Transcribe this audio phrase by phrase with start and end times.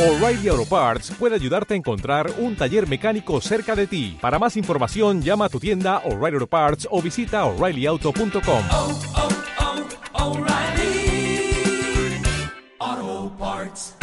[0.00, 4.16] O'Reilly Auto Parts puede ayudarte a encontrar un taller mecánico cerca de ti.
[4.18, 8.64] Para más información, llama a tu tienda O'Reilly Auto Parts o visita oreillyauto.com.
[8.72, 8.98] oh,
[12.78, 13.98] oh, Parts.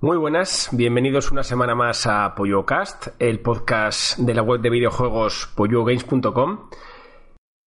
[0.00, 5.52] Muy buenas, bienvenidos una semana más a PolloCast, el podcast de la web de videojuegos
[5.54, 6.70] pollogames.com.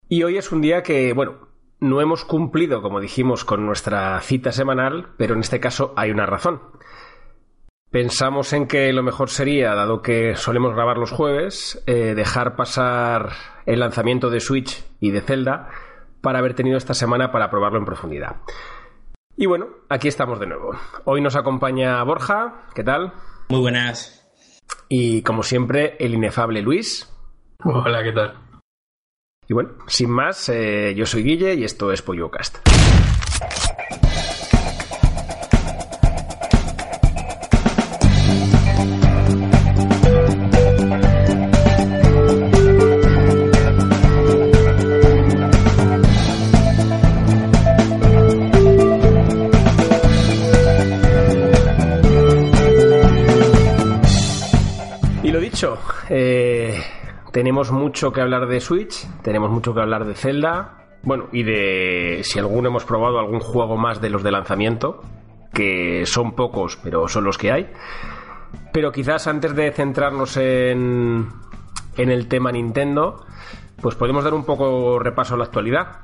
[0.09, 1.52] Y hoy es un día que, bueno,
[1.83, 6.27] no hemos cumplido, como dijimos, con nuestra cita semanal, pero en este caso hay una
[6.27, 6.63] razón.
[7.91, 13.31] Pensamos en que lo mejor sería, dado que solemos grabar los jueves, eh, dejar pasar
[13.67, 15.71] el lanzamiento de Switch y de Zelda
[16.21, 18.37] para haber tenido esta semana para probarlo en profundidad.
[19.37, 20.71] Y bueno, aquí estamos de nuevo.
[21.05, 23.13] Hoy nos acompaña Borja, ¿qué tal?
[23.49, 24.33] Muy buenas.
[24.89, 27.13] Y como siempre, el inefable Luis.
[27.65, 28.42] Hola, ¿qué tal?
[29.49, 32.59] Y bueno, sin más, eh, yo soy Guille y esto es PolloCast.
[56.15, 56.42] Eh,
[57.33, 62.21] tenemos mucho que hablar de Switch, tenemos mucho que hablar de Zelda, bueno, y de
[62.23, 65.01] si alguno hemos probado algún juego más de los de lanzamiento,
[65.53, 67.73] que son pocos, pero son los que hay.
[68.73, 71.29] Pero quizás antes de centrarnos en,
[71.97, 73.25] en el tema Nintendo,
[73.81, 76.01] pues podemos dar un poco repaso a la actualidad.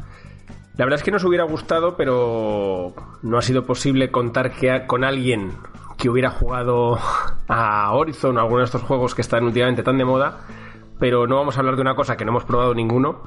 [0.77, 5.05] La verdad es que nos hubiera gustado, pero no ha sido posible contar que con
[5.05, 5.53] alguien
[5.97, 6.99] que hubiera jugado
[7.49, 10.41] a Horizon alguno de estos juegos que están últimamente tan de moda,
[10.99, 13.23] pero no vamos a hablar de una cosa que no hemos probado ninguno.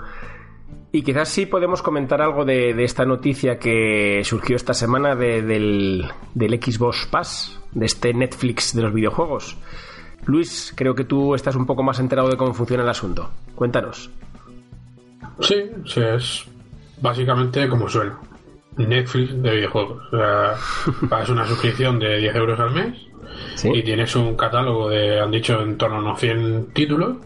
[0.94, 5.42] Y quizás sí podemos comentar algo de, de esta noticia que surgió esta semana de-
[5.42, 9.58] del, del Xbox Pass, de este Netflix de los videojuegos.
[10.26, 13.32] Luis, creo que tú estás un poco más enterado de cómo funciona el asunto.
[13.56, 14.12] Cuéntanos.
[15.40, 16.46] Sí, sí, es
[17.02, 18.20] básicamente como suena.
[18.78, 20.04] Netflix de videojuegos.
[20.14, 20.56] O sea,
[21.10, 22.98] pagas una suscripción de 10 euros al mes
[23.56, 23.70] ¿Sí?
[23.74, 27.18] y tienes un catálogo de, han dicho, en torno a unos 100 títulos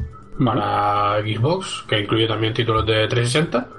[0.43, 3.69] para Xbox, que incluye también títulos de 360.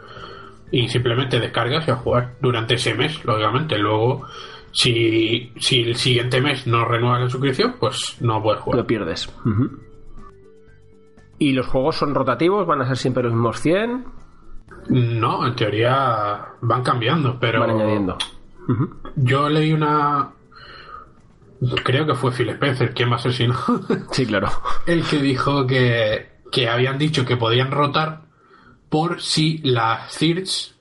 [0.72, 3.78] Y simplemente descargas y a jugar durante ese mes, lógicamente.
[3.78, 4.24] Luego,
[4.72, 8.80] si, si el siguiente mes no renuevas la suscripción, pues no puedes jugar.
[8.80, 9.32] Lo pierdes.
[11.38, 12.66] ¿Y los juegos son rotativos?
[12.66, 14.04] ¿Van a ser siempre los mismos 100?
[14.88, 18.16] No, en teoría van cambiando, pero Van añadiendo.
[18.68, 18.96] Ujú.
[19.16, 20.30] yo leí una.
[21.84, 23.54] Creo que fue Phil Spencer, ¿quién va a ser si no?
[24.10, 24.48] Sí, claro.
[24.86, 28.22] El que dijo que, que habían dicho que podían rotar
[28.88, 30.74] por si las CIRS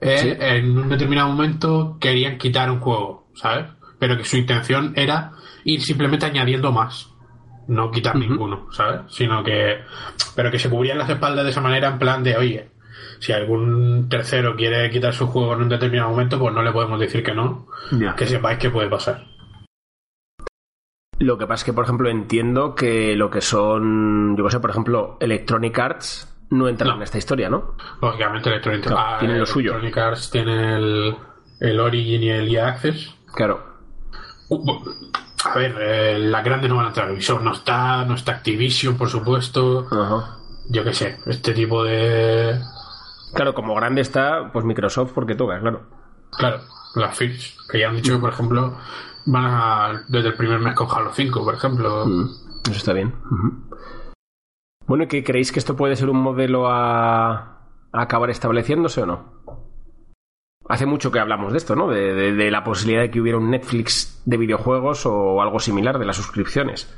[0.00, 0.36] eh, Sí.
[0.38, 3.66] en un determinado momento querían quitar un juego, ¿sabes?
[3.98, 5.32] Pero que su intención era
[5.64, 7.08] ir simplemente añadiendo más.
[7.66, 9.00] No quitar ninguno, ¿sabes?
[9.08, 9.78] Sino que.
[10.36, 12.68] Pero que se cubrían las espaldas de esa manera en plan de, oye,
[13.18, 16.98] si algún tercero quiere quitar su juego en un determinado momento, pues no le podemos
[17.00, 17.66] decir que no.
[18.16, 19.26] Que sepáis que puede pasar.
[21.20, 24.60] Lo que pasa es que, por ejemplo, entiendo que lo que son, yo qué sé,
[24.60, 26.96] por ejemplo, Electronic Arts no entran No.
[26.96, 27.74] en esta historia, ¿no?
[28.00, 29.72] Lógicamente, Electronic, Claro, ah, tienen lo suyo.
[29.72, 31.16] Electronic Arts tiene el,
[31.60, 33.14] el Origin y el EA Access.
[33.34, 33.62] Claro.
[34.48, 34.78] Uh,
[35.44, 37.10] A ver, eh, las grandes no van a entrar.
[37.10, 39.86] Ubisoft no está, no está Activision, por supuesto.
[39.90, 40.36] Ajá.
[40.70, 42.58] Yo qué sé, este tipo de.
[43.34, 45.82] Claro, como grande está, pues Microsoft porque toca, claro.
[46.30, 46.60] Claro,
[46.94, 48.76] las FIRS, que ya han dicho que, por ejemplo,
[49.30, 50.04] van a.
[50.08, 52.06] desde el primer mes con Halo 5, por ejemplo.
[52.06, 52.24] Mm,
[52.64, 53.14] Eso está bien.
[54.86, 57.28] Bueno, ¿y qué creéis que esto puede ser un modelo a,
[57.92, 59.38] a acabar estableciéndose o no?
[60.68, 61.88] Hace mucho que hablamos de esto, ¿no?
[61.88, 65.98] De, de- de la posibilidad de que hubiera un Netflix de videojuegos o algo similar
[65.98, 66.94] de las suscripciones.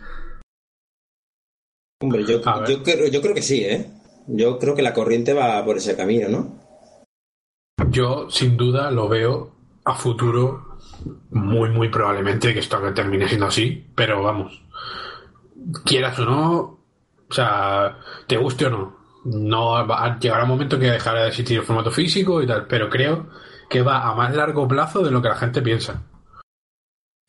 [2.02, 2.40] Hombre, yo,
[2.82, 3.90] creo, yo creo que sí, ¿eh?
[4.26, 6.58] Yo creo que la corriente va por ese camino, ¿no?
[7.90, 9.52] Yo, sin duda, lo veo
[9.84, 10.69] a futuro
[11.30, 14.62] muy, muy probablemente que esto termine siendo así, pero vamos,
[15.84, 16.58] quieras o no,
[17.28, 21.28] o sea, te guste o no, no va a llegar un momento que dejará de
[21.28, 23.28] existir el formato físico y tal, pero creo
[23.68, 26.02] que va a más largo plazo de lo que la gente piensa.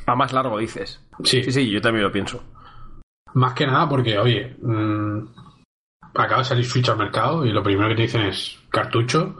[0.08, 1.00] A más largo dices.
[1.24, 2.44] Sí, Sí, sí, yo también lo pienso.
[3.34, 5.20] más que nada porque, oye, mm,
[6.14, 9.38] acaba de salir Switch al mercado y lo primero que te dicen es cartucho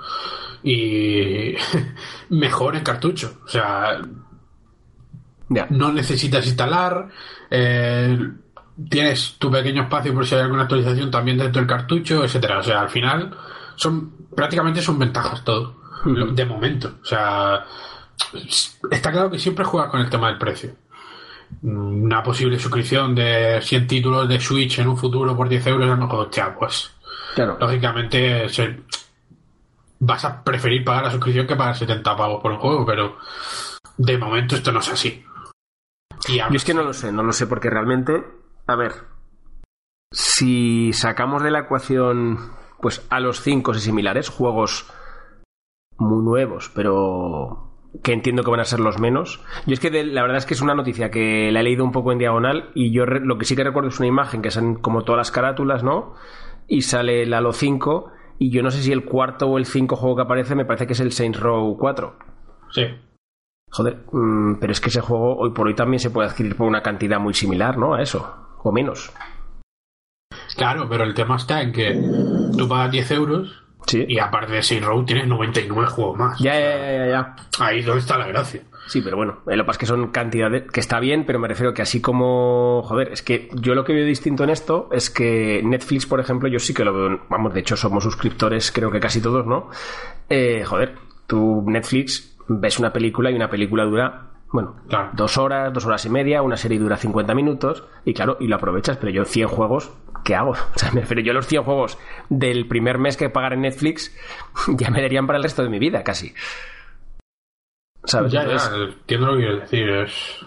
[0.64, 1.56] y
[2.30, 3.40] mejor en cartucho.
[3.46, 4.00] O sea,
[5.70, 7.10] no necesitas instalar,
[7.50, 8.18] eh,
[8.90, 12.60] tienes tu pequeño espacio por si hay alguna actualización también dentro del cartucho, etcétera.
[12.60, 13.36] O sea, al final
[13.76, 15.76] son prácticamente son ventajas todo,
[16.06, 16.96] de momento.
[17.02, 17.66] O sea,
[18.92, 20.72] está claro que siempre juegas con el tema del precio.
[21.64, 25.96] una posible suscripción de 100 títulos de Switch en un futuro por 10 euros, a
[25.96, 26.92] lo mejor, hostia, pues
[27.36, 27.58] Claro.
[27.60, 28.80] lógicamente se-
[30.02, 33.18] vas a preferir pagar la suscripción que pagar 70 pavos por un juego, pero
[33.98, 35.24] de momento esto no es así.
[36.28, 38.24] Y Yo es que no lo sé, no lo sé, porque realmente,
[38.68, 38.94] a ver,
[40.12, 42.52] si sacamos de la ecuación,
[42.82, 44.92] pues a los 5 y similares, juegos
[45.98, 47.70] muy nuevos, pero
[48.04, 49.44] que entiendo que van a ser los menos.
[49.68, 51.92] Yo es que la verdad es que es una noticia que la he leído un
[51.92, 54.76] poco en diagonal y yo lo que sí que recuerdo es una imagen que son
[54.76, 56.16] como todas las carátulas, ¿no?
[56.68, 59.96] Y sale el Halo 5 y yo no sé si el cuarto o el 5
[59.96, 62.18] juego que aparece me parece que es el Saints Row 4.
[62.72, 62.82] Sí.
[63.70, 66.68] Joder, mm, pero es que ese juego hoy por hoy también se puede adquirir por
[66.68, 67.94] una cantidad muy similar, ¿no?
[67.94, 69.14] A eso, o menos.
[70.58, 71.94] Claro, pero el tema está en que
[72.58, 74.06] tú pagas 10 euros Sí.
[74.08, 76.40] y aparte de Saints Row tienes 99 juegos más.
[76.40, 77.36] Ya, ya, ya, ya, ya.
[77.60, 78.62] Ahí es donde está la gracia.
[78.88, 81.40] Sí, pero bueno, eh, lo que pasa es que son cantidades que está bien, pero
[81.40, 84.90] me refiero que así como, joder, es que yo lo que veo distinto en esto
[84.92, 88.72] es que Netflix, por ejemplo, yo sí que lo veo, vamos, de hecho somos suscriptores,
[88.72, 89.70] creo que casi todos, ¿no?
[90.30, 90.96] Eh, joder,
[91.28, 95.10] tú Netflix ves una película y una película dura, bueno, Claro.
[95.14, 98.56] dos horas, dos horas y media, una serie dura 50 minutos y claro, y lo
[98.58, 99.92] aprovechas, pero yo 100 juegos,
[100.24, 100.52] ¿qué hago?
[100.76, 101.98] O sea, me refiero, yo los 100 juegos
[102.30, 104.16] del primer mes que pagar en Netflix
[104.68, 106.34] ya me darían para el resto de mi vida, casi.
[108.04, 108.32] ¿Sabes?
[108.32, 109.90] Ya, Entonces, ya, entiendo lo que quieres decir.
[109.90, 110.46] Es...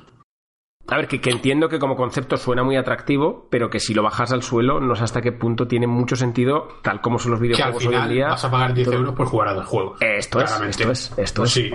[0.88, 4.02] a ver, que, que entiendo que como concepto suena muy atractivo, pero que si lo
[4.02, 7.40] bajas al suelo, no sé hasta qué punto tiene mucho sentido, tal como son los
[7.40, 8.28] Que al videojuegos hoy en día.
[8.28, 9.98] vas a pagar 10 todo- euros por jugar a dos juegos.
[10.02, 11.62] Esto es, esto es, esto Pues es.
[11.64, 11.70] Sí,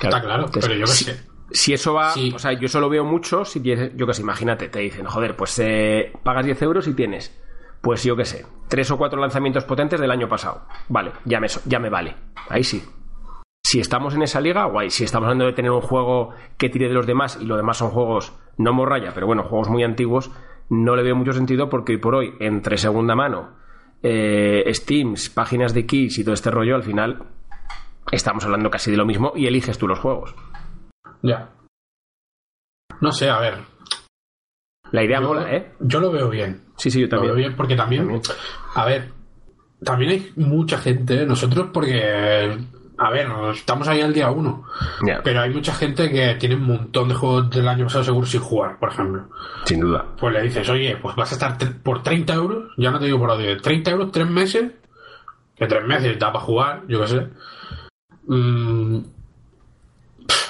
[0.00, 1.24] está claro, pero yo qué si, sé.
[1.50, 2.32] Si eso va, Sí.
[2.34, 5.36] o sea, yo solo veo mucho, si tienes, yo que sé, imagínate, te dicen, joder,
[5.36, 7.38] pues eh, pagas 10 euros y tienes,
[7.80, 10.66] pues yo que sé, tres o cuatro lanzamientos potentes del año pasado.
[10.88, 12.14] Vale, ya me, ya me vale.
[12.48, 12.82] Ahí sí.
[13.62, 14.90] Si estamos en esa liga, guay.
[14.90, 17.76] Si estamos hablando de tener un juego que tire de los demás y los demás
[17.78, 20.30] son juegos, no morralla, pero bueno, juegos muy antiguos,
[20.70, 23.52] no le veo mucho sentido porque hoy por hoy, entre segunda mano,
[24.02, 27.24] eh, Steams, páginas de keys y todo este rollo, al final
[28.12, 30.34] estamos hablando casi de lo mismo y eliges tú los juegos.
[31.24, 31.48] Ya.
[33.00, 33.54] No sé, a ver.
[34.92, 35.72] La idea Yo, mola, ¿eh?
[35.80, 36.62] yo lo veo bien.
[36.76, 37.34] Sí, sí, yo Lo también.
[37.34, 38.22] veo bien porque también, También.
[38.74, 39.10] a ver,
[39.82, 42.58] también hay mucha gente, nosotros porque,
[42.98, 44.64] a ver, estamos ahí al día uno,
[45.06, 48.26] Ya, pero hay mucha gente que tiene un montón de juegos del año pasado seguro
[48.26, 49.28] sin jugar, por ejemplo.
[49.64, 50.04] sin duda.
[50.20, 53.18] Pues le dices, oye, pues vas a estar por 30 euros, ya no te digo
[53.18, 54.72] por audio, 30 euros, tres meses,
[55.56, 57.28] que tres meses da para jugar, yo qué sé.
[58.26, 58.98] Mm,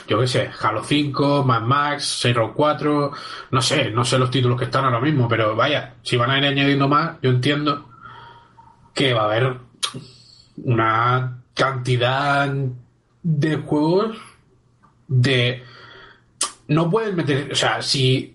[0.06, 3.12] yo qué sé, Halo 5, Mad Max, Row 4,
[3.50, 6.38] no sé, no sé los títulos que están ahora mismo, pero vaya, si van a
[6.38, 7.88] ir añadiendo más, yo entiendo
[8.94, 9.56] que va a haber
[10.64, 12.52] una cantidad
[13.22, 14.16] de juegos
[15.08, 15.62] de
[16.68, 18.33] no pueden meter, o sea, si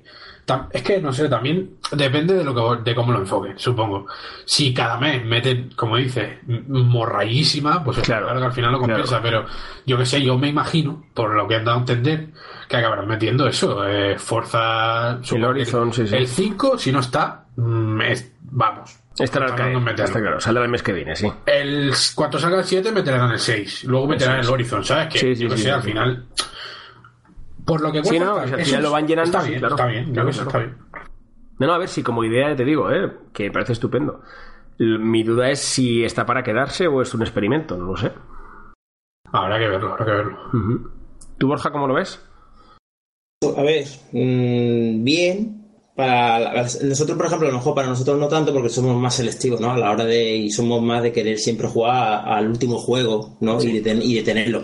[0.72, 4.06] es que no sé, también depende de lo que de cómo lo enfoquen, supongo.
[4.46, 8.80] Si cada mes meten, como dice, m- morrayísima, pues Claro, claro, que al final lo
[8.80, 9.46] compensa, pero
[9.86, 12.28] yo que sé, yo me imagino, por lo que han dado a entender,
[12.68, 16.16] que acabarán metiendo eso, eh, Forza que Horizon, sí, sí.
[16.16, 18.96] El 5, si no está, mm, es- vamos.
[19.18, 21.30] Estará al caer, está claro, saldrá el mes que viene, sí.
[21.46, 23.84] El, cuando salga el 7 meterán el 6.
[23.84, 25.08] Luego meterán el Horizon, ¿sabes?
[25.12, 26.26] Que Sí, sí, yo que sí, sé, al final.
[27.70, 29.60] Por lo que Sí, no, si al eso final lo van llenando, Está sí, bien,
[29.60, 29.76] claro.
[29.76, 30.78] está bien, Claro, está bien.
[31.60, 33.12] No, no, a ver, si como idea te digo, ¿eh?
[33.34, 34.22] que me parece estupendo.
[34.78, 38.12] Mi duda es si está para quedarse o es un experimento, no lo sé.
[39.32, 40.38] Habrá que verlo, habrá que verlo.
[41.38, 42.20] ¿Tú, Borja, cómo lo ves?
[43.58, 45.56] A ver, mm, bien.
[45.96, 49.16] Para la- nosotros, por ejemplo, a lo mejor para nosotros no tanto porque somos más
[49.16, 49.72] selectivos, ¿no?
[49.72, 50.34] A la hora de.
[50.38, 53.62] y somos más de querer siempre jugar al último juego, ¿no?
[53.62, 54.64] Y, de ten- y de tenerlo.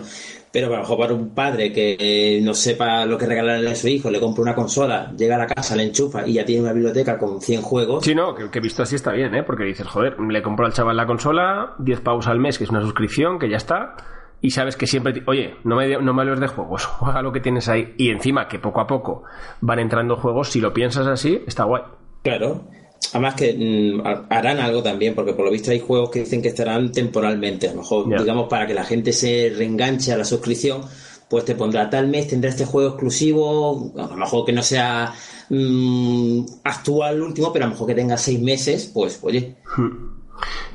[0.56, 3.74] Pero a lo mejor para un padre que eh, no sepa lo que regalarle a
[3.74, 6.62] su hijo, le compra una consola, llega a la casa, le enchufa y ya tiene
[6.62, 8.02] una biblioteca con 100 juegos.
[8.02, 9.42] Sí, no, que, que visto así está bien, ¿eh?
[9.42, 12.70] Porque dices, joder, le compro al chaval la consola, 10 pavos al mes, que es
[12.70, 13.96] una suscripción, que ya está,
[14.40, 17.40] y sabes que siempre, oye, no me, no me hables de juegos, juega lo que
[17.40, 19.24] tienes ahí, y encima que poco a poco
[19.60, 21.82] van entrando juegos, si lo piensas así, está guay.
[22.22, 22.64] Claro.
[23.12, 26.42] Además que mm, ha- harán algo también, porque por lo visto hay juegos que dicen
[26.42, 27.68] que estarán temporalmente.
[27.68, 30.82] A lo mejor, digamos, para que la gente se reenganche a la suscripción,
[31.28, 35.12] pues te pondrá tal mes, tendrá este juego exclusivo, a lo mejor que no sea
[35.50, 39.56] mm, actual último, pero a lo mejor que tenga seis meses, pues oye,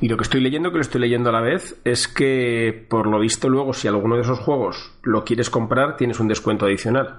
[0.00, 3.06] Y lo que estoy leyendo, que lo estoy leyendo a la vez, es que por
[3.06, 7.18] lo visto luego si alguno de esos juegos lo quieres comprar, tienes un descuento adicional.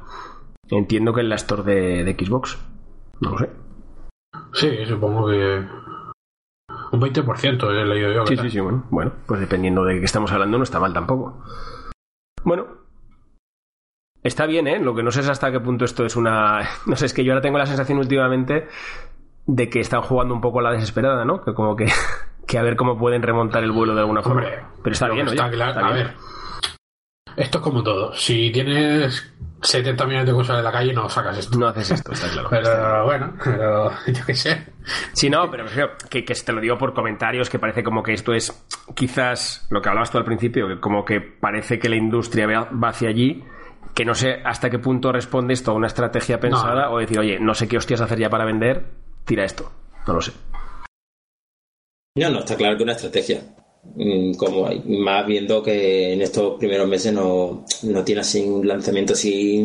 [0.69, 2.57] Entiendo que en la store de, de Xbox.
[3.21, 3.49] No lo sé.
[4.53, 5.65] Sí, supongo que.
[6.91, 8.25] Un 20% he leído yo.
[8.27, 8.85] Sí, sí, sí, bueno.
[8.89, 11.43] Bueno, pues dependiendo de qué estamos hablando, no está mal tampoco.
[12.43, 12.67] Bueno.
[14.23, 14.79] Está bien, ¿eh?
[14.79, 16.61] Lo que no sé es hasta qué punto esto es una...
[16.85, 18.67] No sé, es que yo ahora tengo la sensación últimamente
[19.45, 21.43] de que están jugando un poco a la desesperada, ¿no?
[21.43, 21.87] Que como que,
[22.47, 24.41] que a ver cómo pueden remontar el vuelo de alguna forma.
[24.41, 26.13] Hombre, Pero está bien, oye, está claro- está a ver,
[27.37, 28.13] esto es como todo.
[28.15, 31.57] Si tienes 70 millones de cosas en la calle, no sacas esto.
[31.57, 32.49] No haces esto, está claro.
[32.49, 34.67] Pero bueno, pero yo qué sé.
[35.13, 35.65] Sí, no, pero
[36.09, 39.81] que, que te lo digo por comentarios, que parece como que esto es quizás lo
[39.81, 43.09] que hablabas tú al principio, que como que parece que la industria va va hacia
[43.09, 43.43] allí,
[43.93, 46.93] que no sé hasta qué punto responde esto a una estrategia pensada No.
[46.93, 48.83] o decir, oye, no sé qué hostias hacer ya para vender,
[49.23, 49.71] tira esto.
[50.07, 50.33] No lo sé.
[52.15, 53.41] No, no, está claro que una estrategia.
[53.95, 58.67] Mm, Como hay- más viendo que en estos primeros meses no, no tiene así un
[58.67, 59.63] lanzamiento así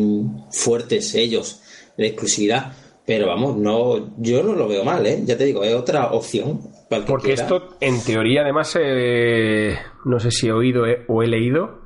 [0.51, 1.61] fuertes ellos
[1.97, 2.73] de exclusividad.
[3.05, 5.21] Pero vamos, no, yo no lo veo mal, ¿eh?
[5.25, 6.59] Ya te digo, es otra opción.
[6.89, 7.41] Para Porque quiera.
[7.43, 11.79] esto, en teoría, además, eh, no sé si he oído eh, o he leído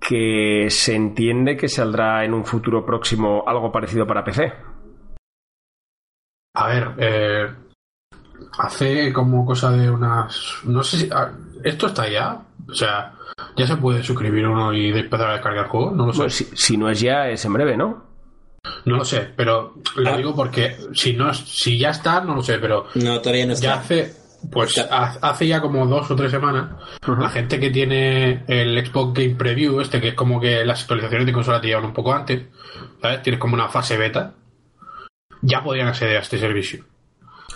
[0.00, 4.50] que se entiende que saldrá en un futuro próximo algo parecido para PC.
[6.54, 7.46] A ver, eh,
[8.58, 10.54] hace como cosa de unas.
[10.64, 11.08] No sé si.
[11.12, 11.30] ah,
[11.64, 12.40] ¿Esto está ya?
[12.68, 13.12] O sea,
[13.56, 15.94] ¿ya se puede suscribir uno y empezar a descargar juegos?
[15.94, 16.18] No lo sé.
[16.18, 18.04] Bueno, si, si no es ya, es en breve, ¿no?
[18.84, 20.16] No lo sé, pero lo Ah.
[20.16, 23.54] digo porque si no es- si ya está, no lo sé, pero No, todavía no
[23.54, 23.74] ya está.
[23.74, 24.14] hace.
[24.50, 24.88] Pues Ya.
[24.90, 26.70] ha- hace ya como dos o tres semanas,
[27.06, 31.26] la gente que tiene el Xbox Game Preview, este que es como que las actualizaciones
[31.26, 32.46] de consola te llevan un poco antes,
[33.02, 33.22] ¿sabes?
[33.22, 34.32] Tienes como una fase beta,
[35.42, 36.84] ya podían acceder a este servicio.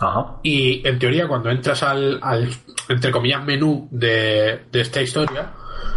[0.01, 0.37] Ajá.
[0.43, 2.49] Y en teoría, cuando entras al, al,
[2.89, 5.53] entre comillas, menú de, de esta historia,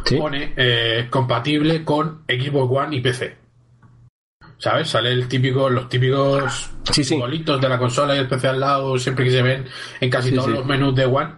[0.05, 0.15] Sí.
[0.17, 3.35] pone eh, compatible con Xbox One y PC.
[4.57, 4.89] ¿Sabes?
[4.89, 7.15] Sale el típico, los típicos Sí, sí.
[7.15, 9.65] bolitos de la consola y el PC al lado, siempre que se ven
[9.99, 11.33] en casi todos los menús de One.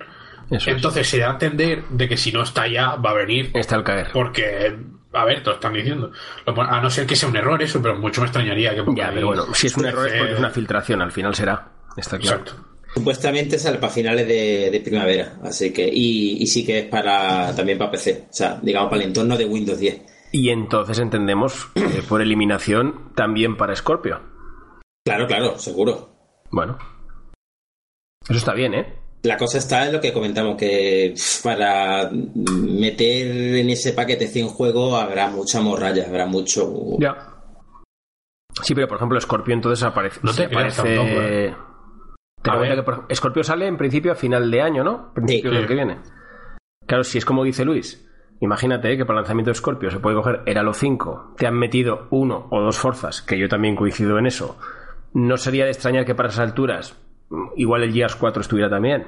[0.51, 0.75] Eso es.
[0.77, 3.51] Entonces se da a entender de que si no está ya, va a venir.
[3.53, 4.09] Está al caer.
[4.13, 4.75] Porque,
[5.13, 6.11] a ver, te lo están diciendo.
[6.45, 9.27] A no ser que sea un error eso, pero mucho me extrañaría que Ya, pero
[9.27, 11.67] bueno, si es un error es porque es una filtración, al final será.
[11.97, 12.39] Está claro.
[12.39, 12.65] Exacto.
[12.93, 17.55] Supuestamente sale para finales de, de primavera, así que y, y sí que es para
[17.55, 20.01] también para PC, o sea, digamos para el entorno de Windows 10.
[20.31, 24.21] Y entonces entendemos que por eliminación también para Scorpio.
[25.05, 26.09] Claro, claro, seguro.
[26.51, 26.77] Bueno.
[28.27, 28.95] Eso está bien, ¿eh?
[29.23, 35.01] La cosa está en lo que comentamos, que para meter en ese paquete 100 juegos
[35.01, 36.97] habrá mucha morralla, habrá mucho...
[36.99, 37.35] Ya.
[38.63, 40.19] Sí, pero por ejemplo, Scorpio entonces aparece.
[40.23, 41.55] No te tampoco, ¿eh?
[42.41, 42.75] Ten A ver.
[42.75, 45.13] que por- Scorpio sale en principio a final de año, ¿no?
[45.13, 45.57] Principio Sí.
[45.57, 45.97] del que viene.
[46.85, 48.07] Claro, si es como dice Luis,
[48.39, 48.97] imagínate ¿eh?
[48.97, 52.47] que para el lanzamiento de Scorpio se puede coger Heralo 5, te han metido uno
[52.49, 54.57] o dos forzas, que yo también coincido en eso.
[55.13, 56.97] No sería de extrañar que para esas alturas
[57.29, 59.05] mm, igual el Gears 4 estuviera también.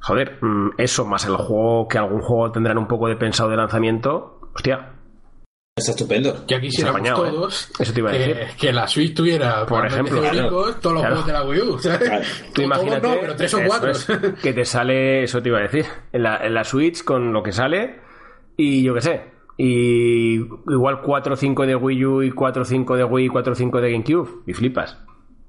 [0.00, 3.56] Joder, mm, eso más el juego, que algún juego tendrán un poco de pensado de
[3.56, 4.40] lanzamiento.
[4.54, 4.92] Hostia,
[5.78, 6.34] Está estupendo.
[6.48, 7.30] Ya quisiéramos Se ha apañado, ¿eh?
[7.32, 8.56] todos Eso te iba a que, decir.
[8.58, 11.16] que la Switch tuviera Por ejemplo, ejemplo todos los Claro.
[11.16, 11.78] juegos de la Wii U.
[11.78, 11.98] ¿sabes?
[12.08, 12.24] Claro.
[12.24, 13.90] Tú Todos imagínate, no, pero tres o cuatro.
[13.90, 14.06] es,
[14.42, 17.42] que te sale, eso te iba a decir, en la, en la Switch con lo
[17.42, 18.00] que sale
[18.56, 19.22] y yo qué sé,
[19.58, 23.28] y igual 4 o 5 de Wii U y 4 o 5 de Wii y
[23.28, 24.96] 4 o 5 de GameCube y flipas.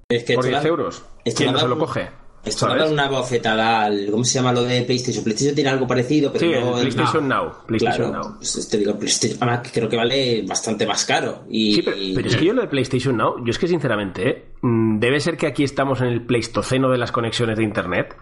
[0.10, 1.06] Es que Por esto 10 da- euros.
[1.24, 2.10] esto ¿Quién da no se lo coge?
[2.48, 2.84] Esto ¿Sabes?
[2.86, 4.08] da una bofetada al...
[4.12, 5.24] ¿Cómo se llama lo de PlayStation?
[5.24, 6.75] PlayStation tiene algo parecido, pero Sí, no...
[6.77, 7.51] el PlayStation Now.
[7.68, 8.38] PlayStation Claro, Now.
[8.38, 11.44] pues te digo, PlayStation, además que creo que vale bastante más caro.
[11.50, 14.30] Y, Sí, pero, pero es que yo lo de PlayStation Now, yo es que sinceramente,
[14.30, 14.46] ¿eh?
[14.62, 18.16] Mm, debe ser que aquí estamos en el pleistoceno de las conexiones de Internet,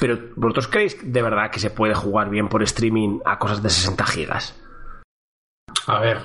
[0.00, 3.70] pero ¿vosotros creéis de verdad que se puede jugar bien por streaming a cosas de
[3.70, 4.60] 60 gigas?
[5.86, 6.18] A ver.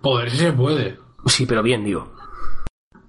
[0.00, 0.98] Poder sí se puede.
[1.26, 2.14] Sí, pero bien, digo.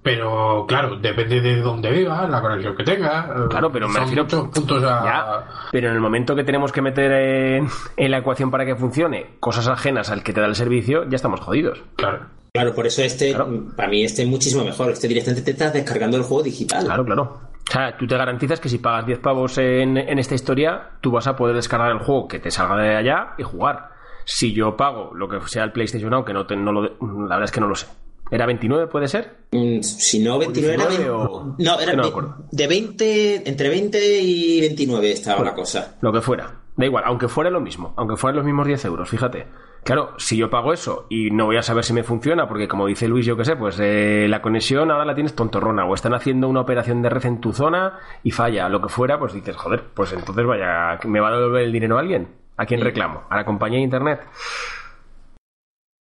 [0.06, 3.26] Pero claro, depende de dónde vivas, la conexión que tengas.
[3.50, 5.04] Claro, pero me Son refiero- muchos puntos a.
[5.04, 8.76] Ya, pero en el momento que tenemos que meter en, en la ecuación para que
[8.76, 11.82] funcione cosas ajenas al que te da el servicio, ya estamos jodidos.
[11.96, 12.20] Claro.
[12.52, 13.64] Claro, por eso este, Claro.
[13.76, 14.90] para mí este es muchísimo mejor.
[14.92, 16.84] Este directamente te estás descargando el juego digital.
[16.84, 17.22] Claro, claro.
[17.68, 21.10] O sea, tú te garantizas que si pagas 10 pavos en, en esta historia, tú
[21.10, 23.90] vas a poder descargar el juego que te salga de allá y jugar.
[24.24, 26.90] Si yo pago lo que sea el PlayStation Now, que no, te- no lo, la
[27.36, 27.88] verdad es que no lo sé.
[28.30, 29.36] ¿Era 29, puede ser?
[29.52, 32.36] Mm, Si no, 29 era 19 vein- o- No, era no me ve- acuerdo.
[32.50, 35.52] de 20, entre 20 y 29 estaba Bueno.
[35.52, 35.96] la cosa.
[36.00, 36.52] Lo que fuera.
[36.76, 39.46] Da igual, aunque fuera lo mismo, aunque fueran los mismos 10 euros, fíjate.
[39.84, 42.86] Claro, si yo pago eso y no voy a saber si me funciona, porque como
[42.86, 46.12] dice Luis, yo qué sé, pues eh, la conexión ahora la tienes tontorrona, o están
[46.12, 49.56] haciendo una operación de red en tu zona y falla, lo que fuera, pues dices,
[49.56, 52.26] joder, pues entonces vaya, ¿me va a devolver el dinero a alguien?
[52.56, 53.22] ¿A quién reclamo?
[53.30, 54.20] ¿A la compañía de internet?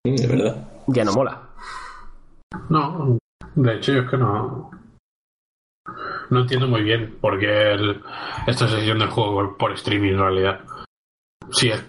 [0.08, 0.68] Mm, De verdad.
[0.88, 1.45] Ya no mola.
[2.70, 3.18] No,
[3.56, 4.72] de hecho, yo es que no.
[6.32, 8.02] No entiendo muy bien por qué el-
[8.48, 10.62] esta sesión del juego por streaming en realidad.
[11.52, 11.86] Sí, es-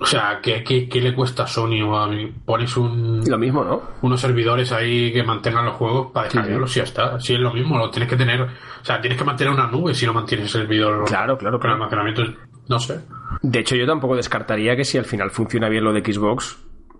[0.00, 2.32] O sea, ¿qué, qué, qué le cuesta a Sony o a mí?
[2.44, 3.82] Pones un, Lo mismo, ¿no?
[4.02, 6.38] unos servidores ahí que mantengan los juegos para Sí, sí.
[6.38, 7.20] descargarlos y ya está.
[7.20, 8.42] Si es lo mismo, lo tienes que tener.
[8.42, 8.48] O
[8.84, 11.04] sea, tienes que mantener una nube si no mantienes el servidor.
[11.06, 11.74] Claro, claro, Con claro.
[11.76, 12.22] almacenamiento,
[12.68, 13.00] no sé.
[13.42, 16.56] De hecho, yo tampoco descartaría que si al final funciona bien lo de Xbox,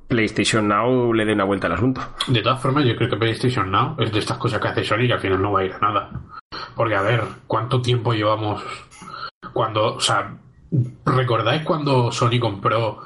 [0.08, 2.00] PlayStation Now le dé una vuelta al asunto.
[2.26, 5.06] De todas formas, yo creo que PlayStation Now es de estas cosas que hace Sony
[5.06, 6.10] que al final no va a ir a nada.
[6.74, 8.62] Porque, a ver, ¿cuánto tiempo llevamos
[9.52, 10.34] cuando, o sea,
[11.04, 13.00] ¿recordáis cuando Sony compró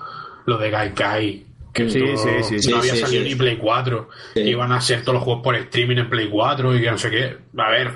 [0.47, 1.47] lo de Gaikai?
[1.73, 2.71] Que Sí, sí, sí, sí.
[2.71, 3.29] no había Sí, salido sí.
[3.31, 4.09] ni Play 4.
[4.35, 4.43] Sí.
[4.45, 6.99] Que iban a ser todos los juegos por streaming en Play 4 y que no
[6.99, 7.39] sé qué.
[7.61, 7.93] A ver.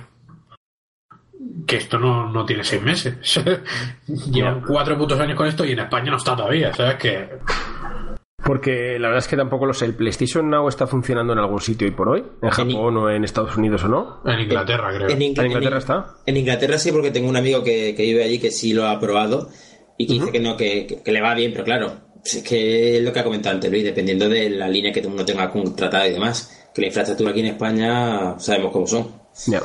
[1.67, 3.19] Que esto no, no tiene seis meses.
[4.33, 6.73] Llevan cuatro putos años con esto y en España no está todavía.
[6.73, 6.95] ¿Sabes?
[6.97, 7.29] Que
[8.47, 9.85] Porque la verdad es que tampoco lo sé.
[9.87, 12.25] ¿El PlayStation Now está funcionando en algún sitio hoy por hoy?
[12.43, 14.21] ¿En Japón o en Estados Unidos o no?
[14.25, 15.09] en Inglaterra, creo.
[15.09, 16.07] En, Ingl- ¿En Inglaterra en- está?
[16.27, 18.99] En Inglaterra sí, porque tengo un amigo que, que vive allí que sí lo ha
[19.01, 19.49] probado
[19.99, 21.93] y que dice que no, que, que- que le va bien, pero claro,
[22.25, 25.25] es que es lo que ha comentado antes Luis, dependiendo de la línea que uno
[25.25, 29.09] tenga contratada y demás, que la infraestructura aquí en España sabemos cómo son.
[29.47, 29.61] Ya.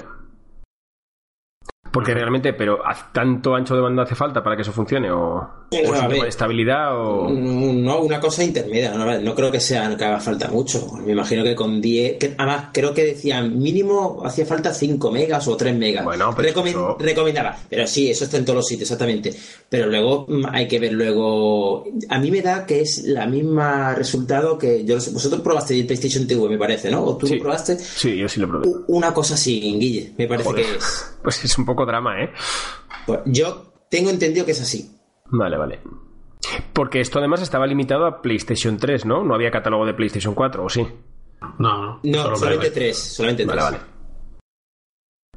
[1.92, 5.12] Porque realmente, pero ¿haz- ¿tanto ancho de banda hace falta para que eso funcione?
[5.12, 6.98] ¿O, Sí, es estabilidad?
[7.00, 7.30] O...
[7.30, 10.86] No, una cosa intermedia, no, no creo que sea que haga falta mucho.
[11.06, 15.48] Me imagino que con 10, que, además creo que decían mínimo hacía falta 5 megas
[15.48, 16.04] o 3 megas.
[16.04, 17.58] Bueno, pero eso- recomendaba.
[17.70, 19.34] Pero sí, eso está en todos los sitios, exactamente.
[19.70, 21.86] Pero luego mm, hay que ver luego.
[22.10, 26.28] A mí me da que es la misma resultado que yo vosotros probaste el PlayStation
[26.28, 27.02] TV, me parece, ¿no?
[27.04, 27.36] ¿O tú Sí.
[27.36, 27.78] lo probaste?
[27.78, 28.68] Sí, yo sí lo probé.
[28.88, 30.66] Una cosa así, Guille, me parece Joder.
[30.66, 31.08] que es.
[31.22, 32.32] Pues es un poco drama, ¿eh?
[33.06, 34.98] Pues yo tengo entendido que es así.
[35.26, 35.80] Vale, vale.
[36.74, 39.24] Porque esto además estaba limitado a PlayStation 3, ¿no?
[39.24, 40.88] No había catálogo de PlayStation 4, ¿o sí?
[41.60, 42.00] No, no.
[42.04, 42.76] No, solo solamente breve.
[42.86, 43.72] tres, solamente Vale, tres.
[43.72, 43.84] vale.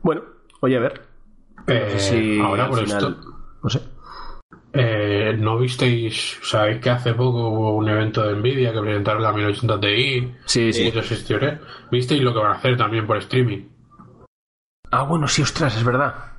[0.02, 0.22] Bueno,
[0.60, 1.02] oye, a ver.
[1.66, 3.30] Eh, No sé si ahora por final- esto.
[3.62, 3.80] No sé.
[4.76, 6.38] Eh, ¿No visteis?
[6.42, 10.62] Sabéis que hace poco hubo un evento de Nvidia que presentaron la 1080 Ti Sí,
[10.62, 10.92] y sí.
[11.90, 13.68] ¿Visteis lo que van a hacer también por streaming?
[14.90, 16.33] Ah, bueno, sí, ostras, es verdad.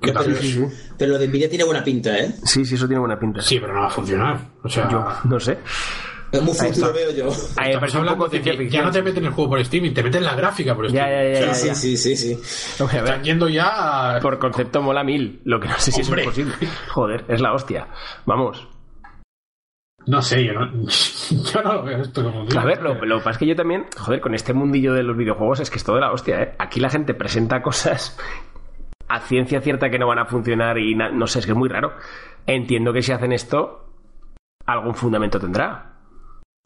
[0.00, 2.34] Que Pero, también- pero lo de Nvidia tiene buena pinta, ¿eh?
[2.44, 3.40] Sí, sí, eso tiene buena pinta.
[3.40, 4.38] Sí, pero no va a funcionar.
[4.62, 5.58] O sea, Yo no sé.
[6.32, 7.30] Es muy futuro, veo yo.
[7.56, 10.34] Ahí hablando de que ya no te meten el juego por streaming, te meten la
[10.34, 11.32] gráfica por Ya, streaming.
[11.34, 11.74] ya, ya, O ya, sea, ya.
[11.76, 12.84] Sí, sí, sí, sí.
[12.84, 15.40] Ver, Están yendo ya a- por concepto mola mil.
[15.44, 16.22] Lo que no sé si Hombre.
[16.22, 16.54] es posible.
[16.88, 17.86] Joder, es la hostia.
[18.26, 18.66] Vamos.
[20.06, 20.70] No sé, yo no,
[21.30, 22.46] yo no lo veo esto como.
[22.60, 25.02] A ver, lo, lo que pasa es que yo también, joder, con este mundillo de
[25.04, 26.54] los videojuegos es que es todo de la hostia, ¿eh?
[26.58, 28.18] Aquí la gente presenta cosas
[29.08, 31.68] a ciencia cierta que no van a funcionar y no sé, es que es muy
[31.68, 31.92] raro.
[32.46, 33.86] Entiendo que si hacen esto,
[34.66, 35.90] algún fundamento tendrá.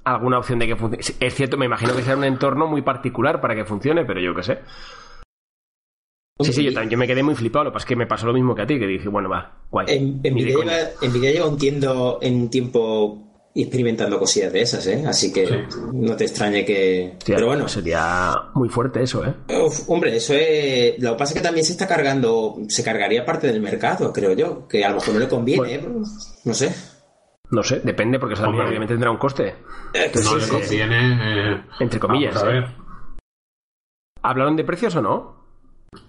[0.04, 1.04] Alguna opción de que funcione.
[1.20, 4.34] Es cierto, me imagino que será un entorno muy particular para que funcione, pero yo
[4.34, 4.58] qué sé.
[6.40, 7.64] Sí, sí, yo también yo me quedé muy flipado.
[7.64, 9.28] Lo que pasa es que me pasó lo mismo que a ti, que dije, bueno,
[9.28, 9.86] va, guay.
[9.88, 10.72] En, en coña.
[11.00, 13.27] lleva, lleva un, tiendo, en un tiempo
[13.62, 15.04] experimentando cosillas de esas, ¿eh?
[15.06, 15.54] Así que Sí.
[15.92, 17.12] no te extrañe que...
[17.18, 19.34] Hostia, Pero bueno, Sería muy fuerte eso, ¿eh?
[19.60, 20.98] uf, hombre, eso es...
[21.02, 24.32] Lo que pasa es que también se está cargando, se cargaría parte del mercado, creo
[24.34, 25.88] yo, que a lo mejor no le conviene, ¿eh?
[26.44, 26.74] no sé.
[27.50, 28.70] No sé, depende, porque eso también Hombre.
[28.76, 29.54] obviamente tendrá un coste.
[29.94, 31.52] Eh, que No le sí, conviene.
[31.54, 32.60] eh, Entre comillas, Vamos a ¿eh?
[32.60, 32.68] ver.
[34.22, 35.36] ¿Hablaron de precios o no?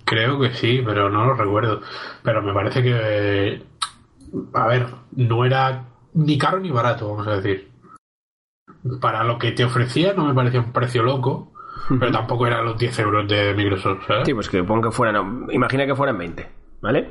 [0.04, 1.82] Creo que sí, pero no lo recuerdo.
[2.24, 3.64] Pero me parece que.
[4.54, 7.70] A ver, no era ni caro ni barato, vamos a decir.
[9.02, 11.52] Para lo que te ofrecía no me parecía un precio loco,
[12.00, 14.26] pero tampoco eran los 10 euros de Microsoft, ¿sabes?
[14.26, 15.48] Sí, pues que pongo que fueran.
[15.52, 16.48] Imagina que fueran 20,
[16.82, 17.10] ¿vale?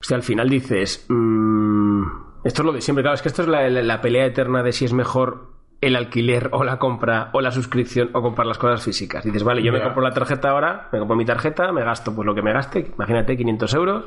[0.00, 1.06] O sea, al final dices.
[1.08, 2.02] mm,
[2.44, 4.62] esto es lo de siempre, claro, es que esto es la, la- la pelea eterna
[4.62, 8.58] de si es mejor el alquiler o la compra o la suscripción o comprar las
[8.58, 9.24] cosas físicas.
[9.24, 12.26] Dices, vale, yo me compro la tarjeta ahora, me compro mi tarjeta, me gasto pues
[12.26, 14.04] lo que me gaste, imagínate, 500 euros,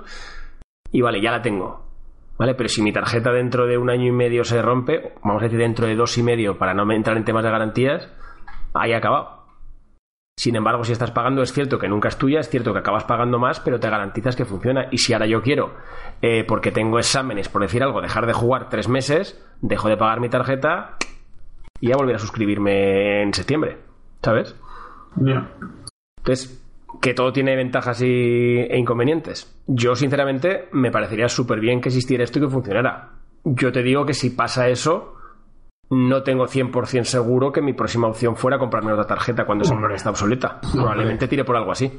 [0.91, 1.86] y vale, ya la tengo.
[2.37, 2.53] ¿Vale?
[2.55, 5.59] Pero si mi tarjeta dentro de un año y medio se rompe, vamos a decir
[5.59, 8.09] dentro de dos y medio, para no entrar en temas de garantías,
[8.73, 9.37] ahí ha acabado.
[10.39, 13.05] Sin embargo, si estás pagando, es cierto que nunca es tuya, es cierto que acabas
[13.05, 14.87] pagando más, pero te garantizas que funciona.
[14.91, 15.73] Y si ahora yo quiero,
[16.21, 20.19] eh, porque tengo exámenes, por decir algo, dejar de jugar tres meses, dejo de pagar
[20.19, 20.95] mi tarjeta
[21.79, 23.77] y ya volver a suscribirme en septiembre.
[24.21, 24.55] ¿Sabes?
[25.15, 25.49] Ya.
[26.19, 26.63] Entonces,
[27.01, 28.05] que todo tiene ventajas y,
[28.59, 29.55] e inconvenientes.
[29.67, 33.09] Yo, sinceramente, me parecería súper bien que existiera esto y que funcionara.
[33.43, 35.15] Yo te digo que si pasa eso,
[35.89, 40.09] no tengo 100% seguro que mi próxima opción fuera comprarme otra tarjeta cuando esa está
[40.09, 40.59] obsoleta.
[40.73, 41.91] Probablemente tire por algo así.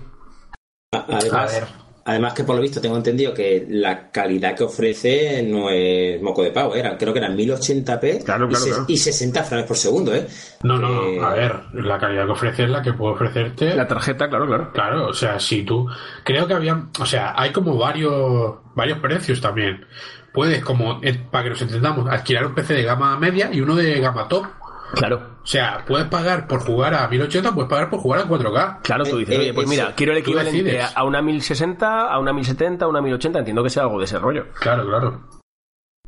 [0.92, 1.88] A- Además, A ver.
[2.08, 6.42] Además que por lo visto tengo entendido que la calidad que ofrece no es moco
[6.42, 8.84] de pavo, era, creo que eran 1080p Claro, y, claro, se- claro.
[8.88, 10.26] y 60 frames por segundo, ¿eh?
[10.62, 11.26] No, no, Eh, no.
[11.26, 13.74] A ver, la calidad que ofrece es la que puede ofrecerte.
[13.74, 14.72] La tarjeta, claro, claro.
[14.72, 15.86] Claro, o sea, si tú.
[16.24, 16.82] Creo que había.
[16.98, 19.84] O sea, hay como varios varios precios también.
[20.32, 23.74] Puedes, como, eh, para que nos entendamos, alquilar un PC de gama media y uno
[23.76, 24.46] de gama top.
[24.94, 25.38] Claro.
[25.42, 28.81] O sea, puedes pagar por jugar a 1080, puedes pagar por jugar a 4K.
[28.83, 29.70] Claro, tú Eh, dices, eh, oye, pues eso.
[29.83, 33.70] mira, quiero el equivalente a una 1060, a una 1070, a una 1080, entiendo que
[33.70, 34.46] sea algo de ese rollo.
[34.61, 35.20] Claro, claro.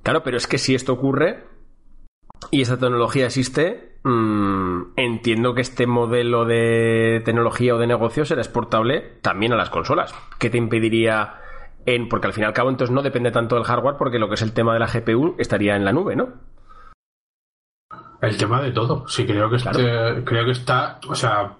[0.02, 1.44] Claro, pero es que si esto ocurre
[2.50, 8.40] y esta tecnología existe, mm, entiendo que este modelo de tecnología o de negocio será
[8.40, 10.14] exportable también a las consolas.
[10.38, 11.34] ¿Qué te impediría
[11.84, 12.08] en.?
[12.08, 14.34] Porque al fin y al cabo, entonces no depende tanto del hardware, porque lo que
[14.36, 16.28] es el tema de la GPU estaría en la nube, ¿no?
[18.22, 19.06] El tema de todo.
[19.08, 19.78] Sí, creo que Claro.
[19.78, 20.98] este- creo que está.
[21.08, 21.52] O sea,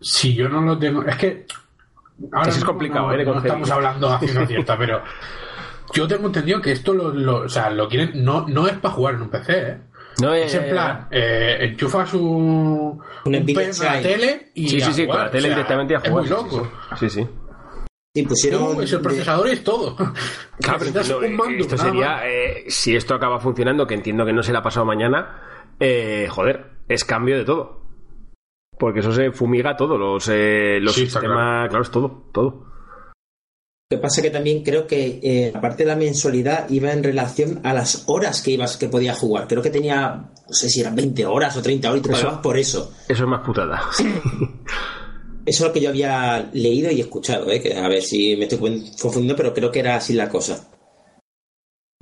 [0.00, 1.02] si yo no lo tengo.
[1.04, 1.46] Es que.
[2.32, 3.24] Ahora Eso es complicado, no, ¿eh?
[3.24, 5.02] no estamos hablando a ciencia cierta, pero.
[5.94, 8.24] Yo tengo entendido que esto lo, lo- o sea, lo quieren.
[8.24, 9.78] No, no es para jugar en un PC, ¿eh?
[10.20, 14.68] No Es en plan, eh, enchufas un, Un a la tele y.
[14.68, 15.24] Sí, a sí, sí, jugar.
[15.26, 16.22] la tele O sea, directamente a Es jugar.
[16.24, 16.72] muy loco.
[16.98, 17.26] Sí, sí.
[18.14, 18.62] Y pusieron.
[18.76, 19.96] Uh, es el procesador es todo.
[19.96, 20.18] Claro,
[20.60, 24.34] pero Necesitas no, un mando, esto sería, eh, si esto acaba funcionando, que entiendo que
[24.34, 25.40] no será pasado mañana,
[25.82, 27.82] eh, joder, es cambio de todo.
[28.78, 31.82] Porque eso se fumiga todo, los, eh, los Sí, está sistemas, claro.
[31.82, 32.72] es todo, todo.
[33.90, 37.02] Lo que pasa es que también creo que eh, aparte de la mensualidad iba en
[37.02, 39.46] relación a las horas que ibas que podías jugar.
[39.46, 42.56] Creo que tenía, no sé si eran 20 horas o 30 horas y pagabas por
[42.56, 42.92] eso.
[43.08, 43.82] Eso es más putada.
[45.44, 47.60] Eso es lo que yo había leído y escuchado, ¿eh?
[47.60, 48.58] que a ver si me estoy
[49.00, 50.68] confundiendo, pero creo que era así la cosa.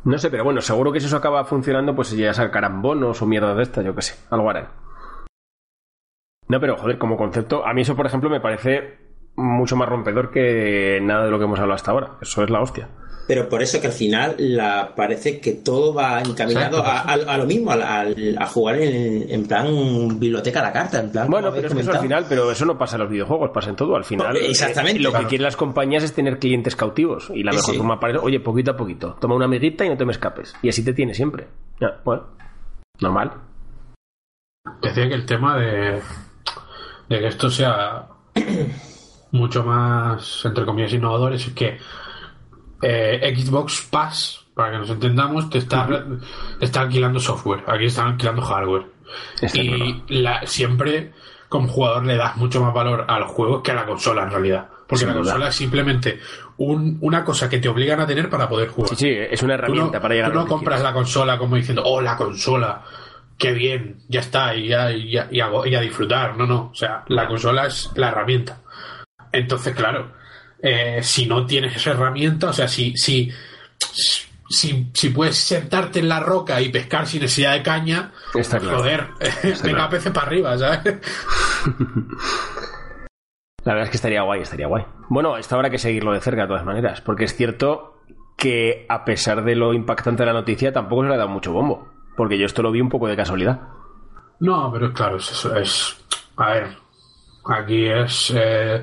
[0.05, 3.27] No sé, pero bueno, seguro que si eso acaba funcionando, pues ya sacarán bonos o
[3.27, 4.69] mierda de esta, yo qué sé, algo harán.
[6.49, 8.99] No, pero joder, como concepto, a mí eso, por ejemplo, me parece
[9.37, 12.19] mucho más rompedor que nada de lo que hemos hablado hasta ahora.
[12.21, 12.89] Eso es la hostia.
[13.31, 17.39] Pero por eso que al final la, parece que todo va encaminado a, a- a
[17.39, 18.05] lo mismo, a,
[18.47, 21.31] jugar en, en plan biblioteca a la carta, en plan.
[21.31, 23.51] Bueno, pero es habéis que eso al final, pero eso no pasa en los videojuegos,
[23.55, 23.95] pasa en todo.
[23.95, 25.27] Al final, No, exactamente, eh, lo claro.
[25.27, 27.31] que quieren las compañías es tener clientes cautivos.
[27.33, 27.77] Y la mejor sí.
[27.79, 30.53] forma para eso, oye, poquito a poquito, toma una amiguita y no te me escapes.
[30.61, 31.47] Y así te tiene siempre.
[31.81, 32.25] Ya, bueno,
[32.99, 33.31] normal.
[34.83, 36.01] Decía que el tema de,
[37.09, 38.09] de que esto sea
[39.31, 41.79] mucho más, entre comillas, innovador es que
[42.83, 45.87] eh, Xbox Pass, para que nos entendamos, te está,
[46.59, 47.65] te está alquilando software.
[47.67, 48.87] Aquí están alquilando hardware.
[49.55, 51.13] Y la, siempre,
[51.49, 54.31] como jugador, le das mucho más valor a los juegos que a la consola, en
[54.31, 54.69] realidad.
[54.87, 55.23] Porque Sin la duda.
[55.25, 56.19] consola es simplemente
[56.59, 58.91] un- una cosa que te obligan a tener para poder jugar.
[58.91, 61.83] Sí, sí, es una no, herramienta para llegar tú no compras la consola como diciendo,
[61.85, 62.83] oh, la consola,
[63.39, 66.37] qué bien, ya está, y, ya, y, ya- y a, y a disfrutar.
[66.37, 68.59] No, no, o sea, la consola es la herramienta.
[69.33, 70.13] Entonces, claro,
[70.63, 73.31] eh, si no tienes esa herramienta, o sea, si, si,
[74.49, 78.79] si, si puedes sentarte en la roca y pescar sin necesididad de caña, Está claro.
[78.79, 79.07] joder,
[79.43, 79.91] venga claro.
[79.91, 80.81] peces para arriba, ¿sabes?
[83.65, 84.85] La verdad es que estaría guay, estaría guay.
[85.11, 88.01] Bueno, esto habrá que seguirlo de cerca de todas maneras, porque es cierto
[88.39, 91.53] que a pesar de lo impactante de la noticia, tampoco se le ha dado mucho
[91.53, 91.87] bombo.
[92.17, 93.61] Porque yo esto lo vi un poco de casualidad.
[94.41, 95.97] No, pero claro, es, eso, es
[96.37, 96.69] a ver,
[97.45, 98.83] aquí es eh,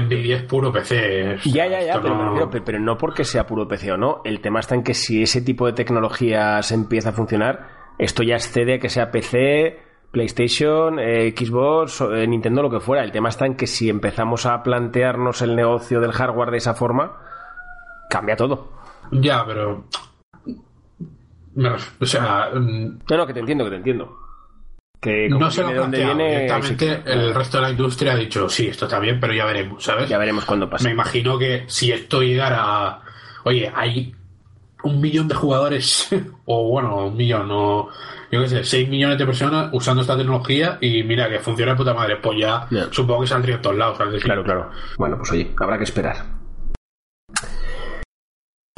[0.00, 1.34] Nvidia es puro PC.
[1.34, 3.96] es- Ya, ya, ya, pero, no- refiero, pero, pero no porque sea puro PC o
[3.96, 4.20] no.
[4.24, 8.36] El tema está en que si ese tipo de tecnologías empieza a funcionar, esto ya
[8.36, 9.78] excede a que sea PC,
[10.10, 13.02] PlayStation, eh, Xbox, eh, Nintendo, lo que fuera.
[13.02, 16.74] El tema está en que si empezamos a plantearnos el negocio del hardware de esa
[16.74, 17.16] forma,
[18.10, 18.72] cambia todo.
[19.10, 19.84] Ya, pero.
[22.00, 24.16] o sea, mm, No, no, que te entiendo, que te entiendo.
[25.02, 28.16] Que como no se lo dónde viene, Directamente sí, el resto de la industria ha
[28.16, 30.08] dicho, sí, esto está bien, pero ya veremos, ¿sabes?
[30.08, 30.84] ya veremos cuándo pasa.
[30.84, 33.02] Me imagino que si esto llegara a.
[33.42, 34.14] Oye, hay
[34.84, 36.08] un millón de jugadores,
[36.44, 37.88] o bueno, un millón, o
[38.30, 41.78] yo qué sé, 6 millones de personas usando esta tecnología y mira que funciona de
[41.78, 43.98] puta madre, pues ya supongo que saldría en todos lados.
[43.98, 44.22] ¿sabes?
[44.22, 44.70] Claro, claro.
[44.98, 46.16] Bueno, pues oye, habrá que esperar.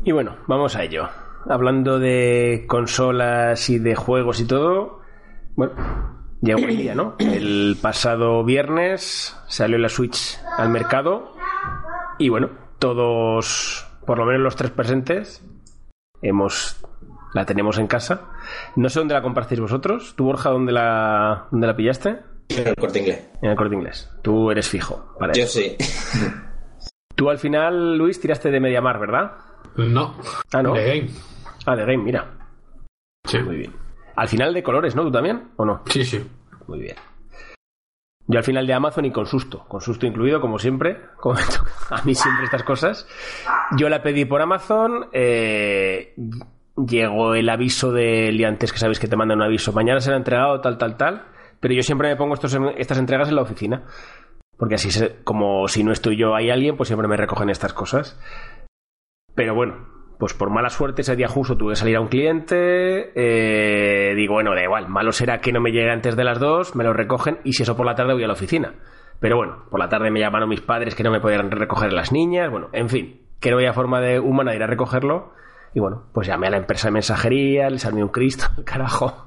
[0.03, 1.07] Y bueno, vamos a ello.
[1.47, 5.04] Hablando de consolas y de juegos y todo,
[5.57, 5.73] bueno,
[6.41, 7.17] llegó el día, ¿no?
[7.19, 11.33] El pasado viernes salió la Switch al mercado
[12.19, 15.45] y bueno, todos, por lo menos los tres presentes,
[16.23, 16.81] hemos
[17.35, 18.29] la tenemos en casa.
[18.77, 20.15] No sé dónde la comprasteis vosotros.
[20.17, 22.21] ¿Tú, Borja, dónde la, dónde la pillaste?
[22.49, 23.29] En el corte inglés.
[23.43, 24.11] En el corte inglés.
[24.23, 25.15] Tú eres fijo.
[25.19, 25.59] Para Yo eso.
[25.59, 25.77] sí.
[27.17, 29.33] Tú al final, Luis, tiraste de Mediamar, ¿verdad?
[29.77, 30.17] No.
[30.53, 30.75] Ah, no.
[30.75, 31.11] The Game.
[31.67, 32.31] Ah, de Game, mira.
[33.25, 33.39] Sí.
[33.39, 33.73] Muy bien.
[34.17, 35.03] Al final de colores, ¿no?
[35.03, 35.51] ¿Tú también?
[35.57, 35.83] ¿O no?
[35.87, 36.25] Sí, sí.
[36.67, 36.97] Muy bien.
[38.27, 41.37] Yo al final de Amazon y con susto, con susto incluido, como siempre, como
[41.91, 43.07] a mí siempre estas cosas.
[43.77, 46.15] Yo la pedí por Amazon, eh,
[46.77, 50.17] llegó el aviso del día antes que sabéis que te mandan un aviso, mañana será
[50.17, 51.27] entregado, tal, tal, tal,
[51.61, 53.83] pero yo siempre me pongo estos, estas entregas en la oficina,
[54.57, 57.75] porque así, se- como si no estoy yo, hay alguien, pues siempre me recogen estas
[57.75, 58.19] cosas.
[59.35, 59.87] Pero bueno,
[60.25, 63.13] pues por mala suerte ese día justo tuve que salir a un cliente.
[63.15, 66.75] eh, digo, bueno, da igual, malo será que no me llegue antes de las dos,
[66.75, 68.73] me lo recogen y si eso por la tarde voy a la oficina.
[69.21, 72.11] Pero bueno, por la tarde me llamaron mis padres que no me podían recoger las
[72.11, 72.51] niñas.
[72.51, 75.35] Bueno, en fin, que no había forma de humana ir a recogerlo.
[75.75, 79.27] Y bueno, pues llamé a la empresa de mensajería, les armé un Cristo, carajo.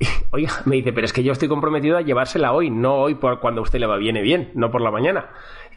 [0.00, 3.16] Y, oiga, me dice, pero es que yo estoy comprometido a llevársela hoy, no hoy
[3.16, 5.28] por cuando a usted le va viene bien, no por la mañana.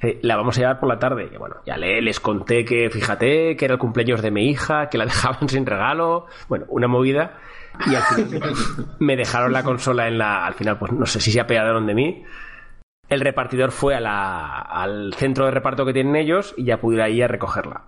[0.01, 1.29] Dice, la vamos a llevar por la tarde.
[1.33, 4.89] Y bueno, ya le, les conté que, fíjate, que era el cumpleaños de mi hija,
[4.89, 6.25] que la dejaban sin regalo.
[6.49, 7.37] Bueno, una movida.
[7.89, 8.53] Y al final
[8.99, 10.45] me dejaron la consola en la.
[10.45, 12.23] Al final, pues no sé si se apearon de mí.
[13.09, 16.95] El repartidor fue a la- al centro de reparto que tienen ellos y ya pude
[16.95, 17.83] ir ahí a recogerla.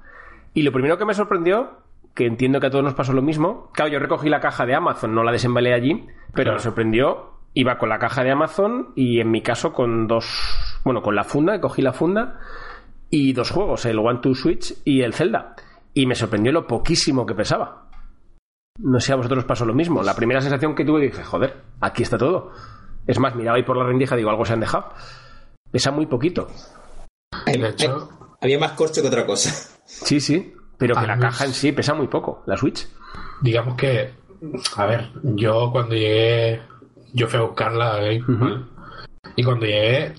[0.54, 1.78] Y lo primero que me sorprendió,
[2.13, 4.76] que entiendo que a todos nos pasó lo mismo, claro, yo recogí la caja de
[4.76, 6.54] Amazon, no la desembalé allí, pero Claro.
[6.56, 10.26] me sorprendió, iba con la caja de Amazon y en mi caso con dos,
[10.84, 12.39] bueno, con la funda, cogí la funda
[13.10, 15.56] y dos juegos, el One to Switch y el Zelda.
[15.94, 17.89] Y me sorprendió lo poquísimo que pesaba.
[18.80, 20.02] No sé si a vosotros pasó lo mismo.
[20.02, 22.52] La primera sensación que tuve dije, joder, aquí está todo.
[23.06, 24.89] Es más, miraba ahí por la rendija, digo, algo se han dejado.
[25.72, 26.48] Pesa muy poquito.
[27.46, 28.10] De hecho-
[28.42, 29.52] hay- había más corcho que otra cosa.
[29.86, 30.54] Sí, sí.
[30.78, 32.88] Pero que la menos- caja en sí pesa muy poco, la Switch.
[33.42, 34.13] digamos que,
[34.78, 36.62] a ver, yo cuando llegué,
[37.13, 38.21] yo fui a buscarla ¿eh?
[39.36, 40.13] y cuando llegué,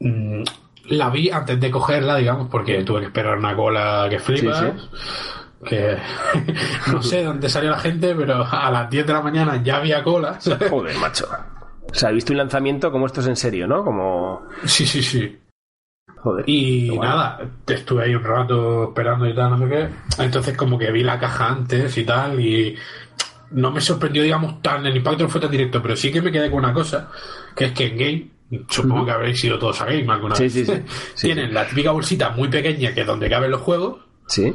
[0.00, 0.42] mm,
[0.88, 4.60] la vi antes de cogerla, digamos, porque tuve que esperar una cola que flipas.
[4.60, 4.98] Sí,
[5.68, 5.96] Que
[6.90, 10.02] no sé dónde salió la gente, pero a las 10 de la mañana ya había
[10.02, 10.36] cola.
[10.68, 11.28] Joder, macho.
[11.88, 13.84] O sea, he visto un lanzamiento como esto es en serio, ¿no?
[13.84, 14.42] Como.
[14.64, 15.38] Sí, sí, sí.
[16.16, 16.44] Joder.
[16.48, 17.08] Y guay.
[17.08, 20.22] nada, estuve ahí un rato esperando y tal, no sé qué.
[20.22, 22.76] Entonces como que vi la caja antes y tal y
[23.54, 26.30] no me sorprendió, digamos, tan, el impacto no fue tan directo, pero sí que me
[26.32, 27.10] quedé con una cosa,
[27.56, 27.96] que es que en
[28.50, 30.82] Game, supongo que habréis ido todos a Game alguna Sí, vez, sí, sí.
[31.14, 34.54] Sí, tienen la típica bolsita muy pequeña que es donde caben los juegos, Sí.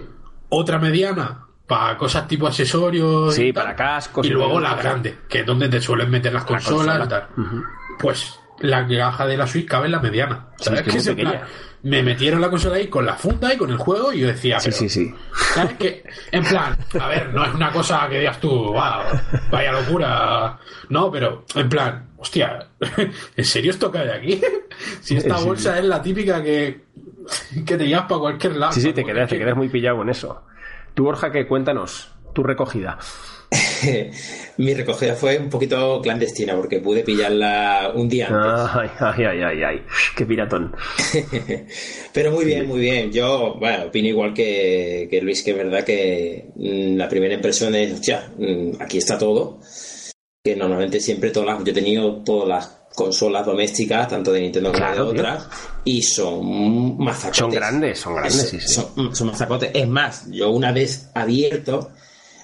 [0.49, 4.75] otra mediana para cosas tipo accesorios Sí, y tal, para cascos y y luego la
[4.75, 7.05] grande, que es donde te suelen meter las consolas consola.
[7.05, 7.63] y tal.
[7.99, 10.47] Pues la caja de la Switch cabe en la mediana.
[10.57, 10.79] ¿Sabes?
[10.79, 11.47] es que Que es en plan, pequeña.
[11.87, 14.59] Me metieron la consola ahí con la funda y con el juego y yo decía,
[14.59, 15.13] Sí, pero, sí, sí.
[15.53, 16.03] ¿sabes qué?
[16.31, 19.03] En plan, a ver, no es una cosa que digas tú, wow,
[19.51, 20.59] vaya locura.
[20.89, 22.67] No, pero en plan, hostia,
[23.37, 24.41] ¿en serio esto cae aquí?
[25.01, 25.45] Si esta sí.
[25.45, 26.81] bolsa es la típica que,
[27.65, 28.73] que te llevas para cualquier lado.
[28.73, 30.43] Sí, sí, te quedas, te quedas muy pillado con eso.
[30.93, 32.99] Tú, Borja, que cuéntanos tu recogida.
[34.57, 38.69] Mi recogida fue un poquito clandestina porque pude pillarla un día antes.
[38.73, 39.81] Ay, ay, ay, ay, ay.
[40.15, 40.75] Qué piratón.
[42.13, 43.11] Pero muy bien, muy bien.
[43.11, 47.75] Yo, bueno, opino igual que, que Luis, que es verdad que mm, la primera impresión
[47.75, 49.59] es, hostia, mm, aquí está todo.
[50.43, 54.71] Que normalmente siempre todas las, yo he tenido todas las consolas domésticas, tanto de Nintendo
[54.71, 55.21] como Claro, de tío.
[55.21, 55.47] otras,
[55.85, 57.37] y son mazacotes.
[57.37, 58.67] Son grandes, son grandes, Es- sí, sí.
[58.73, 59.69] Son, son mazacotes.
[59.73, 61.91] Es más, yo una vez abierto,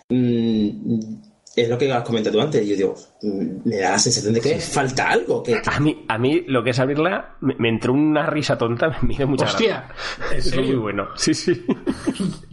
[0.09, 4.33] mm, es lo que has comentado tú antes, yo digo, mm, me da la sensación
[4.33, 5.43] de que falta algo.
[5.43, 8.97] Que, A mí, a mí lo que es abrirla, me, me entró una risa tonta,
[9.03, 9.87] me hizo mucha Hostia,
[10.31, 10.37] ¿en gracia.
[10.37, 11.07] Es muy bueno.
[11.15, 11.65] Sí, sí.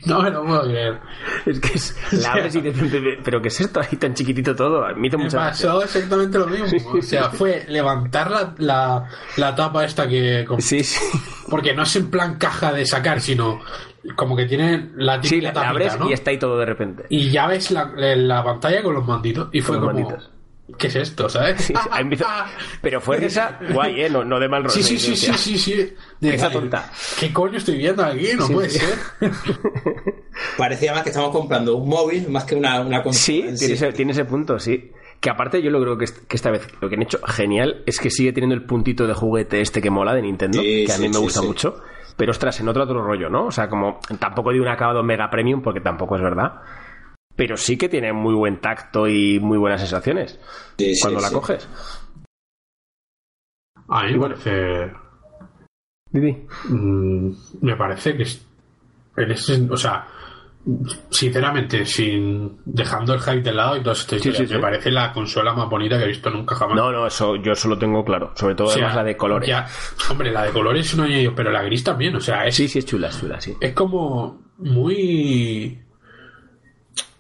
[0.07, 0.99] No me lo puedo creer.
[1.45, 4.83] Es que es, la abres y dices, pero ¿qué es esto ahí tan chiquitito todo?
[4.97, 5.69] Me hizo mucha gracia.
[5.69, 6.93] pasó exactamente lo mismo.
[6.99, 9.05] O sea, fue levantar la, la,
[9.37, 10.47] la tapa esta que...
[10.59, 10.99] Sí, sí.
[11.51, 13.61] Porque no es en plan caja de sacar, sino
[14.17, 16.09] como que tiene la típica la, la tapita, abres ¿no?
[16.11, 17.05] y está ahí todo de repente.
[17.11, 19.49] Y ya ves la, la pantalla con los manditos.
[19.53, 20.05] Y fue Con los como...
[20.09, 20.31] manditos.
[20.79, 21.63] ¿Qué es esto, sabes?
[21.63, 22.25] Sí, sí,
[22.81, 24.09] Pero fue risa guay, ¿eh?
[24.09, 24.73] No, no de mal rollo.
[24.73, 25.75] Sí, sí, sí, sí, sí, sí.
[26.21, 26.93] De decir, tonta.
[27.19, 28.29] ¿Qué coño estoy viendo aquí?
[28.39, 28.79] No Sí, puede sí.
[28.79, 28.99] ser.
[30.57, 33.21] parecía más que estamos comprando un móvil más que una, una consola.
[33.25, 33.73] Sí, en tiene sí.
[33.73, 34.93] ese, tiene ese punto, sí.
[35.19, 37.83] Que aparte yo lo creo que, est- que esta vez lo que han hecho genial
[37.87, 40.93] es que sigue teniendo el puntito de juguete este que mola de Nintendo, Sí, que
[40.93, 41.47] a sí, mí me gusta sí.
[41.47, 41.83] mucho.
[42.21, 43.47] Pero ostras, en otro otro rollo, ¿no?
[43.47, 46.61] O sea, como tampoco de un acabado mega premium, porque tampoco es verdad.
[47.35, 50.39] Pero sí que tiene muy buen tacto y muy buenas sensaciones
[50.77, 51.35] Sí, sí, cuando la sí.
[51.35, 51.69] coges.
[53.89, 54.93] A mí me parece...
[56.11, 56.47] Didi.
[56.69, 57.31] mm,
[57.63, 58.47] me parece que es-
[59.17, 60.07] en ese, o sea,
[61.11, 64.55] sinceramente, sin dejando el hype de lado y todo esto, Sí, sí, sí.
[64.55, 66.77] me parece la consola más bonita que he visto nunca jamás.
[66.77, 68.33] No, no, eso yo eso lo tengo claro.
[68.35, 69.49] Sobre todo O sea, además la de colores.
[69.49, 69.67] ya-
[70.11, 72.79] hombre, la de colores no hay pero la gris también, o sea, es, Sí, sí,
[72.81, 73.55] es chula, es chula, sí.
[73.61, 75.81] es como muy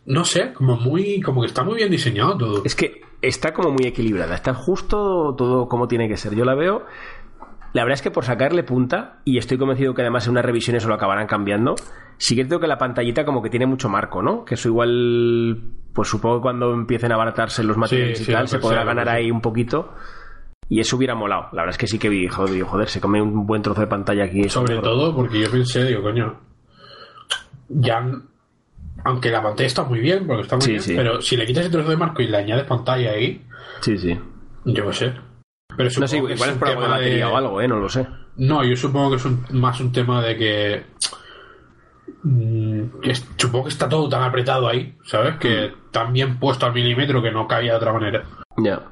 [0.06, 2.62] no sé, como muy como que está muy bien diseñado todo.
[2.64, 6.34] Es que está como muy equilibrada, está justo todo como tiene que ser.
[6.34, 6.84] Yo la veo
[7.72, 10.84] la verdad es que por sacarle punta, y estoy convencido que además en unas revisiones
[10.86, 11.74] lo acabarán cambiando,
[12.18, 14.44] sí que creo que la pantallita como que tiene mucho marco, ¿no?
[14.44, 18.32] Que eso igual, pues supongo que cuando empiecen a abaratarse los materiales Sí, y sí,
[18.32, 19.92] tal, lo se podrá ganar ahí un poquito.
[20.68, 21.44] Y eso hubiera molado.
[21.52, 23.80] La verdad es que sí que vi, joder, digo, joder, se come un buen trozo
[23.80, 24.48] de pantalla aquí.
[24.48, 26.38] Sobre todo porque yo pensé, digo, coño,
[27.68, 28.04] ya,
[29.04, 30.94] aunque la pantalla está muy bien, porque está muy Sí, bien, sí.
[30.96, 33.44] pero si le quitas el trozo de marco y le añades pantalla ahí,
[33.80, 34.16] Sí, sí.
[34.64, 35.14] yo qué sé.
[35.76, 37.68] Pero No sé, igual es un por algo de batería o algo, ¿eh?
[37.68, 38.06] No lo sé.
[38.36, 40.84] No, yo supongo que es un- más un tema de que.
[42.22, 45.36] mm, que es- supongo que está todo tan apretado ahí, ¿sabes?
[45.36, 45.90] Que Mm.
[45.90, 48.24] tan bien puesto al milímetro que no cabía de otra manera.
[48.58, 48.82] Ya.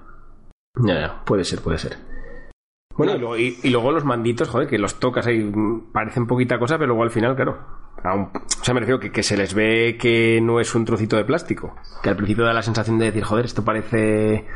[0.85, 1.25] Ya, ya.
[1.25, 1.97] Puede ser, puede ser.
[2.97, 6.27] Bueno, y luego, y- y luego los manditos, joder, que los tocas ahí, mm, parecen
[6.27, 7.59] poquita cosa, pero luego al final, claro.
[8.05, 11.17] aún- o sea, me refiero que, que se les ve que no es un trocito
[11.17, 11.75] de plástico.
[12.03, 14.47] Que al principio da la sensación de decir, joder, esto parece.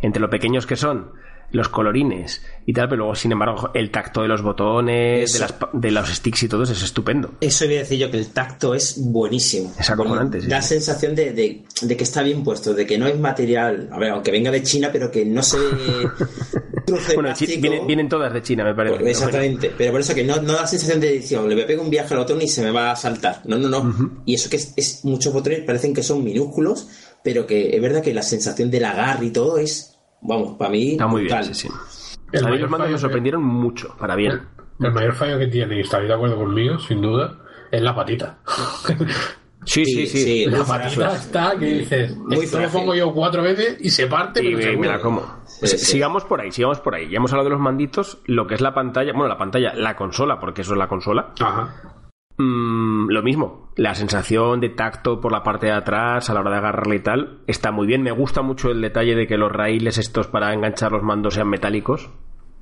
[0.00, 1.10] Entre lo pequeños que son,
[1.52, 5.54] los colorines y tal, pero luego, sin embargo, el tacto de los botones, de, las
[5.72, 7.34] de los sticks y todo eso es estupendo.
[7.40, 9.72] Eso voy a decir yo, que el tacto es buenísimo.
[9.78, 13.06] Es acojonante, sí, Da sensación de, de- de que está bien puesto, de que no
[13.06, 15.58] es material, a ver, aunque venga de China, pero que no se
[17.14, 18.96] Bueno, vienen, vienen todas de China, me parece.
[18.98, 21.66] Pues, exactamente, pero por eso que no, no da sensación de edición, le voy a
[21.66, 23.40] pegar un viaje al botón y se me va a saltar.
[23.46, 24.20] No, no, no.
[24.26, 26.88] Y eso que es, es- muchos botones parecen que son minúsculos,
[27.22, 29.93] pero que es verdad que la sensación del agarre y todo es,
[30.24, 31.68] vamos, para mí, Está muy bien, sí, sí.
[32.32, 34.42] El a mí mayor los mandos fallo me que- sorprendieron mucho, para bien.
[34.80, 37.38] El mayor fallo que tiene, y estáis de acuerdo conmigo, sin duda,
[37.70, 38.38] es la patita.
[39.66, 40.24] Sí, sí, Sí, sí.
[40.24, 44.06] sí, la patita está que dices, Muy esto lo pongo yo cuatro veces y se
[44.08, 44.80] parte, Y pero me, seguro.
[44.90, 45.22] me la como.
[45.46, 45.84] Sí, Si- sí.
[45.86, 47.08] Sigamos por ahí, sigamos por ahí.
[47.08, 49.96] Ya hemos hablado de los manditos, lo que es la pantalla, bueno, la pantalla, la
[49.96, 51.32] consola, porque eso es la consola.
[51.40, 51.74] Ajá.
[52.36, 56.50] Mm, lo mismo, la sensación de tacto por la parte de atrás a la hora
[56.50, 58.02] de agarrarle y tal, está muy bien.
[58.02, 61.48] Me gusta mucho el detalle de que los raíles estos para enganchar los mandos sean
[61.48, 62.10] metálicos.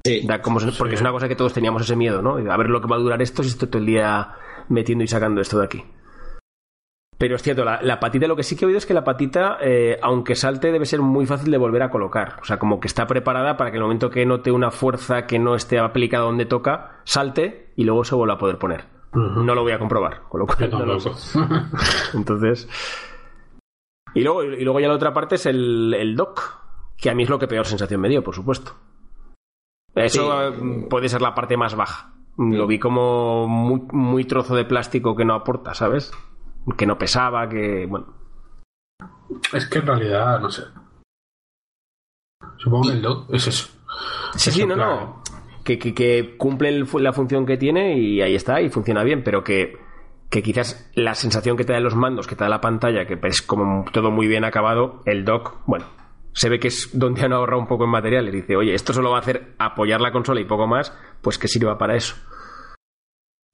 [0.04, 0.26] Sí.
[0.26, 2.36] Da como, porque es una cosa que todos teníamos ese miedo, ¿no?
[2.36, 4.34] A ver lo que va a durar esto si estoy todo el día
[4.68, 5.84] metiendo y sacando esto de aquí.
[7.16, 9.04] Pero es cierto, la, la patita, lo que sí que he oído es que la
[9.04, 12.40] patita, eh, aunque salte, debe ser muy fácil de volver a colocar.
[12.42, 15.38] O sea, como que está preparada para que el momento que note una fuerza que
[15.38, 18.91] no esté aplicada donde toca, salte y luego se vuelva a poder poner.
[19.14, 21.10] No lo voy a comprobar, con lo cual Yo no lo sé.
[21.38, 21.76] tampoco.
[22.14, 22.68] Entonces.
[24.14, 26.40] Y luego, y luego ya la otra parte es el, el dock,
[26.96, 28.72] que a mí es lo que peor sensación me dio, por supuesto.
[29.94, 30.54] Eso Sí.
[30.60, 32.14] eh, puede ser la parte más baja.
[32.38, 36.10] Lo vi como muy, muy trozo de plástico que no aporta, ¿sabes?
[36.78, 37.86] Que no pesaba, que.
[37.86, 38.06] Bueno.
[39.52, 40.62] es que en realidad, no sé.
[42.56, 43.68] Supongo que el dock es eso.
[44.34, 45.21] Sí, Es sí, no, plan- no.
[45.64, 49.44] Que, que, que cumple la función que tiene y ahí está, y funciona bien, pero
[49.44, 49.76] que,
[50.28, 53.42] quizás la sensación que te dan los mandos, que te da la pantalla, que es
[53.42, 55.86] como todo muy bien acabado, el dock, bueno,
[56.32, 58.32] se ve que es donde han ahorrado un poco en materiales.
[58.32, 61.46] Dice, oye, esto solo va a hacer apoyar la consola y poco más, pues que
[61.48, 62.16] sirva para eso.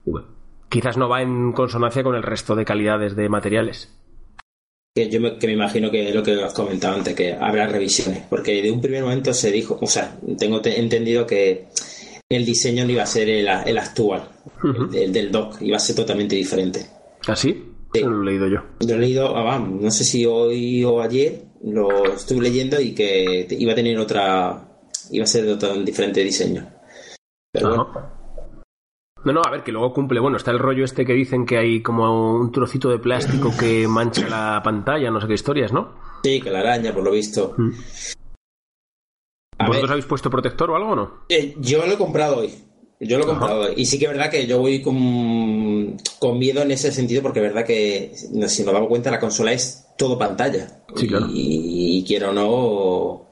[0.05, 0.27] Y bueno,
[0.69, 3.95] quizás no va en consonancia con el resto de calidades de materiales.
[4.95, 8.23] Yo me, que me imagino que es lo que has comentado antes, que habrá revisiones,
[8.29, 11.67] porque de un primer momento se dijo, o sea, tengo te- entendido que
[12.31, 14.29] el diseño no iba a ser el, el actual,
[14.93, 16.85] el, del- dock, iba a ser totalmente diferente.
[17.27, 17.65] ¿Así?
[17.93, 18.03] Sí.
[18.03, 18.59] No lo he leído yo.
[18.81, 22.93] Yo he leído, ah, vamos, no sé si hoy o ayer, lo estuve leyendo y
[22.93, 24.63] que iba a tener otra,
[25.11, 26.67] iba a ser de otro diferente diseño.
[27.51, 28.19] Pero bueno.
[29.25, 30.19] No, no, a ver, que luego cumple.
[30.21, 33.85] Bueno, está el rollo este que dicen que hay como un trocito de plástico que
[33.87, 35.93] mancha la pantalla, no sé qué historias, ¿no?
[36.23, 37.55] sí, que la araña, por lo visto.
[37.57, 37.71] Mm.
[39.69, 41.11] ¿Vosotros habéis puesto protector o algo o no?
[41.29, 42.53] eh, yo lo he comprado hoy.
[43.01, 43.39] Yo lo he Ajá.
[43.39, 43.73] comprado hoy.
[43.77, 47.39] Y sí que es verdad que yo voy con, con miedo en ese sentido, porque
[47.39, 50.81] es verdad que, si nos damos cuenta, la consola es todo pantalla.
[50.95, 51.27] Sí, claro.
[51.31, 53.28] y, y quiero o no.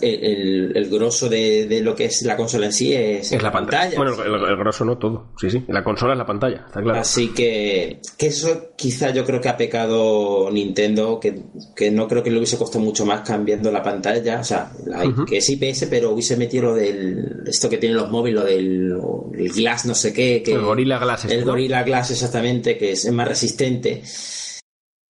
[0.00, 3.50] El, el, grosso de, de lo que es la consola en sí es, Es la
[3.52, 3.96] pantalla.
[3.96, 5.32] Bueno, el, el- grosso no todo.
[5.40, 5.64] Sí, sí.
[5.68, 7.00] La consola es la pantalla, está claro.
[7.00, 11.42] Así que, que eso quizá yo creo que ha pecado Nintendo, que,
[11.74, 15.12] que no creo que le hubiese costado mucho más cambiando la pantalla, o sea, la-
[15.26, 18.92] que es IPS, pero hubiese metido lo del, esto que tienen los móviles, lo del
[19.34, 21.24] el Glass no sé qué, que, el Gorilla Glass.
[21.24, 21.46] el ¿no?
[21.52, 24.02] Gorilla Glass exactamente, que es más resistente,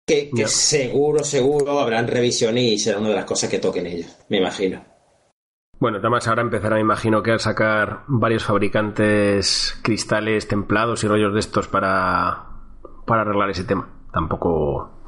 [0.06, 4.38] que, seguro, seguro habrán revisiones y será una de las cosas que toquen ellos, me
[4.38, 4.84] imagino.
[5.78, 11.34] Bueno, además ahora empezará, me imagino, que a sacar varios fabricantes cristales templados y rollos
[11.34, 12.46] de estos para,
[13.06, 13.88] para arreglar ese tema.
[14.12, 15.00] Tampoco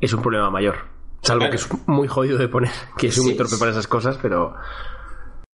[0.00, 0.76] es un problema mayor.
[1.22, 1.50] Salvo Claro.
[1.50, 3.38] que es muy jodido de poner, que soy muy Sí.
[3.38, 4.54] torpe para esas cosas, pero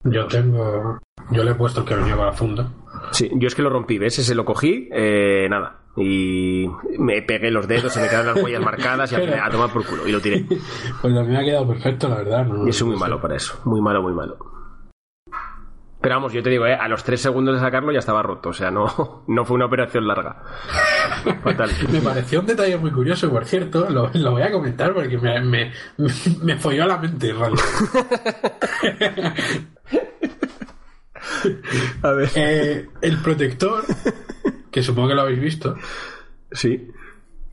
[0.04, 1.00] Yo tengo.
[1.32, 2.72] Yo le he puesto el que venía con la funda.
[3.12, 4.20] sí, yo es que lo rompí, ¿ves?
[4.20, 5.82] Ese lo cogí, eh, nada.
[6.00, 6.66] Y
[6.97, 10.08] me pegué los dedos, se me quedaron las huellas marcadas y a tomar por culo.
[10.08, 10.45] Y lo tiré.
[11.02, 12.45] Pues a mí me ha quedado perfecto, la verdad.
[12.45, 12.66] ¿no?
[12.68, 13.06] Y soy muy No sé.
[13.06, 13.60] malo para eso.
[13.66, 14.38] Muy malo, muy malo.
[16.02, 16.74] Pero vamos, yo te digo, ¿eh?
[16.76, 18.50] a los tres segundos de sacarlo ya estaba roto.
[18.50, 20.41] O sea, no, no fue una operación larga.
[21.43, 21.70] Fatal.
[21.91, 25.41] Me pareció un detalle muy curioso, por cierto, lo, lo voy a comentar porque me,
[25.41, 25.74] me,
[26.43, 27.34] me, folló la mente.
[32.02, 32.30] A ver.
[32.36, 33.84] Eh, el protector,
[34.80, 35.75] que supongo que lo habéis visto,
[36.51, 36.88] Sí.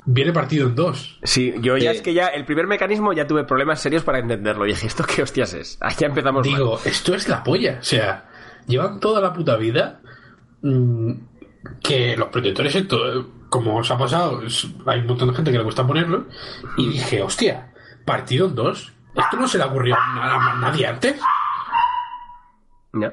[0.05, 1.19] viene partido en dos.
[1.25, 4.65] Sí, yo ya es que ya el primer mecanismo ya tuve problemas serios para entenderlo.
[4.65, 5.79] Y dije, ¿esto qué hostias es?
[5.81, 6.57] Ahí ya empezamos mal.
[6.57, 7.79] Digo, esto es la polla.
[7.81, 8.29] O sea,
[8.67, 10.01] llevan toda la puta vida
[10.63, 11.13] mm,
[11.83, 15.59] que los protectores, esto, como os ha pasado, es- hay un montón de gente que
[15.59, 16.27] le gusta ponerlo.
[16.77, 17.73] Y dije, hostia,
[18.05, 18.93] partido en dos.
[19.15, 21.21] Esto no se le ocurrió a nadie antes.
[22.93, 23.13] Ya.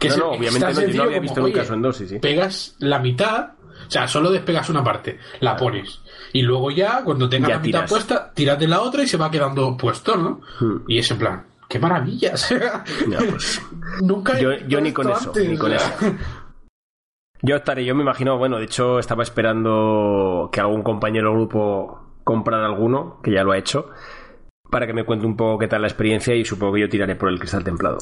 [0.00, 1.96] Que No, no, obviamente no, yo no había como, visto nunca oye, eso en dos,
[1.98, 2.18] sí.
[2.18, 3.50] Pegas la mitad,
[3.86, 6.00] o sea, solo despegas una parte, la pones.
[6.32, 9.18] Y luego ya, cuando tengas Ya la mitad puesta, tiras de la otra y se
[9.18, 10.40] va quedando puesto, ¿no?
[10.58, 10.84] Hmm.
[10.88, 12.30] Y es en plan, ¡qué maravilla!
[12.34, 13.62] o sea, Ya, pues.
[14.00, 15.92] Nunca he Yo, yo ni con eso, antes, ni con eso.
[17.42, 22.00] Yo estaré, yo me imagino, bueno, de hecho estaba esperando que algún compañero del grupo
[22.24, 23.90] comprara alguno, que ya lo ha hecho,
[24.70, 27.16] para que me cuente un poco qué tal la experiencia y supongo que yo tiraré
[27.16, 27.98] por el cristal templado.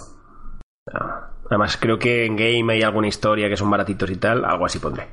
[0.93, 4.67] Ah, Además, creo que en game hay alguna historia que son baratitos y tal, algo
[4.67, 5.09] así pondré.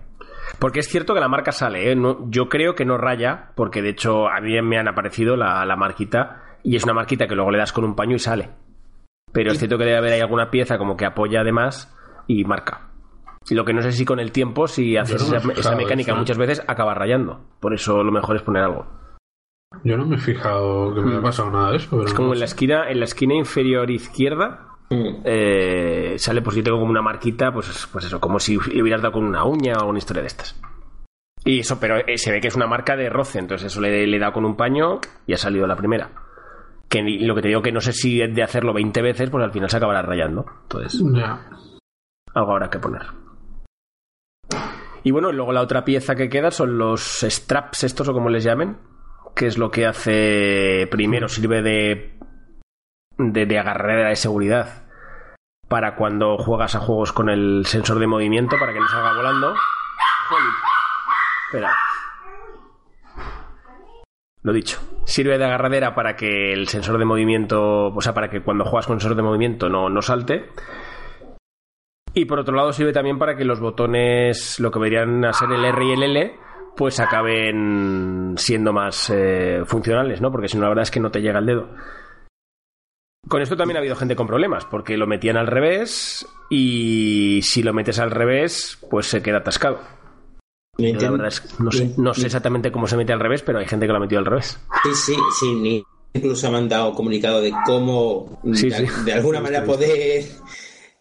[0.59, 1.95] Porque es cierto que la marca sale, ¿eh?
[1.95, 5.65] No- yo creo que no raya, porque de hecho a mí me han aparecido la,
[5.65, 8.49] la marquita, y es una marquita que luego le das con un paño y sale.
[9.31, 11.93] Pero es cierto que debe haber ahí alguna pieza como que apoya además
[12.27, 12.89] y marca.
[13.51, 16.37] Lo que no sé si con el tiempo, si haces no esa, mecánica eso, muchas
[16.37, 17.41] veces, acaba rayando.
[17.59, 18.87] Por eso lo mejor es poner algo.
[19.83, 22.05] Yo no me he fijado que me haya pasado nada de eso, pero.
[22.05, 25.21] Es no como en la esquina, en la esquina inferior izquierda, Mm.
[25.25, 29.01] eh, sale pues yo tengo como una marquita, pues, pues eso, como si le hubieras
[29.01, 30.59] dado con una uña o una historia de estas.
[31.43, 34.05] Y eso, pero eh, se ve que es una marca de roce, entonces eso le,
[34.07, 36.11] le he dado con un paño y ha salido la primera.
[36.89, 39.51] Que lo que te digo que no sé si de hacerlo 20 veces, pues al
[39.51, 40.45] final se acabará rayando.
[40.63, 41.49] Entonces, Ya.
[42.33, 43.01] algo habrá que poner.
[45.03, 48.43] Y bueno, luego la otra pieza que queda son los straps, estos o como les
[48.43, 48.77] llamen,
[49.35, 52.17] que es lo que hace primero, sirve de,
[53.17, 54.85] de, de de seguridad
[55.67, 59.55] para cuando juegas a juegos con el sensor de movimiento para que no salga volando.
[61.47, 61.73] Espera.
[64.43, 64.79] Lo dicho.
[65.05, 68.87] Sirve de agarradera para que el sensor de movimiento, o sea, para que cuando juegas
[68.87, 70.49] con sensor de movimiento no, no salte.
[72.13, 75.51] Y por otro lado sirve también para que los botones, lo que deberían a ser
[75.51, 76.35] el R y el L,
[76.77, 80.31] pues acaben siendo más eh, funcionales, ¿no?
[80.31, 81.69] Porque si no, la verdad es que no te llega el dedo.
[83.27, 87.63] Con esto también ha habido gente con problemas, porque lo metían al revés y si
[87.63, 89.79] lo metes al revés, pues se queda atascado.
[90.77, 93.59] La verdad es que no sé, no sé exactamente cómo se mete al revés, pero
[93.59, 94.59] hay gente que lo ha metido al revés.
[94.83, 95.53] Sí, sí, sí.
[95.55, 98.93] ni- Incluso me han dado comunicado de cómo, Sí, de, sí.
[99.03, 100.23] de alguna manera, poder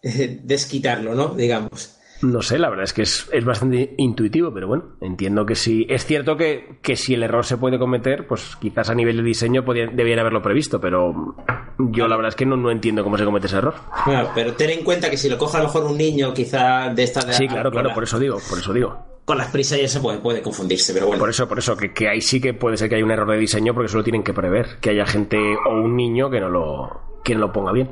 [0.02, 1.28] eh, desquitarlo, ¿no?
[1.34, 1.96] Digamos.
[2.24, 5.86] No sé, la verdad es que es, es bastante intuitivo, pero bueno, entiendo que sí.
[5.90, 9.22] Es cierto que, que si el error se puede cometer, pues quizás a nivel de
[9.22, 11.34] diseño debían haberlo previsto, pero
[11.78, 13.74] yo la verdad es que no, no entiendo cómo se comete ese error.
[14.06, 16.88] Bueno, pero ten en cuenta que si lo coge a lo mejor un niño, quizá
[16.94, 18.98] de esta de Sí, claro, claro, la- por eso digo, por eso digo.
[19.26, 21.20] Con las prisas ya se puede, puede confundirse, pero bueno.
[21.20, 23.30] Por eso, por eso, que, que ahí sí que puede ser que haya un error
[23.30, 26.48] de diseño porque solo tienen que prever que haya gente o un niño que no
[26.48, 27.90] lo, que no lo ponga bien.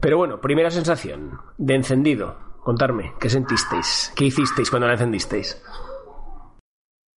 [0.00, 2.47] Pero bueno, primera sensación de encendido.
[2.72, 4.12] Contarme, ¿qué sentisteis?
[4.14, 5.56] ¿Qué hicisteis cuando la encendisteis?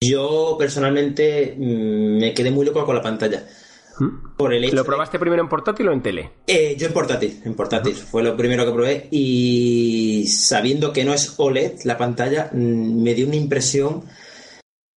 [0.02, 3.46] Yo personalmente mm, me quedé muy loco con la pantalla.
[3.98, 4.34] ¿Mm?
[4.38, 6.30] Por el hecho ¿Lo de- probaste primero en portátil o en tele?
[6.46, 7.94] Eh, yo en portátil, en portátil.
[7.94, 9.08] Fue lo primero que probé.
[9.10, 14.04] Y sabiendo que no es OLED la pantalla, mm, me dio una impresión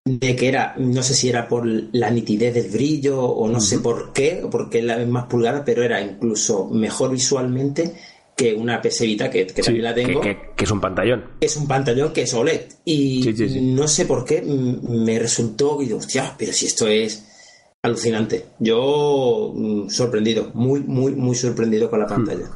[0.05, 3.79] de que era, no sé si era por la nitidez del brillo o no sé
[3.79, 7.93] por qué, porque es la más pulgada, pero era incluso mejor visualmente
[8.35, 10.19] que una PS Vita, que, que también la tengo.
[10.21, 11.23] Que, que- que es un pantallón.
[11.39, 12.61] Es un pantallón que es OLED.
[12.83, 13.61] Y Sí, sí, sí.
[13.61, 17.25] no sé por qué me resultó, y digo, hostia, pero si esto es
[17.81, 18.45] alucinante.
[18.59, 22.49] Yo mm, sorprendido, muy, muy, muy sorprendido con la pantalla.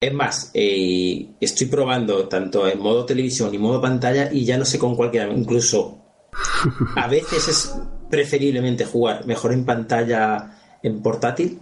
[0.00, 4.64] Es más, eh, estoy probando tanto en modo televisión y modo pantalla y ya no
[4.64, 5.34] sé con cuál quedarme.
[5.38, 6.04] Incluso
[6.96, 7.74] a veces es
[8.10, 11.60] preferiblemente jugar mejor en pantalla en portátil.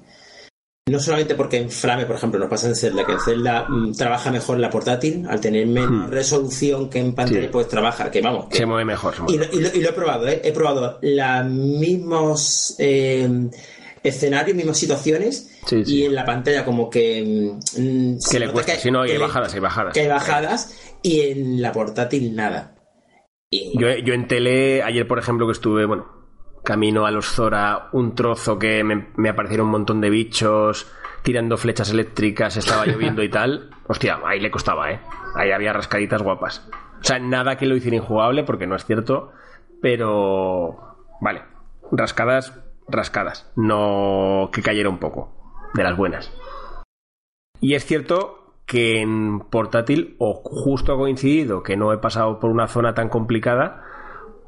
[0.86, 3.66] No solamente porque en Flame, por ejemplo, nos pasa en Zelda, que en Zelda
[3.96, 7.44] trabaja mejor la portátil, al tener menos resolución que en pantalla, Hmm.
[7.44, 7.48] Sí.
[7.50, 9.14] pues trabaja, que vamos, que Se mueve mejor.
[9.14, 10.42] se mueve y lo, y lo- y lo he probado, ¿eh?
[10.44, 13.26] He probado los mismos eh,
[14.02, 15.94] escenarios, mismas situaciones, Sí, sí.
[16.00, 17.54] y en la pantalla como que...
[17.78, 19.94] mm, se Que le cuesta, si no, hay bajadas, hay bajadas.
[19.94, 22.74] que hay bajadas, y en la portátil nada.
[23.50, 26.23] Y- Yo, yo en tele, ayer por ejemplo que estuve, bueno,
[26.64, 30.90] camino a los Zora, un trozo que me, me aparecieron un montón de bichos,
[31.22, 35.00] tirando flechas eléctricas, estaba lloviendo y tal, hostia, ahí le costaba, ¿eh?
[35.34, 36.68] Ahí había rascaditas guapas.
[37.00, 39.32] O sea, nada que lo hiciera injugable, porque no es cierto,
[39.82, 40.96] pero...
[41.20, 41.42] Vale,
[41.92, 42.58] rascadas,
[42.88, 43.52] rascadas.
[43.56, 46.32] No que cayera un poco, de las buenas.
[47.60, 52.50] Y es cierto que en portátil, o justo ha coincidido que no he pasado por
[52.50, 53.82] una zona tan complicada,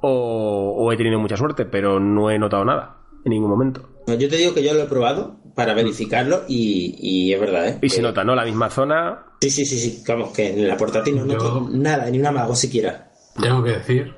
[0.09, 3.89] o, o he tenido mucha suerte, pero no he notado nada en ningún momento.
[4.07, 7.79] Yo te digo que yo lo he probado para verificarlo y, y es verdad, ¿eh?
[7.83, 8.35] Y se Eh, nota, ¿no?
[8.35, 9.25] La misma zona.
[9.41, 10.05] Sí, sí, sí, sí.
[10.07, 13.11] Vamos, que en la portátil no Yo- noto nada, ni un amago siquiera.
[13.41, 14.15] Tengo que decir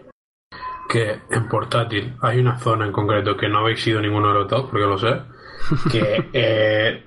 [0.90, 4.48] que en portátil hay una zona en concreto que no habéis ido ninguno de los
[4.48, 5.14] dos, porque lo sé,
[5.90, 7.04] que eh,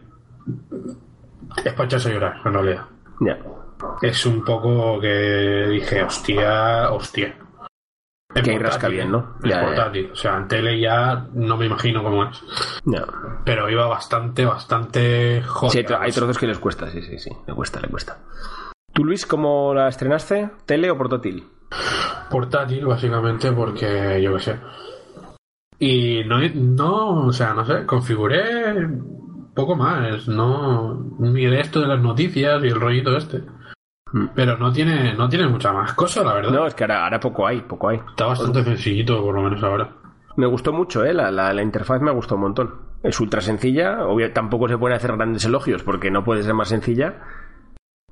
[1.64, 2.86] es para echarse a llorar, en realidad.
[3.20, 3.38] Ya.
[4.02, 7.36] Es un poco que dije, hostia, hostia.
[8.34, 9.36] En Que rasca bien, ¿no?
[9.44, 9.66] En Ya, ya.
[9.68, 10.10] portátil.
[10.12, 12.42] O sea, en tele ya no me imagino cómo es.
[12.86, 13.06] ya.
[13.44, 15.72] Pero iba bastante, bastante joder.
[15.72, 17.30] Sí, hay, tro- hay trozos que les cuesta, sí, sí, sí.
[17.48, 18.20] Le cuesta, le cuesta.
[18.94, 20.50] ¿Tú, Luis, cómo la estrenaste?
[20.66, 21.46] ¿Tele o portátil?
[22.30, 24.60] Portátil, básicamente, porque yo qué sé.
[25.80, 28.88] Y no, no, o sea, no sé, configuré
[29.56, 30.28] poco más.
[30.28, 33.44] No miré esto de las noticias y el rollito este.
[34.14, 34.26] Mm.
[34.36, 36.52] Pero no tiene, no tiene mucha más cosa, la verdad.
[36.52, 37.98] No, es que ahora, ahora poco hay, poco hay.
[38.10, 39.90] Está bastante sencillito, por lo menos ahora.
[40.38, 41.14] Me gustó mucho, ¿eh?
[41.14, 42.74] La, la- la interfaz me gustó un montón.
[43.04, 44.06] Es ultra sencilla.
[44.06, 47.16] Obvio, tampoco se pueden hacer grandes elogios porque no puede ser más sencilla.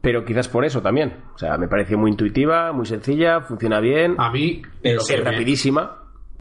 [0.01, 1.17] Pero quizás por eso también.
[1.35, 5.97] O sea, me pareció muy intuitiva, muy sencilla, funciona bien, A mí, es me- rapidísima.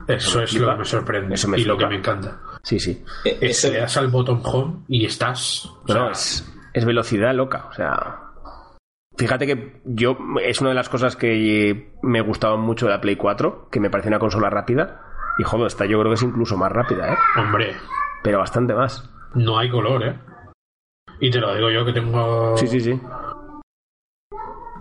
[0.07, 1.35] eso es lo que me sorprende.
[1.35, 2.39] Eso me y lo que me encanta.
[2.63, 3.05] Sí, sí.
[3.25, 5.67] Es le das al botón home y estás.
[5.67, 7.67] o No, sea, no, es, es velocidad loca.
[7.69, 8.17] O sea,
[9.19, 13.17] fíjate que yo es una de las cosas que me gustaban mucho de la Play
[13.17, 15.03] 4, que me parece una consola rápida.
[15.39, 17.17] Y joder, esta yo creo que es incluso más rápida, ¿eh?
[17.37, 17.77] Hombre,
[18.23, 19.09] Pero bastante más.
[19.35, 20.19] no hay color, ¿eh?
[21.21, 22.57] Y te lo digo yo que tengo.
[22.57, 23.01] Sí, sí, sí.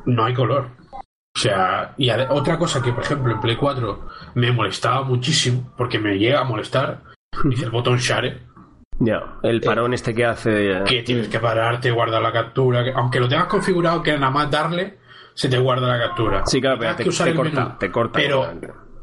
[0.06, 0.70] no hay color.
[0.92, 6.00] O sea, y otra cosa que, por ejemplo, en Play 4 me molestaba muchísimo, porque
[6.00, 7.04] me llega a molestar,
[7.52, 8.42] es el botón share,
[9.00, 10.82] Ya, el parón este que hace.
[10.86, 14.50] que tienes que pararte, guardar la captura, que- aunque lo tengas configurado que nada más
[14.50, 14.98] darle,
[15.36, 16.44] se te guarda la captura.
[16.46, 17.76] Sí, claro, Y pero te, que usar te el corta, menú.
[17.80, 18.20] te corta.
[18.20, 18.54] Pero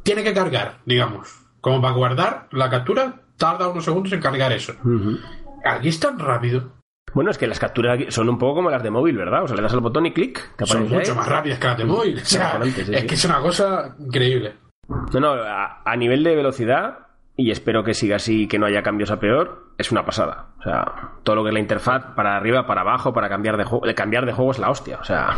[0.02, 1.40] tiene que cargar, digamos.
[1.60, 4.72] Como para guardar la captura, tarda unos segundos en cargar eso.
[4.84, 5.18] Ujú.
[5.64, 6.72] Aquí es tan rápido,
[7.14, 9.44] Bueno, es que las capturas son un poco como las de móvil, ¿verdad?
[9.44, 11.16] O sea, le das al botón y clic, te son mucho ahí.
[11.16, 12.16] más rápidas que las de móvil.
[12.20, 13.06] O sea, sí, es sí.
[13.06, 14.56] que es una cosa increíble.
[14.88, 17.03] No, no, a, a nivel de velocidad,
[17.36, 20.50] y espero que siga así, que no haya cambios a peor, es una pasada.
[20.60, 23.64] O sea, todo lo que es la interfaz, para arriba, para abajo, para cambiar de
[23.64, 23.84] juego.
[23.94, 24.98] Cambiar de juego es la hostia.
[25.00, 25.34] O sea,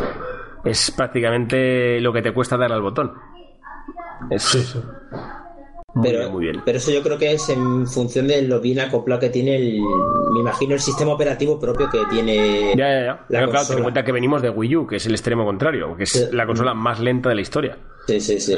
[0.63, 3.13] es prácticamente lo que te cuesta dar al botón.
[4.29, 4.79] Es Sí, sí.
[5.95, 6.61] muy pero, bien, muy bien.
[6.65, 9.79] pero eso yo creo que es en función de lo bien acoplado que tiene el.
[10.33, 12.75] Me imagino el sistema operativo propio que tiene.
[12.75, 13.11] Ya, ya, ya.
[13.13, 15.45] la Pero claro, ten en cuenta que venimos de Wii U, que es el extremo
[15.45, 16.25] contrario, que es Sí.
[16.35, 17.77] la consola más lenta de la historia.
[18.05, 18.55] Sí, sí, sí.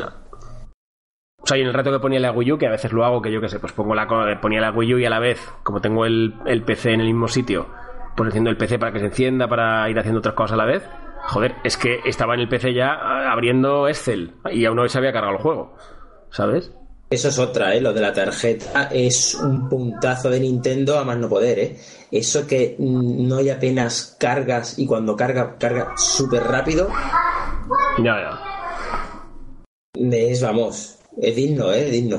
[1.42, 3.06] O sea, y en el rato que ponía la Wii U, que a veces lo
[3.06, 5.10] hago, que yo que sé, pues pongo la co- ponía la Wii U y a
[5.10, 7.68] la vez, como tengo el, el PC en el mismo sitio,
[8.16, 10.66] pues enciendo el PC para que se encienda, para ir haciendo otras cosas a la
[10.66, 10.84] vez.
[11.24, 14.98] Joder, es que estaba en el PC ya ah, abriendo Excel y aún no se
[14.98, 15.76] había cargado el juego.
[16.30, 16.72] ¿Sabes?
[17.10, 17.82] Eso es otra, ¿eh?
[17.82, 21.78] Lo de la tarjeta es un puntazo de Nintendo a más no poder, ¿eh?
[22.12, 26.88] Eso que mm, no hay apenas cargas y cuando carga, carga súper rápido,
[27.98, 28.40] Ya, ya.
[29.96, 31.90] es, vamos, es digno, ¿eh?
[31.90, 32.18] Digno.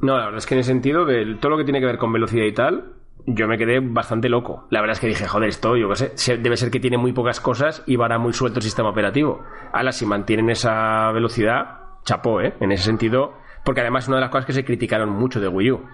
[0.00, 1.98] No, la verdad es que en el sentido de todo lo que tiene que ver
[1.98, 2.94] con velocidad y tal,
[3.26, 4.66] yo me quedé bastante loco.
[4.70, 7.12] La verdad es que dije, joder, esto, yo qué sé, debe ser que tiene muy
[7.12, 9.42] pocas cosas y va muy suelto el sistema operativo.
[9.72, 12.54] Ahora, si mantienen esa velocidad, chapó, ¿eh?
[12.60, 13.34] En ese sentido,
[13.64, 15.84] porque además es una de las cosas que se criticaron mucho de Wii U.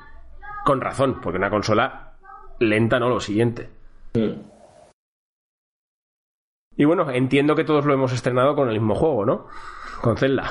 [0.64, 2.16] Con razón, porque una consola
[2.58, 3.70] lenta, no lo siguiente.
[6.76, 9.46] Y bueno, entiendo que todos lo hemos estrenado con el mismo juego, ¿no?
[10.00, 10.50] Con Zelda.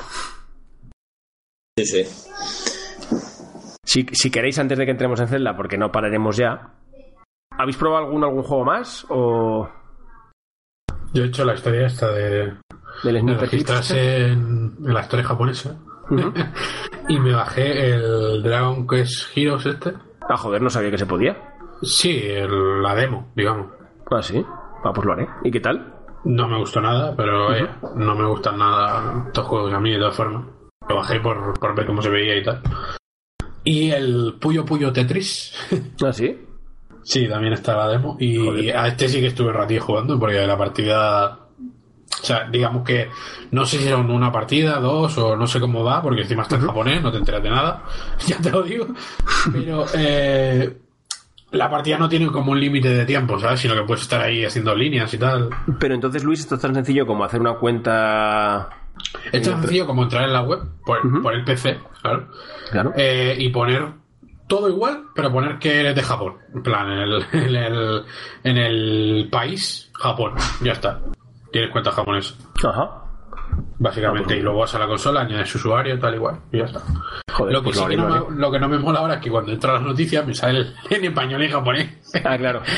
[1.84, 3.76] Sí, sí.
[3.84, 6.74] Si, si queréis, antes de que entremos en Zelda, porque no pararemos ya,
[7.50, 9.04] ¿habéis probado algún, algún juego más?
[9.08, 9.68] ¿O
[11.12, 12.54] Yo he hecho la historia esta de,
[13.02, 13.40] del Clips?
[13.40, 15.76] registrarse en, en la historia japonesa.
[17.08, 19.92] Y me bajé el Dragon Quest Heroes este.
[20.28, 21.36] Ah, joder, no sabía que se podía.
[21.82, 23.66] Sí, el- la demo, digamos.
[24.12, 24.44] Ah, sí.
[24.84, 25.26] Ah, pues lo haré.
[25.42, 25.92] ¿Y qué tal?
[26.24, 29.98] No me gustó nada, pero eh, no me gustan nada estos juegos a mí de
[29.98, 30.44] todas formas.
[30.90, 32.60] Lo bajé por, por ver cómo se veía y tal.
[33.62, 35.54] Y el Puyo Puyo Tetris.
[36.04, 36.36] Ah, sí.
[37.04, 38.16] sí, también está la demo.
[38.18, 38.76] Y Joder.
[38.76, 41.46] a este sí que estuve ratillo jugando porque la partida...
[42.22, 43.08] O sea, digamos que
[43.52, 46.56] no sé si son una partida, dos o no sé cómo va, porque encima está
[46.56, 47.84] en japonés, no te enteras de nada,
[48.26, 48.88] ya te lo digo.
[49.52, 50.76] Pero eh,
[51.52, 53.60] la partida no tiene como un límite de tiempo, ¿sabes?
[53.60, 55.50] Sino que puedes estar ahí haciendo líneas y tal.
[55.78, 58.79] Pero entonces, Luis, esto es tan sencillo como hacer una cuenta.
[59.32, 62.28] Es tan sencillo como entrar en la web por, por el PC, claro.
[62.70, 62.92] Claro.
[62.96, 63.88] Eh, y poner
[64.50, 66.34] todo igual, pero poner que eres de Japón.
[66.54, 68.04] En plan, en el, en el,
[68.44, 70.34] en el país Japón.
[70.62, 71.00] Ya está.
[71.52, 72.34] Tienes cuenta japonesa.
[72.64, 73.04] Ajá.
[73.78, 74.36] Básicamente.
[74.36, 76.38] Y luego vas a la consola, añades usuario, tal igual.
[76.52, 76.80] Y ya está.
[77.32, 79.30] Joder, lo, que pues sí no me, lo que no me mola ahora es que
[79.30, 82.12] cuando entro a las noticias me sale en español y en japonés.
[82.24, 82.62] Ah, claro.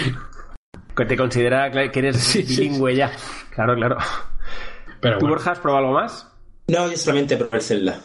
[0.94, 3.10] Que te considera que eres Sí, sí, bilingüe ya.
[3.54, 3.96] Claro, claro.
[5.02, 5.34] Pero ¿Tú, bueno.
[5.34, 6.32] Borja, has probado algo más?
[6.68, 7.98] No, yo solamente probé el Zelda.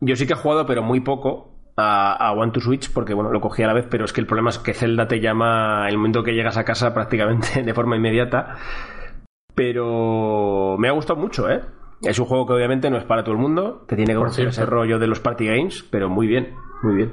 [0.00, 3.32] Yo sí que he jugado, pero muy poco, a, a One to Switch, porque bueno,
[3.32, 5.88] lo cogí a la vez, pero es que el problema es que Zelda te llama
[5.88, 8.56] el momento que llegas a casa prácticamente de forma inmediata.
[9.54, 11.62] Pero me ha gustado mucho, ¿eh?
[12.02, 14.46] Es un juego que obviamente no es para todo el mundo, que tiene que conocer
[14.46, 17.12] ese rollo de los party games, pero muy bien, muy bien.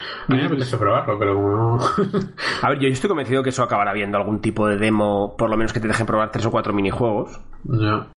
[0.00, 1.78] A mí me apetece probarlo, pero no.
[2.62, 5.56] A ver, yo estoy convencido que eso acabará viendo algún tipo de demo, por lo
[5.56, 7.40] menos que te dejen probar tres o cuatro minijuegos.
[7.64, 8.08] Ya.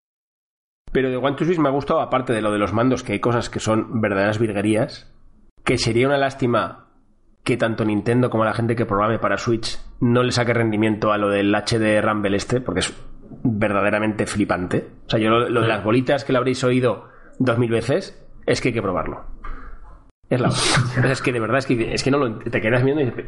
[0.92, 3.14] Pero de One to Switch me ha gustado, aparte de lo de los mandos, que
[3.14, 5.12] hay cosas que son verdaderas virguerías,
[5.64, 6.86] que sería una lástima
[7.44, 11.18] que tanto Nintendo como la gente que programe para Switch no le saque rendimiento a
[11.18, 12.94] lo del HD Rumble este, porque es
[13.42, 14.88] verdaderamente flipante.
[15.06, 17.08] O sea, yo lo, lo de las bolitas que lo habréis oído
[17.38, 19.31] dos mil veces, es que hay que probarlo.
[20.32, 21.04] Es la hostia.
[21.10, 23.26] Es que de verdad es que, es que no lo, te quedas viendo y dices,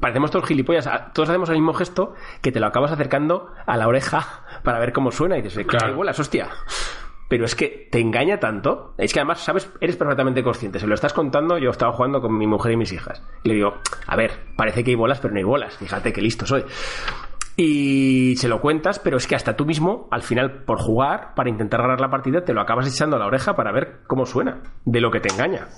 [0.00, 0.88] parecemos todos gilipollas.
[1.12, 4.94] Todos hacemos el mismo gesto que te lo acabas acercando a la oreja para ver
[4.94, 5.78] cómo suena y dices, Claro.
[5.84, 6.48] claro, bolas, hostia.
[7.28, 8.94] Pero es que te engaña tanto.
[8.96, 10.80] Es que además, sabes, eres perfectamente consciente.
[10.80, 13.22] Se lo estás contando, yo estaba jugando con mi mujer y mis hijas.
[13.44, 13.74] Y le digo,
[14.06, 15.76] a ver, parece que hay bolas, pero no hay bolas.
[15.76, 16.64] Fíjate qué listo soy.
[17.56, 21.50] Y se lo cuentas, pero es que hasta tú mismo, al final, por jugar, para
[21.50, 24.62] intentar ganar la partida, te lo acabas echando a la oreja para ver cómo suena,
[24.86, 25.68] de lo que te engaña.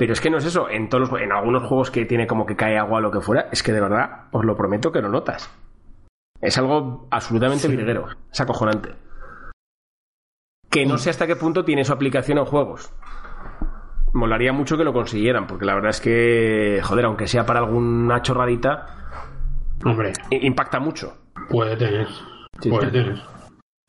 [0.00, 0.66] Pero es que no es eso.
[0.70, 3.20] En, todos los- en algunos juegos que tiene como que cae agua o lo que
[3.20, 5.50] fuera, es que de verdad, os lo prometo que lo notas.
[6.40, 8.06] Es algo absolutamente virguero.
[8.32, 8.94] Es acojonante.
[10.70, 12.90] Que no sé hasta qué punto tiene su aplicación en juegos.
[14.14, 18.22] Molaría mucho que lo consiguieran, porque la verdad es que, joder, aunque sea para alguna
[18.22, 18.86] chorradita,
[19.84, 21.14] Hombre, impacta mucho.
[21.50, 22.08] puede tener.
[22.58, 22.92] Sí, puede sí.
[22.92, 23.20] tener.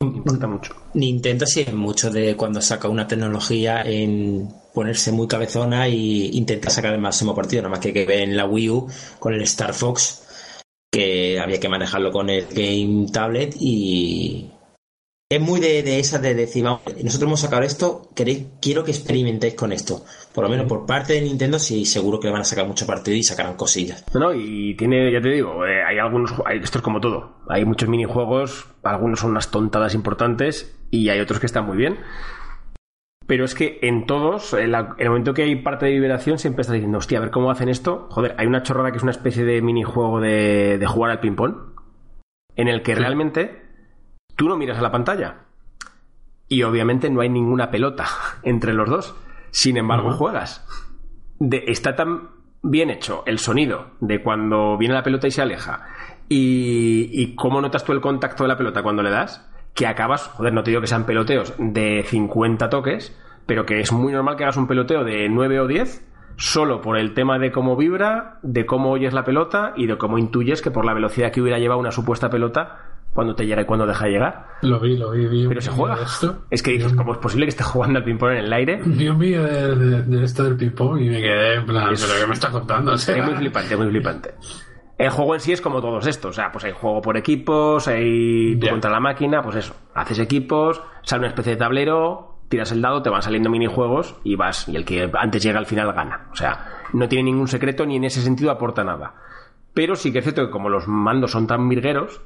[0.02, 0.74] Impacta mucho.
[0.92, 6.70] Nintendo sí es mucho de cuando saca una tecnología en ponerse muy cabezona y intenta
[6.70, 7.62] sacar el máximo partido.
[7.62, 10.20] Nada más que que ve en la Wii U con el Star Fox
[10.90, 14.50] que había que manejarlo con el Game Tablet y
[15.30, 18.90] es muy de, de esa de decir, vamos, nosotros hemos sacado esto, queréis, quiero que
[18.90, 20.04] experimentéis con esto.
[20.34, 23.16] Por lo menos por parte de Nintendo sí seguro que van a sacar mucho partido
[23.16, 24.04] y sacarán cosillas.
[24.12, 27.36] No, no, y tiene, ya te digo, eh, hay algunos, hay- esto es como todo.
[27.48, 31.96] Hay muchos minijuegos, algunos son unas tontadas importantes y hay otros que están muy bien.
[33.26, 36.38] Pero es que en todos, en, la- en el momento que hay parte de vibración,
[36.38, 38.08] siempre estás diciendo, hostia, a ver cómo hacen esto.
[38.10, 41.54] Joder, hay una chorrada que es una especie de minijuego de, de jugar al ping-pong,
[42.56, 43.62] en el que realmente
[44.36, 45.36] tú no miras a la pantalla.
[46.48, 48.06] Y obviamente no hay ninguna pelota
[48.42, 49.14] entre los dos.
[49.50, 50.66] Sin embargo, juegas.
[51.38, 52.30] De- está tan
[52.62, 55.86] bien hecho el sonido de cuando viene la pelota y se aleja.
[56.28, 60.28] Y, y cómo notas tú el contacto de la pelota cuando le das, que acabas,
[60.28, 63.16] joder, no te digo que sean peloteos de 50 toques,
[63.46, 66.06] pero que es muy normal que hagas un peloteo de 9 o 10
[66.36, 70.18] solo por el tema de cómo vibra, de cómo oyes la pelota y de cómo
[70.18, 73.64] intuyes que por la velocidad que hubiera llevado una supuesta pelota, cuando te llega y
[73.66, 74.46] cuando deja de llegar.
[74.62, 75.98] Lo vi, lo vi, vi Pero se juega.
[76.02, 76.44] esto.
[76.50, 78.80] Es que dices, ¿cómo es posible que esté jugando al ping-pong en el aire?
[78.84, 82.02] Vi un vídeo de, de- de esto del ping-pong y me quedé en plan, Es-
[82.06, 82.92] ¿pero qué me está contando?
[82.92, 84.34] O sea, Es muy flipante, muy flipante.
[85.02, 87.88] El juego en sí es como todos estos, o sea, pues hay juego por equipos,
[87.88, 88.70] hay tú Ya.
[88.70, 93.02] contra la máquina, pues eso, haces equipos, sale una especie de tablero, tiras el dado,
[93.02, 96.28] te van saliendo minijuegos y vas, y el que antes llega al final gana.
[96.30, 99.14] O sea, no tiene ningún secreto ni en ese sentido aporta nada.
[99.74, 102.20] Pero sí que es cierto que como los mandos son tan virgueros,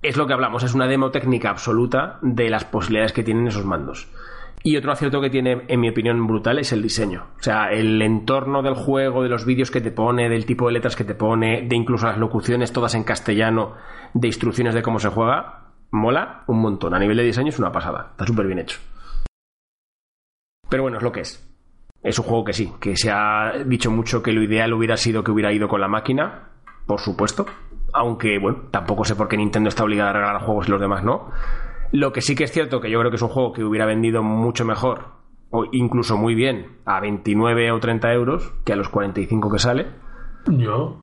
[0.00, 3.66] es lo que hablamos, es una demo técnica absoluta de las posibilidades que tienen esos
[3.66, 4.08] mandos.
[4.66, 7.28] Y otro acierto que tiene, en mi opinión, brutal es el diseño.
[7.38, 10.72] O sea, el entorno del juego, de los vídeos que te pone, del tipo de
[10.72, 13.74] letras que te pone, de incluso las locuciones todas en castellano,
[14.12, 16.94] de instrucciones de cómo se juega, mola un montón.
[16.94, 18.08] A nivel de diseño es una pasada.
[18.10, 18.80] Está súper bien hecho.
[20.68, 21.48] Pero bueno, es lo que es.
[22.02, 25.22] Es un juego que sí, que se ha dicho mucho que lo ideal hubiera sido
[25.22, 26.48] que hubiera ido con la máquina,
[26.88, 27.46] por supuesto.
[27.92, 31.04] Aunque, bueno, tampoco sé por qué Nintendo está obligada a regalar juegos y los demás
[31.04, 31.30] no.
[31.98, 33.86] Lo que sí que es cierto que yo creo que es un juego que hubiera
[33.86, 35.06] vendido mucho mejor,
[35.50, 39.86] o incluso muy bien, a 29 o 30 euros que a los 45 que sale.
[40.48, 41.00] yo,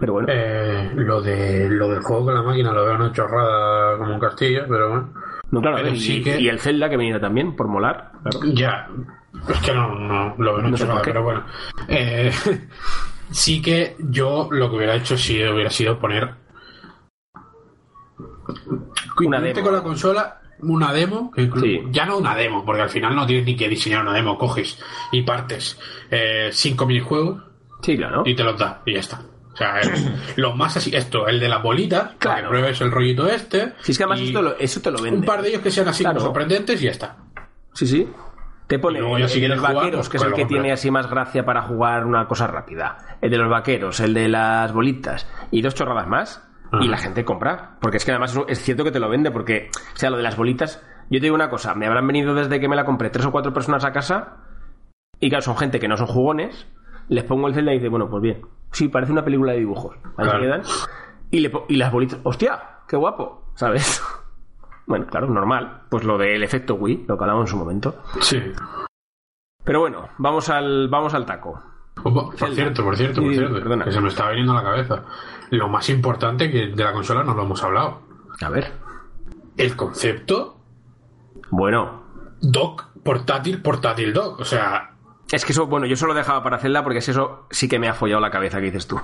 [0.00, 3.98] Pero bueno, eh, lo, de, lo del juego con la máquina lo veo una chorrada
[3.98, 5.12] como un castillo, pero bueno.
[5.50, 8.12] No, claro, ver, sí y, que- y el Zelda que venía también, por molar.
[8.22, 8.40] claro.
[8.54, 8.88] Ya,
[9.48, 11.00] es que no, no lo veo No qué.
[11.04, 11.44] pero bueno.
[11.88, 12.30] Eh,
[13.30, 16.34] sí que yo lo que hubiera hecho si hubiera sido poner
[19.24, 19.62] Una demo.
[19.62, 21.80] con la consola una demo, que Sí.
[21.90, 24.78] ya no una demo, porque al final no tienes ni que diseñar una demo, coges
[25.12, 25.78] y partes
[26.10, 27.42] eh, cinco minijuegos
[27.80, 28.22] Sí, claro.
[28.26, 29.20] y te los da y ya está.
[29.52, 29.90] O sea, es
[30.36, 32.42] lo más así, esto, el de las bolitas, para Claro.
[32.42, 33.74] que pruebes el rollito este.
[33.82, 35.20] Si es que además esto lo- eso te lo vende.
[35.20, 36.20] un par de ellos que sean así Claro.
[36.20, 37.16] sorprendentes y ya está.
[37.74, 38.08] Sí, sí.
[38.66, 40.44] Te pone ya el si de los jugar, vaqueros, pues, que es con el que
[40.44, 42.98] tiene así más gracia para jugar una cosa rápida.
[43.22, 46.44] El de los vaqueros, el de las bolitas y dos chorradas más.
[46.70, 46.84] Ajá.
[46.84, 47.76] Y la gente compra.
[47.80, 49.30] Porque es que además es cierto que te lo vende.
[49.30, 50.84] Porque, o sea, lo de las bolitas.
[51.10, 53.32] Yo te digo una cosa: me habrán venido desde que me la compré tres o
[53.32, 54.44] cuatro personas a casa.
[55.20, 56.66] Y claro, son gente que no son jugones.
[57.08, 58.42] Les pongo el Zelda y dice, bueno, pues bien.
[58.70, 59.96] Sí, parece una película de dibujos.
[60.16, 60.62] Ahí se quedan.
[61.30, 62.60] Y, le y las bolitas, ¡hostia!
[62.86, 63.50] ¡Qué guapo!
[63.54, 64.02] ¿Sabes?
[64.86, 65.82] Bueno, claro, normal.
[65.90, 68.02] Pues lo del efecto Wii, lo que hablamos en su momento.
[68.22, 68.40] Sí.
[69.62, 71.62] Pero bueno, vamos al, vamos al taco.
[72.02, 73.84] Por cierto, por cierto, por cierto, perdona.
[73.84, 75.04] que se me estaba viniendo a la cabeza.
[75.50, 78.02] Lo más importante que de la consola no lo hemos hablado.
[78.40, 78.72] A ver.
[79.56, 80.60] El concepto
[81.50, 82.04] Bueno,
[82.40, 84.40] dock portátil, portátil dock.
[84.40, 84.90] O sea,
[85.32, 87.88] es que eso, bueno, yo solo dejaba para Zelda porque es eso sí que me
[87.88, 89.00] ha follado la cabeza que dices tú.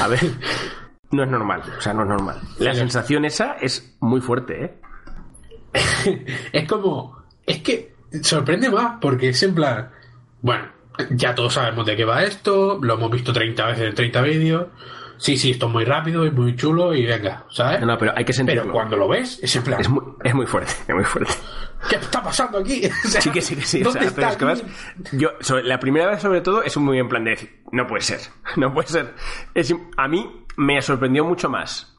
[0.00, 0.20] A ver,
[1.10, 2.40] no es normal, o sea, no es normal.
[2.58, 2.78] La Sí.
[2.80, 4.80] sensación esa es muy fuerte, ¿eh?
[6.52, 7.18] es como.
[7.46, 9.90] Es que sorprende más porque es en plan.
[10.42, 10.64] Bueno,
[11.10, 14.66] ya todos sabemos de qué va esto, lo hemos visto 30 veces en 30 vídeos.
[15.16, 17.80] Sí, sí, esto es muy rápido y muy chulo y venga, ¿sabes?
[17.80, 18.62] No, no, pero hay que sentirlo.
[18.62, 19.78] Pero cuando lo ves, es en plan.
[19.78, 21.34] Es muy, es muy fuerte, es muy fuerte.
[21.90, 22.82] ¿Qué está pasando aquí?
[23.04, 23.82] O sea, Sí que sí que sí.
[23.82, 24.62] o ¿dónde sea, pero está es que aquí?
[25.02, 27.62] vas- yo, sobre- la primera vez sobre todo es un muy en plan de decir,
[27.70, 28.20] no puede ser,
[28.56, 29.14] no puede ser.
[29.52, 30.26] Es- a mí
[30.56, 31.98] me sorprendió mucho más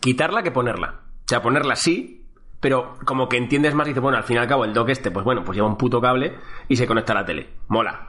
[0.00, 1.02] quitarla que ponerla.
[1.24, 2.21] O sea, ponerla sí,
[2.62, 4.88] pero como que entiendes más y dices, bueno, al fin y al cabo el dock
[4.90, 6.38] este, pues bueno, pues lleva un puto cable
[6.68, 7.50] y se conecta a la tele.
[7.66, 8.08] Mola.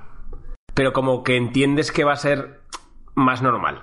[0.75, 2.61] Pero como que entiendes que va a ser
[3.15, 3.81] más normal.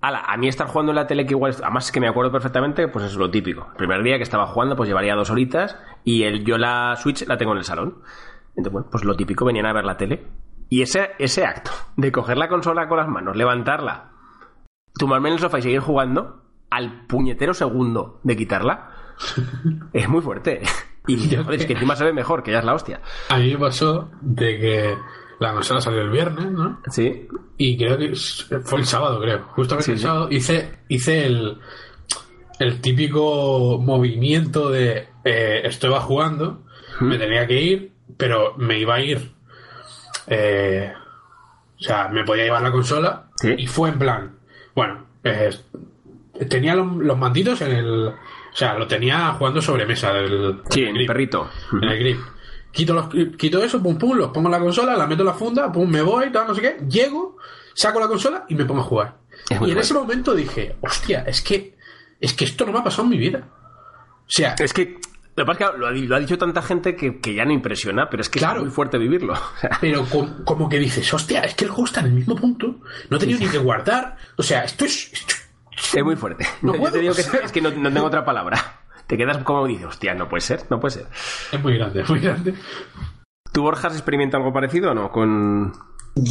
[0.00, 2.86] Ala, a mí estar jugando en la tele que igual, además que me acuerdo perfectamente,
[2.86, 3.66] pues es lo típico.
[3.72, 7.26] El primer día que estaba jugando, pues llevaría dos horitas y el, yo la Switch
[7.26, 8.02] la tengo en el salón.
[8.50, 10.28] Entonces, bueno, pues lo típico, venían a ver la tele.
[10.68, 14.12] Y ese, ese acto de coger la consola con las manos, levantarla,
[14.96, 18.90] tumbarme en el sofá y seguir jugando, al puñetero segundo de quitarla,
[19.92, 20.62] es muy fuerte.
[21.06, 23.00] Y Yo joder, es que- encima se ve mejor, que ya es la hostia.
[23.28, 24.96] A mí me pasó de que
[25.40, 26.80] la consola salió el viernes, ¿no?
[26.90, 27.26] Sí,
[27.58, 28.14] Y creo que
[28.64, 29.42] fue el sábado, creo.
[29.54, 30.04] Justamente Sí, el sí.
[30.04, 31.58] sábado hice, hice el,
[32.60, 36.62] el típico movimiento de eh, estoy jugando,
[37.00, 39.32] me tenía que ir, pero me iba a ir.
[40.28, 40.92] eh,
[41.78, 43.54] o sea, me podía llevar la consola Sí.
[43.58, 44.36] y fue en plan,
[44.74, 45.50] bueno, eh,
[46.48, 48.12] tenía los, los manditos en el...
[48.54, 50.12] O sea, lo tenía jugando sobre mesa.
[50.12, 51.50] del sí, el grip perrito.
[51.72, 52.20] en el grip.
[52.70, 55.34] Quito, los, quito eso, pum, pum, los pongo en la consola, la meto en la
[55.34, 56.76] funda, pum, me voy, tal, no sé qué.
[56.88, 57.36] Llego,
[57.74, 59.16] saco la consola y me pongo a jugar.
[59.64, 61.76] Y en ese momento dije, hostia, es que,
[62.20, 63.46] es que esto no me ha pasado en mi vida.
[64.20, 64.98] O sea, Es que
[65.36, 67.44] lo que pasa es que lo ha, lo ha dicho tanta gente que, que ya
[67.44, 68.58] no impresiona, pero es que Claro.
[68.58, 69.34] es muy fuerte vivirlo.
[69.80, 72.76] Pero com- como que dices, hostia, es que el juego está en el mismo punto,
[73.10, 74.16] no he tenido ni que guardar.
[74.36, 75.12] O sea, esto es.
[75.12, 75.34] esto-
[75.94, 76.46] es muy fuerte.
[76.62, 78.80] No Yo puedo, te digo que es que no, no tengo otra palabra.
[79.06, 81.06] Te quedas como dices, hostia, no puede ser, no puede ser.
[81.52, 82.54] es muy grande, es muy grande.
[83.52, 85.10] ¿Tú, Borja, has experimentado algo parecido o no?
[85.10, 85.72] Con...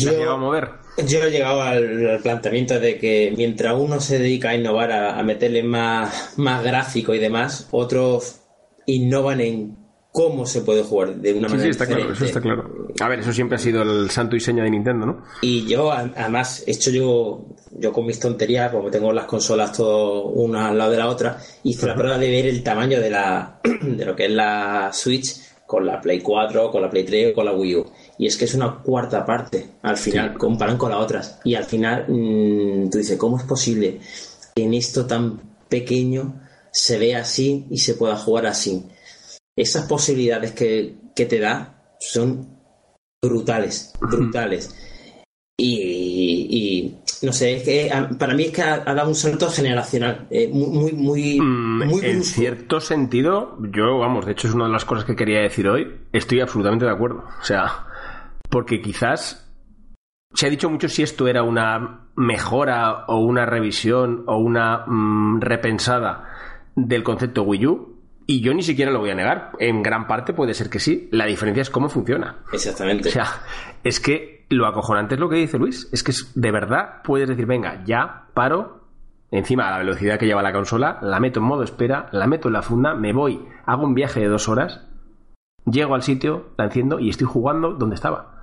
[0.01, 0.71] ¿Te has llegado a Yo, mover?
[0.97, 5.19] yo he llegado al, al planteamiento de que mientras uno se dedica a innovar, a,
[5.19, 8.41] a meterle más, más gráfico y demás, otros
[8.85, 9.77] innovan en
[10.13, 12.23] cómo se puede jugar de una Sí, manera sí, está claro, diferente.
[12.25, 12.87] eso está claro.
[13.01, 15.23] A ver, eso siempre ha sido el santo y seña de Nintendo, ¿no?
[15.41, 20.25] Y yo, además, he hecho yo, yo con mis tonterías, como tengo las consolas todo
[20.27, 23.59] una al lado de la otra, hice la prueba de ver el tamaño de la
[23.81, 25.35] de lo que es la Switch
[25.65, 27.85] con la Play 4, con la Play 3 o con la Wii U.
[28.19, 31.39] Y es que es una cuarta parte, al final, comparan con las otras.
[31.43, 33.99] Y al final, mm, tú dices, ¿cómo es posible
[34.55, 36.39] que en esto tan pequeño
[36.71, 38.85] se vea así y se pueda jugar así?
[39.55, 42.59] Esas posibilidades que, que te da son
[43.21, 44.75] brutales, brutales.
[45.57, 49.15] Y, y, no sé, es que ah, para mí es que ha, ha dado un
[49.15, 52.33] salto generacional, eh, muy, muy, muy, Mm, muy en brusco.
[52.33, 56.01] cierto sentido, yo, vamos, de hecho es una de las cosas que quería decir hoy,
[56.11, 57.23] estoy absolutamente de acuerdo.
[57.39, 57.87] O sea,
[58.49, 59.51] porque quizás
[60.33, 65.41] se ha dicho mucho si esto era una mejora o una revisión o una mm,
[65.41, 66.29] repensada
[66.75, 67.92] del concepto Wii U.
[68.25, 69.51] Y yo ni siquiera lo voy a negar.
[69.59, 71.09] En gran parte puede ser que sí.
[71.11, 72.43] La diferencia es cómo funciona.
[72.51, 73.09] Exactamente.
[73.09, 73.27] O sea,
[73.83, 75.89] es que lo acojonante es lo que dice Luis.
[75.91, 78.83] Es que de verdad puedes decir, venga, ya paro
[79.33, 82.49] encima a la velocidad que lleva la consola, la meto en modo espera, la meto
[82.49, 84.81] en la funda, me voy, hago un viaje de dos horas,
[85.65, 88.33] llego al sitio, la enciendo y estoy jugando donde estaba.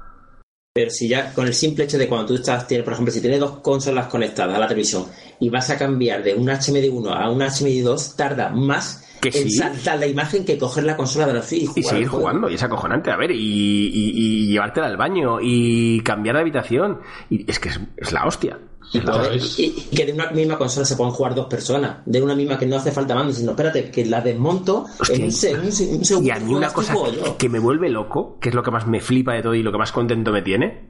[0.72, 3.20] Pero si ya con el simple hecho de cuando tú estás, tienes, por ejemplo, si
[3.20, 5.04] tienes dos consolas conectadas a la televisión
[5.38, 9.50] y vas a cambiar de un HMD1 a un HMD2, tarda más Que sí.
[9.50, 11.78] saltar la imagen que coger la consola de la Switch y jugar.
[11.78, 16.00] Y seguir jugando, y es acojonante, a ver, y, y- y llevártela al baño, y
[16.00, 18.58] cambiar de habitación, y es que es, es la hostia.
[18.94, 19.36] Es la Joder.
[19.36, 19.66] hostia.
[19.66, 21.98] Y, y que de una misma consola se puedan jugar dos personas.
[22.06, 25.24] De una misma que no hace falta mando, sino espérate, que la desmonto Hostia, en
[25.24, 26.26] un, se- un se- un segundo.
[26.28, 26.94] Y a mí una cosa
[27.38, 29.70] que me vuelve loco, que es lo que más me flipa de todo y lo
[29.70, 30.88] que más contento me tiene,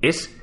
[0.00, 0.36] es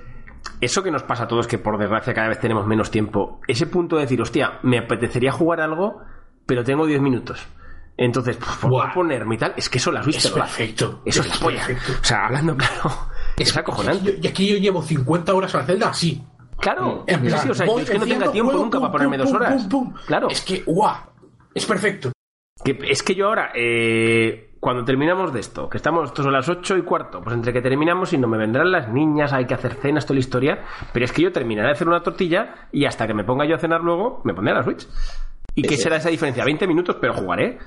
[0.62, 3.42] eso que nos pasa a todos, que por desgracia cada vez tenemos menos tiempo.
[3.48, 6.02] Ese punto de decir, hostia, me apetecería jugar algo,
[6.50, 7.48] pero tengo 10 minutos.
[7.96, 11.02] Entonces, pues, por ponerme y tal, es que eso la Switch Es lo perfecto.
[11.06, 11.66] Eso es la Es polla.
[11.68, 11.94] perfecto.
[12.02, 12.92] O sea, hablando claro,
[13.38, 14.18] es acojonante.
[14.20, 15.56] Y aquí yo llevo 50 horas.
[16.58, 18.88] Claro, En plan, sí, o sea, voy, es que no tenga tiempo juego, nunca pum,
[18.88, 19.68] para ponerme pum, dos horas.
[19.68, 19.94] pum.
[20.08, 20.28] Claro.
[20.30, 20.96] Es que, guau,
[21.54, 22.12] es perfecto.
[22.64, 26.50] Que es que yo ahora, eh, cuando terminamos de esto, que estamos, esto son las
[26.50, 29.54] ocho y cuarto, pues entre que terminamos y no me vendrán las niñas, hay que
[29.54, 32.86] hacer cenas, toda la historia, pero es que yo terminaré de hacer una tortilla y
[32.86, 34.88] hasta que me ponga yo a cenar luego, me pondré a la Switch.
[35.60, 36.44] ¿Y qué será esa diferencia?
[36.44, 37.58] 20 minutos, pero jugaré.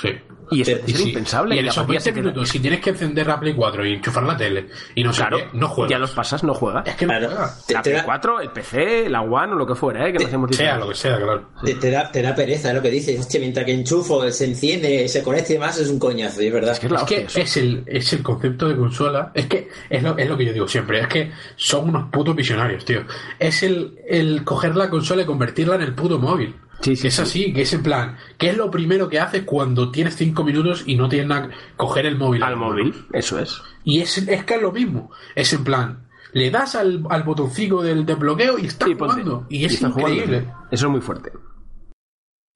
[0.00, 0.08] Sí.
[0.50, 1.08] Y eso Pero- es Sí.
[1.08, 1.54] impensable.
[1.54, 3.86] Y en esos partida 20 se queda- minutos, si tienes que encender la Play 4
[3.86, 5.90] y enchufar la tele y no sé Claro, qué, no juegas.
[5.90, 6.86] ya los pasas, no juegas.
[6.86, 7.26] Es que no Claro.
[7.28, 7.66] juegas.
[7.66, 10.12] Te- La te Play da- 4, el PC, la One o lo que fuera, ¿eh?
[10.12, 10.84] que no hacemos Sea diferencia.
[10.84, 11.50] lo que sea, claro.
[11.64, 13.20] Te, te da, te da pereza, es lo que dices.
[13.20, 16.52] Hostia, mientras que enchufo, se enciende, se conecta y demás, es un coñazo, y es
[16.52, 16.72] verdad.
[16.72, 17.40] Es que es la Es hostia que eso.
[17.40, 19.30] es el, es el concepto de consola.
[19.34, 21.00] Es que es lo, es lo que yo digo siempre.
[21.00, 23.02] Es que son unos putos visionarios, tío.
[23.38, 26.54] Es el, el coger la consola y convertirla en el puto móvil.
[26.84, 27.22] Sí, sí, es sí.
[27.22, 28.16] así, que es en plan.
[28.38, 31.48] ¿Qué es lo primero que haces cuando tienes 5 minutos y no tienes nada?
[31.76, 32.42] Coger el móvil.
[32.42, 33.62] Al móvil, eso es.
[33.84, 35.10] Y es, es que es lo mismo.
[35.34, 36.08] Es en plan.
[36.32, 39.22] Le das al, al botoncito del desbloqueo y estás Y ponte.
[39.22, 39.46] jugando.
[39.48, 40.00] Y es jugando.
[40.00, 40.52] increíble.
[40.70, 41.32] Eso es muy fuerte.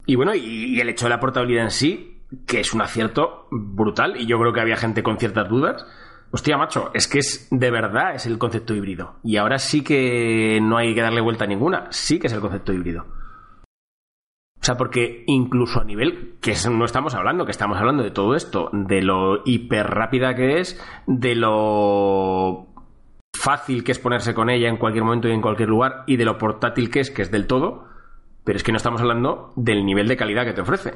[0.07, 0.41] Y bueno, y,
[0.77, 4.39] y el hecho de la portabilidad en sí, que es un acierto brutal, y yo
[4.39, 5.87] creo que había gente con ciertas dudas.
[6.31, 9.17] Hostia, macho, es que es de verdad es el concepto híbrido.
[9.25, 11.87] Y ahora sí que no hay que darle vuelta a ninguna.
[11.91, 13.07] Sí que es el concepto híbrido.
[14.69, 18.69] Sea, porque incluso a nivel, que no estamos hablando, que estamos hablando de todo esto,
[18.75, 22.67] de lo hiper rápida que es, de lo
[23.35, 26.27] fácil que es ponerse con ella en cualquier momento y en cualquier lugar, y de
[26.27, 27.87] lo portátil que es, que es del todo,
[28.45, 30.93] pero es que no estamos hablando del nivel de calidad que te ofrece.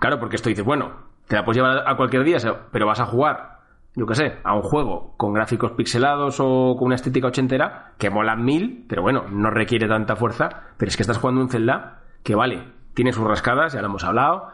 [0.00, 0.90] Claro, porque esto dices, bueno,
[1.28, 2.38] te la puedes llevar a cualquier día,
[2.72, 3.60] pero vas a jugar,
[3.94, 8.10] yo qué sé, a un juego con gráficos pixelados o con una estética ochentera, que
[8.10, 11.98] molan mil, pero bueno, no requiere tanta fuerza, pero es que estás jugando un Zelda
[12.24, 14.48] que vale, tiene sus rascadas, ya lo hemos hablado,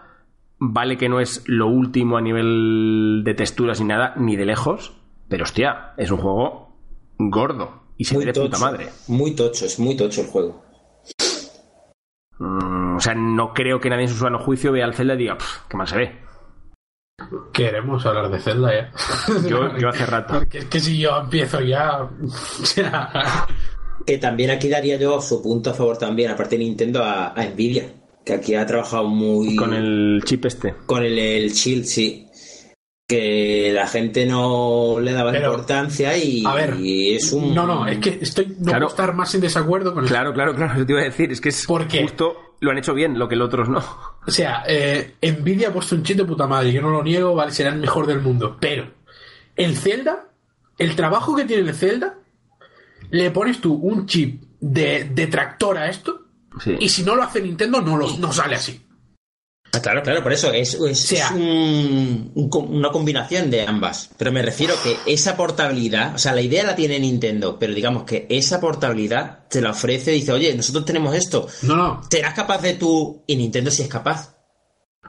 [0.58, 4.96] vale que no es lo último a nivel de texturas ni nada, ni de lejos,
[5.28, 6.76] pero hostia, es un juego
[7.18, 8.88] gordo y se ve de puta madre.
[9.08, 10.62] Muy tocho, es muy tocho el juego.
[12.38, 15.18] Mm, o sea, no creo que nadie en su sano juicio vea al Zelda y
[15.18, 16.26] diga, "Pff, qué mal se ve.
[17.52, 18.92] Queremos hablar de Zelda ya.
[19.48, 20.34] Yo, yo hace rato.
[20.38, 22.08] Porque es que si yo empiezo ya.
[24.06, 27.44] Que también aquí daría yo su punto a favor también, aparte de Nintendo, a, a
[27.44, 27.90] Nvidia,
[28.26, 30.74] que aquí ha trabajado muy Con el chip este.
[30.84, 32.24] con el, el Shield, sí.
[33.08, 37.54] Que la gente no le daba Pero, importancia y, a ver, y es un...
[37.54, 38.48] No, no, es que estoy.
[38.58, 38.78] No Claro.
[38.80, 40.12] puedo estar más en desacuerdo con eso.
[40.12, 41.30] Claro, claro, claro, eso te iba a decir.
[41.30, 42.02] Es que es ¿Por qué?
[42.02, 43.78] justo lo han hecho bien, lo que los otros no.
[44.26, 47.32] O sea, eh, Nvidia ha puesto un chip de puta madre, yo no lo niego,
[47.32, 48.56] vale, será el mejor del mundo.
[48.60, 48.90] Pero,
[49.54, 50.30] el Zelda,
[50.76, 52.18] el trabajo que tiene el Zelda,
[53.10, 56.22] le pones tú un chip de, de tractor a esto,
[56.62, 56.76] Sí.
[56.80, 58.82] y si no lo hace Nintendo, no, lo, no sale así.
[59.72, 64.10] Ah, claro, claro, por eso es, es- sea- es un- una combinación de ambas.
[64.16, 68.04] Pero me refiero que esa portabilidad, o sea, la idea la tiene Nintendo, pero digamos
[68.04, 72.32] que esa portabilidad te la ofrece y dice, oye, nosotros tenemos esto, No, no, ¿serás
[72.32, 73.22] capaz de tú?
[73.26, 74.34] Y Nintendo sí es capaz.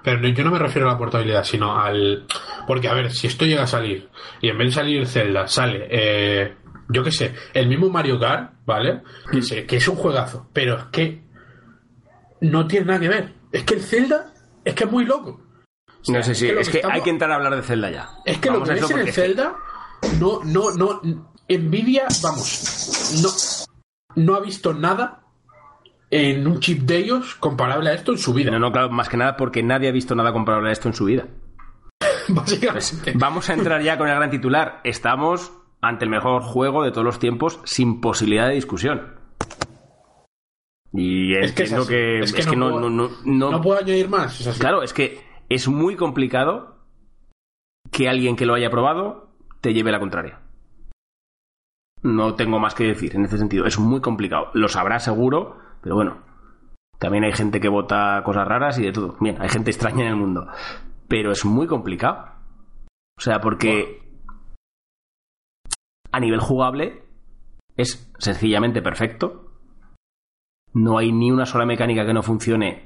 [0.03, 2.25] Pero no- yo no me refiero a la portabilidad, sino al.
[2.67, 4.09] Porque, a ver, si esto llega a salir
[4.41, 6.53] y en vez de salir Zelda, sale, eh,
[6.89, 9.01] yo qué sé, el mismo Mario Kart, ¿vale?
[9.31, 11.26] Que, sé, que es un juegazo, pero es que
[12.41, 13.33] no tiene nada que ver.
[13.51, 14.33] Es que el Zelda
[14.63, 15.41] es que es muy loco.
[15.87, 16.47] O sea, No sé si.
[16.49, 18.09] Es que estamos- hay que entrar a hablar de Zelda ya.
[18.25, 19.55] Es que Vamos lo que ves en el Zelda,
[20.19, 21.01] no, no, no.
[21.49, 23.69] Nvidia, vamos,
[24.15, 25.23] no, no ha visto nada
[26.09, 28.51] en un chip de ellos comparable a esto en su vida.
[28.51, 30.93] No, no, claro, más que nada porque nadie ha visto nada comparable a esto en
[30.93, 31.25] su vida.
[32.27, 33.13] Básicamente.
[33.15, 34.81] Vamos a entrar ya con el gran titular.
[34.83, 39.16] Estamos ante el mejor juego de todos los tiempos sin posibilidad de discusión.
[40.93, 41.89] Y Es que es entiendo así.
[41.89, 44.39] que, Es que es que no puedo- no, no- no- No puedo añadir más.
[44.41, 44.59] es así.
[44.59, 46.77] Claro, es que es muy complicado
[47.91, 49.29] que alguien que lo haya probado
[49.61, 50.41] te lleve la contraria.
[52.03, 53.65] No tengo más que decir en ese sentido.
[53.65, 54.49] Es muy complicado.
[54.53, 56.23] Lo sabrá seguro, pero bueno.
[56.99, 59.17] También hay gente que vota cosas raras y de todo.
[59.19, 60.47] Bien, hay gente extraña en el mundo.
[61.07, 62.31] Pero es muy complicado.
[63.17, 64.01] O sea, porque
[66.11, 67.03] a nivel jugable
[67.75, 69.46] es sencillamente perfecto.
[70.77, 72.83] No hay ni una sola mecánica que no funcione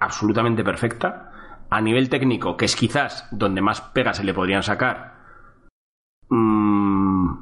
[0.00, 1.30] absolutamente perfecta.
[1.70, 5.14] A nivel técnico, que es quizás donde más pegas se le podrían sacar,
[6.28, 7.34] mm,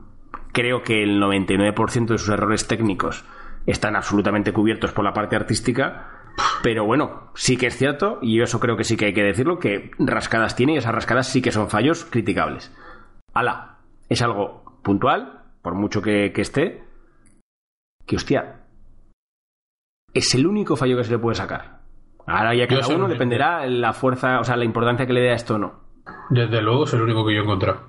[0.52, 3.24] creo que el 99% de sus errores técnicos
[3.64, 6.10] están absolutamente cubiertos por la parte artística.
[6.62, 9.58] Pero bueno, sí que es cierto, y eso creo que sí que hay que decirlo,
[9.58, 12.76] que rascadas tiene y esas rascadas sí que son fallos criticables.
[13.32, 13.78] Ala,
[14.10, 16.84] es algo puntual, por mucho que, que esté,
[18.06, 18.57] que hostia,
[20.14, 21.78] es el único fallo que se le puede sacar.
[22.26, 25.30] Ahora ya cada uno un- dependerá la fuerza, o sea, la importancia que le dé
[25.30, 25.80] a esto o no.
[26.30, 27.80] Desde luego es el único que yo he encontrado.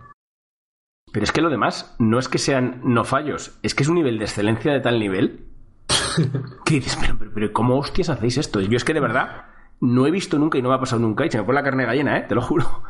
[1.12, 3.96] Pero es que lo demás no es que sean no fallos, es que es un
[3.96, 5.48] nivel de excelencia de tal nivel
[6.66, 8.62] que dices, pero, pero, pero ¿cómo hostias hacéis esto?
[8.62, 9.46] Yo es que de verdad
[9.82, 11.64] no he visto nunca y no me ha pasado nunca, y se me pone la
[11.64, 12.26] carne gallina, ¿eh?
[12.28, 12.84] te lo juro.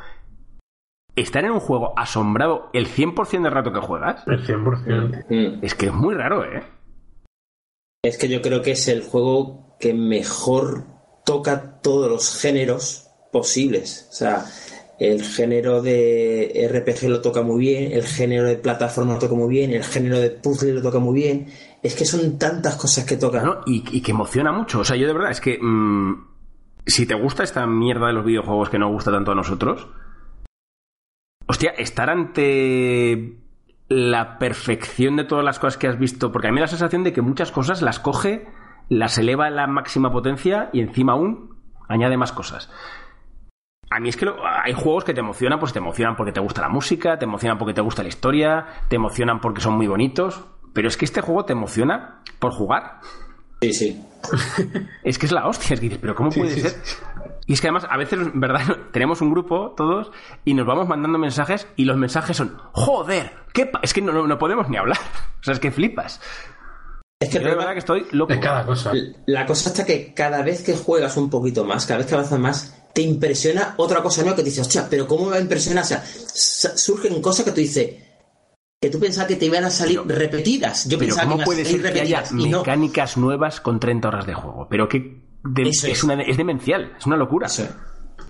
[1.15, 5.25] Estar en un juego asombrado el 100% del rato que juegas, El 100%.
[5.30, 5.63] Mm.
[5.63, 6.63] es que es muy raro, ¿eh?
[8.02, 10.86] Es que yo creo que es el juego que mejor
[11.26, 14.08] toca todos los géneros posibles.
[14.10, 14.45] O sea,
[15.00, 19.50] el género de RPG lo toca muy bien, el género de plataforma lo toca muy
[19.50, 21.47] bien, el género de puzzle lo toca muy bien.
[21.84, 23.45] Es que son tantas cosas que tocan.
[23.45, 23.62] ¿no?
[23.66, 24.80] Y, y que emociona mucho.
[24.80, 26.28] O sea, yo de verdad es que mm,
[26.86, 29.88] si te gusta esta mierda de los videojuegos que no gusta tanto a nosotros,
[31.47, 33.38] hostia, estar ante
[33.89, 36.69] la perfección de todas las cosas que has visto, porque a mí me da la
[36.69, 38.47] sensación de que muchas cosas las coge,
[38.87, 41.55] las eleva a la máxima potencia y encima aún
[41.87, 42.71] añade más cosas.
[43.91, 46.39] A mí es que lo- hay juegos que te emocionan, pues te emocionan porque te
[46.39, 49.87] gusta la música, te emocionan porque te gusta la historia, te emocionan porque son muy
[49.87, 52.99] bonitos, pero es que este juego te emociona por jugar.
[53.61, 54.05] Sí, sí.
[55.03, 56.73] Es que es la hostia, es que dices, pero ¿cómo puede sí, ser?
[57.50, 58.62] Y es que además, a veces, ¿verdad?
[58.93, 60.12] Tenemos un grupo, todos,
[60.45, 63.80] y nos vamos mandando mensajes, y los mensajes son, joder, ¿qué pa-?".
[63.82, 65.00] Es que no, no- no podemos ni hablar.
[65.39, 66.20] O sea, es que flipas.
[67.22, 68.34] Es que Yo de problema- verdad que estoy loco.
[68.34, 68.91] Es cada cosa.
[69.26, 72.39] La cosa está que cada vez que juegas un poquito más, cada vez que avanzas
[72.39, 75.41] más, te impresiona otra cosa nueva que te dices, hostia, pero ¿cómo me va a
[75.41, 75.86] impresionar?
[75.86, 76.04] O sea,
[76.76, 77.95] surgen cosas que tú dices,
[78.82, 80.86] que tú pensabas que te iban a salir repetidas.
[80.89, 82.60] Yo Pero pensaba ¿cómo que iban puede a salir ser que haya repetidas y no.
[82.60, 84.68] mecánicas nuevas con 30 horas de juego?
[84.70, 86.03] Pero que de- es, es.
[86.03, 87.47] una, es demencial, es una locura.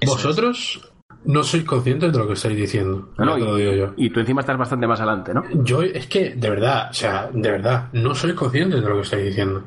[0.05, 0.81] Vosotros
[1.25, 3.09] no sois conscientes de lo que estáis diciendo.
[3.17, 3.93] No, te lo digo yo.
[3.97, 5.43] y, y tú encima estás bastante más adelante, ¿no?
[5.63, 9.01] Yo es que, de verdad, o sea, de verdad, no sois conscientes de lo que
[9.01, 9.63] estáis diciendo.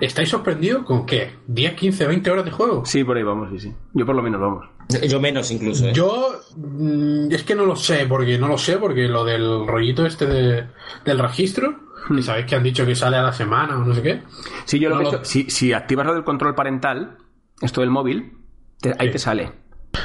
[0.00, 1.36] ¿Estáis sorprendidos con qué?
[1.48, 2.84] ¿10, 15, 20 horas de juego?
[2.86, 3.74] Sí, por ahí vamos, sí, sí.
[3.92, 4.66] Yo por lo menos vamos.
[5.08, 5.92] Yo menos incluso, ¿eh?
[5.92, 10.04] Yo mm, es que no lo sé, porque no lo sé, porque lo del rollito
[10.06, 10.66] este de-
[11.04, 11.76] del registro,
[12.08, 14.22] que sabéis que han dicho que sale a la semana o no sé qué.
[14.64, 17.18] Sí, yo lo No lo- hecho- si, si activas lo del control parental,
[17.60, 18.32] esto del móvil,
[18.80, 19.12] te- ahí Sí.
[19.12, 19.52] te sale.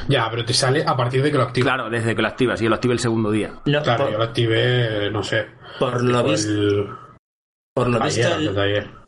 [0.08, 1.74] Ya, pero te sale a partir de que lo activas.
[1.74, 3.54] Claro, desde que lo activas, y yo lo activé el segundo día.
[3.66, 5.46] No, Claro, por, yo lo activé, no sé.
[5.80, 6.90] por lo visto, el-
[7.74, 8.22] por lo visto,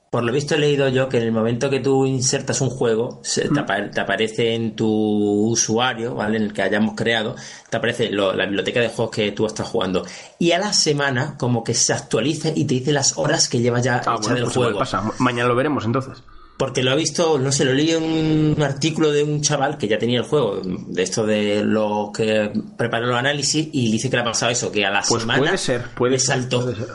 [0.09, 3.19] Por lo visto he leído yo que en el momento que tú insertas un juego,
[3.23, 3.53] se- Mm.
[3.53, 4.87] te, apa- te aparece en tu
[5.49, 6.37] usuario, ¿vale?
[6.37, 7.35] En el que hayamos creado,
[7.69, 10.05] te aparece lo- la biblioteca de juegos que tú estás jugando.
[10.39, 13.81] Y a la semana, como que se actualiza y te dice las horas que lleva
[13.81, 14.79] ya Ah, hecha bueno, del pues juego.
[14.79, 15.03] pasa.
[15.19, 16.23] Mañana lo veremos entonces.
[16.57, 18.01] Porque lo he visto, no sé, lo leí en
[18.57, 22.51] un artículo de un chaval que ya tenía el juego, de esto de los que
[22.77, 25.37] preparó los análisis, y dice que le ha pasado eso, que a la Pues semana
[25.39, 26.61] puede ser, puede le ser, saltó.
[26.61, 26.87] puede ser.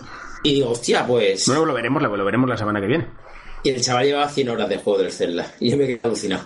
[0.43, 1.47] Y digo, hostia, pues.
[1.49, 3.07] Luego lo veremos, lo veremos la semana que viene.
[3.63, 5.47] Y el chaval llevaba 100 horas de juego del Zelda.
[5.61, 6.45] Y yo me quedé alucinado.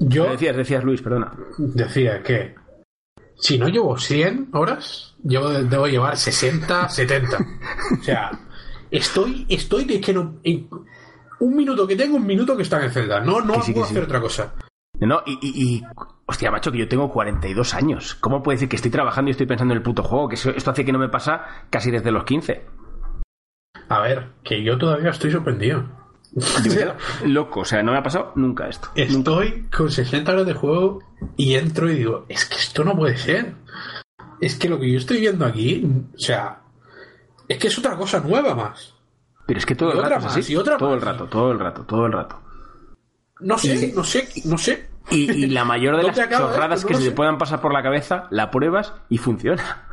[0.00, 1.32] Yo ¿Qué decías, decías Luis, perdona.
[1.58, 2.54] decía que
[3.36, 7.36] si no llevo 100 horas, llevo, debo llevar 60, 70.
[8.00, 8.30] O sea,
[8.90, 10.40] estoy, estoy que, que no.
[10.42, 10.68] en
[11.40, 13.20] un minuto que tengo, un minuto que está en Zelda.
[13.20, 13.92] No, no sí, puedo sí.
[13.92, 14.54] hacer otra cosa.
[15.00, 15.82] No, y, y, y-
[16.26, 18.16] hostia, macho, que yo tengo 42 años.
[18.16, 20.28] ¿Cómo puede decir que estoy trabajando y estoy pensando en el puto juego?
[20.28, 22.64] Que eso- esto hace que no me pasa casi desde los 15.
[23.88, 25.84] A ver, que yo todavía estoy sorprendido.
[26.32, 26.94] Yo me quedo
[27.24, 28.90] loco, o sea, no me ha pasado nunca esto.
[28.94, 31.02] Estoy con 60 horas de juego
[31.36, 33.54] y entro y digo, es que esto no puede ser.
[34.40, 36.60] Es que lo que yo estoy viendo aquí, o sea,
[37.48, 38.94] es que es otra cosa nueva más.
[39.46, 40.52] Pero es que todo Y el rato es más, así.
[40.52, 42.40] y otra todo el rato, todo el rato, todo el rato.
[43.40, 44.90] No sé, no sé, no sé.
[45.10, 47.72] Y, y la mayor de No las chorradas esto, que se te puedan pasar por
[47.72, 49.88] la cabeza, la pruebas y funciona.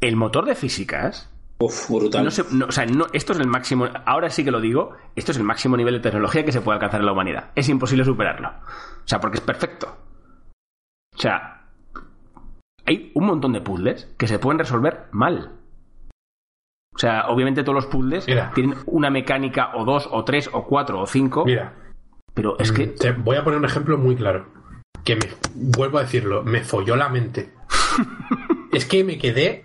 [0.00, 2.24] El motor de físicas Uf, brutal.
[2.24, 4.96] No sé, no, o sea, no, esto es el máximo, ahora sí que lo digo,
[5.14, 7.50] esto es el máximo nivel de tecnología que se puede alcanzar en la humanidad.
[7.54, 8.48] Es imposible superarlo.
[8.48, 9.96] O sea, porque es perfecto.
[11.14, 11.68] O sea,
[12.86, 15.52] hay un montón de puzzles que se pueden resolver mal.
[16.94, 18.52] O sea, obviamente todos los puzzles Mira.
[18.54, 21.74] tienen una mecánica o dos o tres o cuatro o cinco, Mira,
[22.34, 24.46] pero es que te voy a poner un ejemplo muy claro.
[25.04, 27.52] Que me, vuelvo a decirlo, me folló la mente.
[28.72, 29.64] es que me quedé.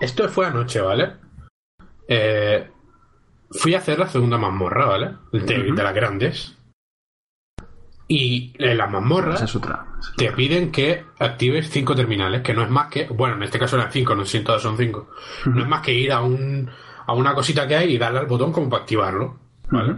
[0.00, 1.12] Esto fue anoche, ¿vale?
[2.06, 2.70] Eh,
[3.50, 5.14] fui a hacer la segunda mazmorra, ¿vale?
[5.32, 5.40] De,
[5.72, 6.54] de las grandes.
[8.10, 9.86] Y en las mazmorras esa es otra.
[10.16, 13.76] te piden que actives cinco terminales, que no es más que, bueno, en este caso
[13.76, 15.10] eran cinco, no sé si todas son cinco.
[15.44, 16.70] No es más que ir a un
[17.06, 19.38] a una cosita que hay y darle al botón como para activarlo,
[19.70, 19.96] ¿vale?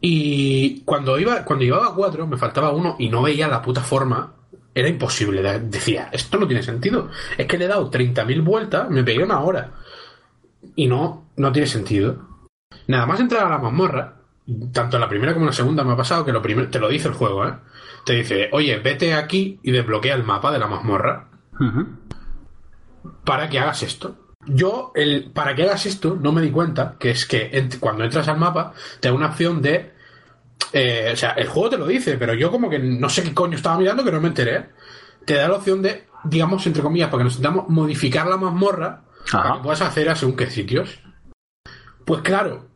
[0.00, 3.82] Y cuando iba cuando llevaba a cuatro me faltaba uno y no veía la puta
[3.82, 4.32] forma.
[4.74, 5.42] Era imposible.
[5.42, 7.10] de- Decía, esto no tiene sentido.
[7.36, 9.72] Es que le he dado 30.000 vueltas, me pegué una hora.
[10.76, 12.28] Y no, no tiene sentido.
[12.86, 14.14] Nada más entrar a la mazmorra,
[14.72, 16.78] tanto en la primera como en la segunda me ha pasado que lo primero, te
[16.80, 17.54] lo dice el juego, ¿eh?
[18.04, 21.28] Te dice, oye, vete aquí y desbloquea el mapa de la mazmorra
[23.24, 24.16] para que hagas esto.
[24.46, 28.02] Yo, el para que hagas esto, no me di cuenta que es que ent- cuando
[28.04, 29.92] entras al mapa, te da una opción de.
[30.72, 33.34] Eh, o sea, el juego te lo dice, pero yo como que no sé qué
[33.34, 34.70] coño estaba mirando que no me enteré.
[35.24, 39.04] Te da la opción de, digamos, entre comillas, para que nos intentamos modificar la mazmorra
[39.30, 39.54] para Ajá.
[39.56, 40.98] que puedas hacer a según qué sitios.
[42.04, 42.66] Pues claro,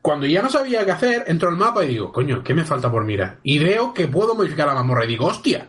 [0.00, 2.90] cuando ya no sabía qué hacer, entro al mapa y digo, coño, ¿qué me falta
[2.90, 3.38] por mirar?
[3.42, 5.68] Y veo que puedo modificar la mazmorra y digo, hostia,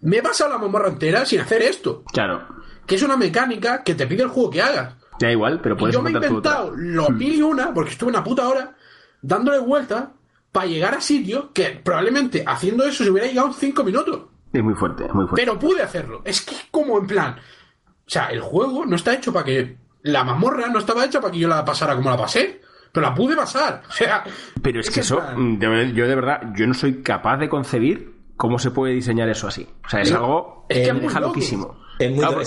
[0.00, 2.46] me he pasado la mazmorra entera sin hacer esto Claro.
[2.86, 4.94] que es una mecánica que te pide el juego que hagas.
[5.20, 8.10] Da igual, pero Y puedes yo me he inventado los mil y una, porque estuve
[8.10, 8.74] una puta hora
[9.22, 10.12] dándole vuelta
[10.52, 14.20] para llegar a sitios que probablemente haciendo eso se hubiera llegado en cinco minutos.
[14.52, 15.42] Es muy fuerte, es muy fuerte.
[15.44, 16.22] Pero pude hacerlo.
[16.24, 17.36] Es que es como en plan.
[17.38, 19.76] O sea, el juego no está hecho para que.
[20.02, 22.60] La mazmorra no estaba hecha para que yo la pasara como la pasé.
[22.92, 23.82] Pero la pude pasar.
[23.88, 24.24] O sea.
[24.60, 27.48] Pero es que eso, plan- mm, de- yo de verdad, yo no soy capaz de
[27.48, 29.68] concebir cómo se puede diseñar eso así.
[29.84, 31.76] O sea, es algo es que es me muy loquísimo.
[32.00, 32.40] Es muy, Claro,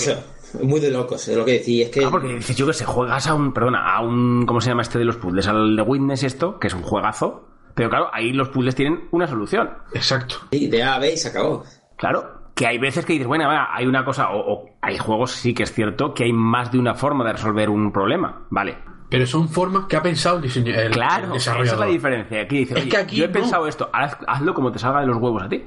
[0.64, 1.86] muy de locos, es lo que decís.
[1.86, 4.60] Es que Ah, porque dices, yo que sé, juegas a un, perdona, a un, ¿cómo
[4.60, 5.48] se llama este de los puzzles?
[5.48, 7.48] Al de Witness esto, que es un juegazo.
[7.76, 9.70] Pero claro, ahí los puzzles tienen una solución.
[9.94, 10.36] Exacto.
[10.52, 11.64] sí, de A a B y se acabó.
[11.98, 15.54] Claro, que hay veces que dices, bueno, hay una cosa, o, o hay juegos, sí
[15.54, 18.78] que es cierto, que hay más de una forma de resolver un problema, ¿vale?
[19.10, 21.80] Pero son formas que ha pensado el, diseño, el, Claro, el esa es desarrollador.
[21.80, 22.42] la diferencia.
[22.42, 23.34] Aquí dices, Es que aquí yo he no.
[23.34, 25.64] pensado esto, haz- hazlo como te salga de los huevos a ti.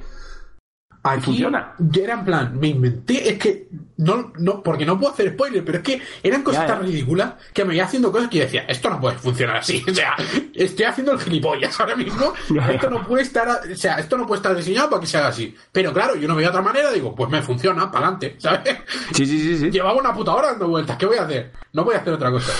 [1.04, 1.74] Aquí funciona.
[1.78, 3.68] yo era en plan, me inventé, es que
[3.99, 7.64] no, no, porque no puedo hacer spoiler, pero es que eran cosas tan ridículas que
[7.64, 10.14] me iba haciendo cosas que yo decía, esto no puede funcionar así, o sea,
[10.55, 12.72] estoy haciendo el gilipollas ahora mismo, Ya, ya.
[12.74, 15.28] esto no puede estar, o sea, esto no puede estar diseñado para que se haga
[15.28, 15.55] así.
[15.72, 18.76] Pero claro, yo no veía otra manera, digo, pues me funciona, para adelante, ¿sabes?
[19.12, 19.70] Sí, sí, sí, sí.
[19.70, 21.53] Llevaba una puta hora dando vueltas, ¿qué voy a hacer?
[21.72, 22.53] No voy a hacer otra cosa.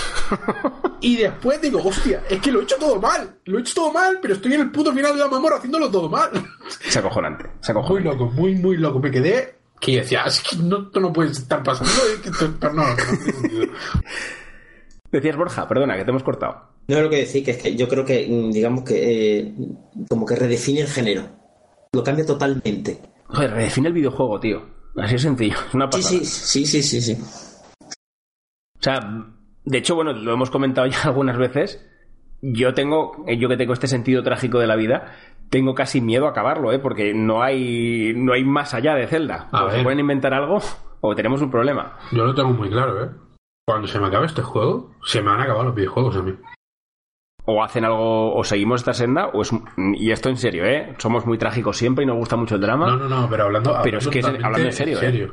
[1.01, 3.91] Y después digo, hostia, es que lo he hecho todo mal, lo he hecho todo
[3.91, 6.29] mal, pero estoy en el puto final de la mamora haciéndolo todo mal.
[6.85, 8.09] Es acojonante, Muy acojonante.
[8.09, 8.99] loco, muy, muy loco.
[8.99, 11.91] Me quedé que yo decía, es que no, no puede estar pasando.
[12.13, 12.83] es que esto- pero no.
[15.11, 16.69] Decías, Borja, perdona, que te hemos cortado.
[16.87, 19.53] No es lo que decís, que es que yo creo que, mm, digamos que, eh,
[20.09, 21.23] como que redefine el género.
[21.93, 22.99] Lo cambia totalmente.
[23.27, 24.61] Joder, redefine el videojuego, tío.
[24.97, 26.19] Así es sencillo, es una Sí, pasada.
[26.19, 27.17] sí, sí, sí, sí, sí.
[28.79, 28.99] O sea,
[29.63, 31.83] de hecho, bueno, lo hemos comentado ya algunas veces.
[32.41, 35.15] Yo tengo, eh, yo que tengo este sentido trágico de la vida,
[35.49, 36.79] tengo casi miedo a acabarlo, ¿eh?
[36.79, 39.47] Porque no hay, no hay más allá de Zelda.
[39.51, 40.59] A o se pueden inventar algo
[41.01, 41.97] o tenemos un problema.
[42.11, 43.09] Yo lo tengo muy claro, ¿eh?
[43.67, 46.33] Cuando se me acabe este juego, se me van a acabar los videojuegos a mí.
[47.49, 49.51] O hacen algo, o seguimos esta senda, o es,
[49.93, 50.95] y esto en serio, ¿eh?
[50.97, 52.87] Somos muy trágicos siempre y nos gusta mucho el drama.
[52.87, 55.31] No, no, no, pero hablando, Pero es que es- totalmente hablando en serio, ¿eh?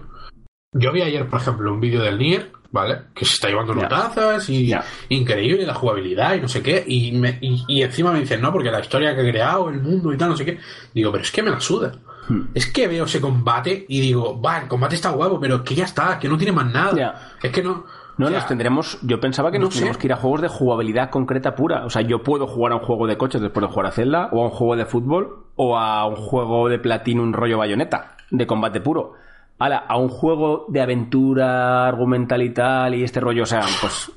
[0.74, 2.98] Yo vi ayer, por ejemplo, un vídeo del Nier, ¿vale?
[3.14, 4.74] Que se está llevando notazas y
[5.08, 6.84] increíble la jugabilidad y no sé qué.
[6.86, 9.80] Y, me- y, y encima me dicen, no, porque la historia que he creado, el
[9.80, 10.58] mundo y tal, no sé qué.
[10.92, 11.92] Digo, pero es que me la suda.
[12.28, 12.48] Hmm.
[12.54, 15.84] Es que veo ese combate y digo, va, el combate está guapo, pero que ya
[15.84, 17.32] está, que no tiene más nada.
[17.42, 17.84] Es que no.
[18.16, 18.98] No, o sea, nos tendremos.
[19.02, 19.80] Yo pensaba que no nos sé.
[19.80, 21.84] tendríamos que ir a juegos de jugabilidad concreta pura.
[21.84, 24.28] O sea, yo puedo jugar a un juego de coches después de jugar a Zelda,
[24.32, 28.46] o a un juego de fútbol, o a un juego de Platinum rollo bayoneta, de
[28.46, 29.14] combate puro.
[29.58, 34.10] Ahora, a un juego de aventura argumental y tal, y este rollo, o sea, pues.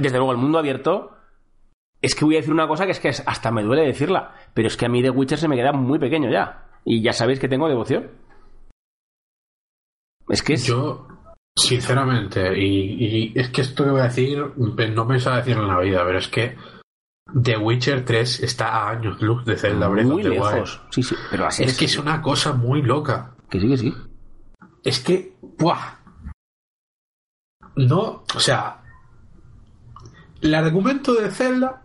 [0.00, 1.12] Desde luego, el mundo abierto.
[2.00, 4.34] Es que voy a decir una cosa que es que es- hasta me duele decirla,
[4.54, 6.66] pero es que a mí The Witcher se me queda muy pequeño ya.
[6.84, 8.10] Y ya sabéis que tengo devoción.
[10.28, 10.64] Es que es.
[10.66, 11.06] Yo,
[11.56, 14.42] sinceramente, y, y es que esto que voy a decir,
[14.76, 16.56] pe- no pensaba decirlo en la vida, pero es que
[17.40, 20.34] The Witcher 3 está a años luz de Zelda Breath of muy Wild.
[20.34, 20.82] lejos.
[20.90, 23.34] Sí, sí, pero así Es que es una cosa muy loca.
[23.48, 23.94] Que sí, que sí.
[24.84, 25.98] Es que, ¡buah!
[27.76, 28.82] No, o sea,
[30.40, 31.82] el argumento de Zelda,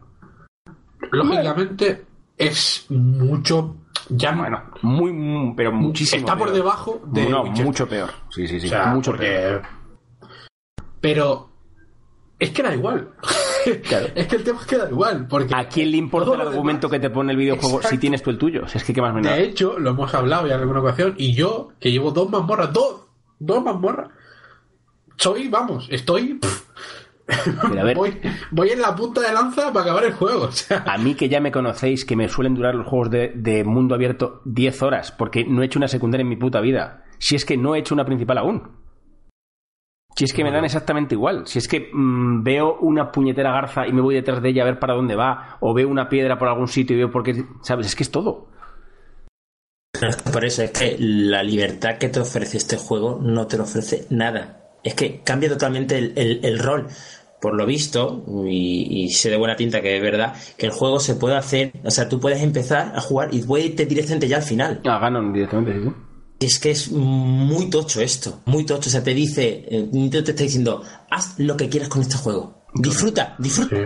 [1.11, 2.05] lógicamente,
[2.37, 3.75] es mucho.
[4.09, 6.19] Ya no- Bueno, muy, muy- pero muchísimo.
[6.19, 6.57] está por peor.
[6.57, 8.09] debajo de No, mucho peor.
[8.29, 8.67] Sí, sí, sí.
[8.67, 9.63] O sea, mucho porque- peor.
[10.99, 11.49] Pero
[12.39, 13.13] es que da igual.
[13.87, 14.07] Claro.
[14.15, 15.27] es que el tema es que da igual.
[15.27, 18.21] Porque ¿A quién le importa el argumento demás- que te pone el videojuego si tienes
[18.23, 18.67] tú el tuyo?
[18.67, 19.21] Si es que qué más me.
[19.21, 22.71] De hecho, lo hemos hablado ya en alguna ocasión, y yo, que llevo dos mazmorras,
[22.73, 23.01] dos,
[23.39, 24.09] dos mazmorras,
[25.17, 26.35] soy, vamos, estoy...
[26.35, 26.63] pff,
[27.69, 27.97] Mira, a ver.
[27.97, 28.17] voy,
[28.51, 30.43] voy en la punta de lanza para acabar el juego.
[30.45, 33.33] O sea, A mí que ya me conocéis, que me suelen durar los juegos de,
[33.35, 37.03] de mundo abierto 10 horas, porque no he hecho una secundaria en mi puta vida.
[37.19, 38.71] Si es que no he hecho una principal aún.
[40.17, 41.45] Si es que me dan exactamente igual.
[41.47, 44.65] Si es que mm, veo una puñetera garza y me voy detrás de ella a
[44.65, 47.45] ver para dónde va, o veo una piedra por algún sitio y veo por qué.
[47.61, 47.85] ¿Sabes?
[47.87, 48.47] Es que es todo.
[50.31, 54.05] Por eso es que la libertad que te ofrece este juego no te lo ofrece
[54.09, 54.63] nada.
[54.83, 56.87] Es que cambia totalmente el, el- el rol.
[57.41, 60.99] Por lo visto, y, y sé de buena tinta que es verdad, que el juego
[60.99, 64.37] se puede hacer, o sea, tú puedes empezar a jugar y puedes irte directamente ya
[64.37, 64.81] al final.
[64.85, 65.93] Ah, ganan directamente, sí, sí.
[66.39, 68.89] Es que es muy tocho esto, muy tocho.
[68.89, 72.17] O sea, te dice, eh, Nintendo te está diciendo, haz lo que quieras con este
[72.17, 72.65] juego.
[72.73, 73.75] Disfruta, disfruta.
[73.75, 73.81] sí.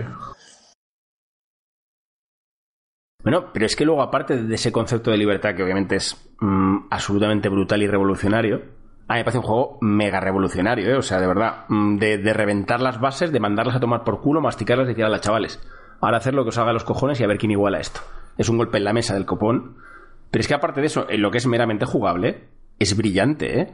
[3.24, 6.88] Bueno, pero es que luego, aparte de ese concepto de libertad, que obviamente es mm,
[6.90, 8.62] absolutamente brutal y revolucionario,
[9.08, 10.96] a mí me parece un juego mega revolucionario, ¿eh?
[10.96, 14.22] O sea, de verdad, mm, de, de reventar las bases, de mandarlas a tomar por
[14.22, 15.60] culo, masticarlas y tirarlas, chavales.
[16.02, 18.02] Ahora hacer lo que os haga los cojones y a ver quién iguala esto.
[18.38, 19.78] Es un golpe en la mesa del copón.
[20.32, 22.46] Pero es que aparte de eso, en lo que es meramente jugable,
[22.80, 23.68] es brillante, ¿eh?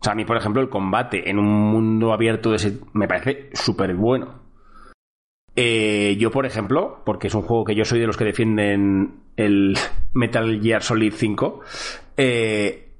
[0.00, 3.08] O sea, a mí, por ejemplo, el combate en un mundo abierto de ese me
[3.08, 4.42] parece súper bueno.
[5.56, 9.20] Eh, yo, por ejemplo, porque es un juego que yo soy de los que defienden
[9.36, 9.78] el
[10.12, 11.60] Metal Gear Solid 5,
[12.18, 12.92] eh,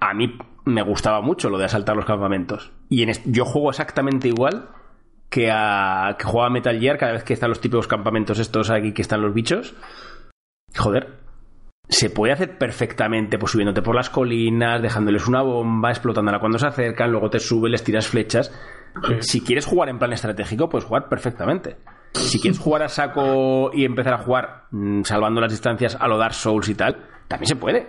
[0.00, 2.72] a mí me gustaba mucho lo de asaltar los campamentos.
[2.88, 4.68] Y yo juego exactamente igual
[5.30, 8.92] que a que jugaba Metal Gear cada vez que están los típicos campamentos estos aquí
[8.92, 9.74] que están los bichos.
[10.76, 11.21] Joder,
[11.92, 16.66] se puede hacer perfectamente, pues subiéndote por las colinas, dejándoles una bomba, explotándola cuando se
[16.66, 18.50] acercan, luego te subes, les tiras flechas.
[19.20, 21.76] Si quieres jugar en plan estratégico, puedes jugar perfectamente.
[22.14, 26.16] Si quieres jugar a saco y empezar a jugar mm, salvando las distancias a lo
[26.16, 27.88] Dark Souls y tal, también se puede.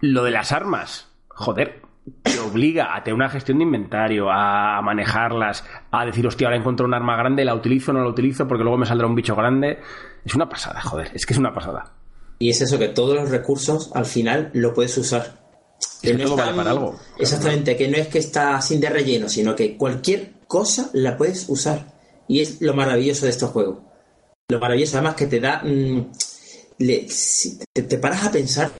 [0.00, 1.82] Lo de las armas, joder,
[2.22, 6.86] te obliga a tener una gestión de inventario, a manejarlas, a decir, hostia, ahora encuentro
[6.86, 9.36] un arma grande, la utilizo o no la utilizo porque luego me saldrá un bicho
[9.36, 9.80] grande.
[10.24, 12.01] Es una pasada, joder, es que es una pasada.
[12.42, 15.38] Y es eso, que todos los recursos al final lo puedes usar.
[16.02, 16.98] que no todo vale para algo.
[17.16, 21.48] Exactamente, que no es que está sin de relleno, sino que cualquier cosa la puedes
[21.48, 21.94] usar.
[22.26, 23.78] Y es lo maravilloso de estos juegos.
[24.48, 25.62] Lo maravilloso además que te da...
[25.62, 26.10] mm,
[26.78, 28.72] le- si te, te paras a pensar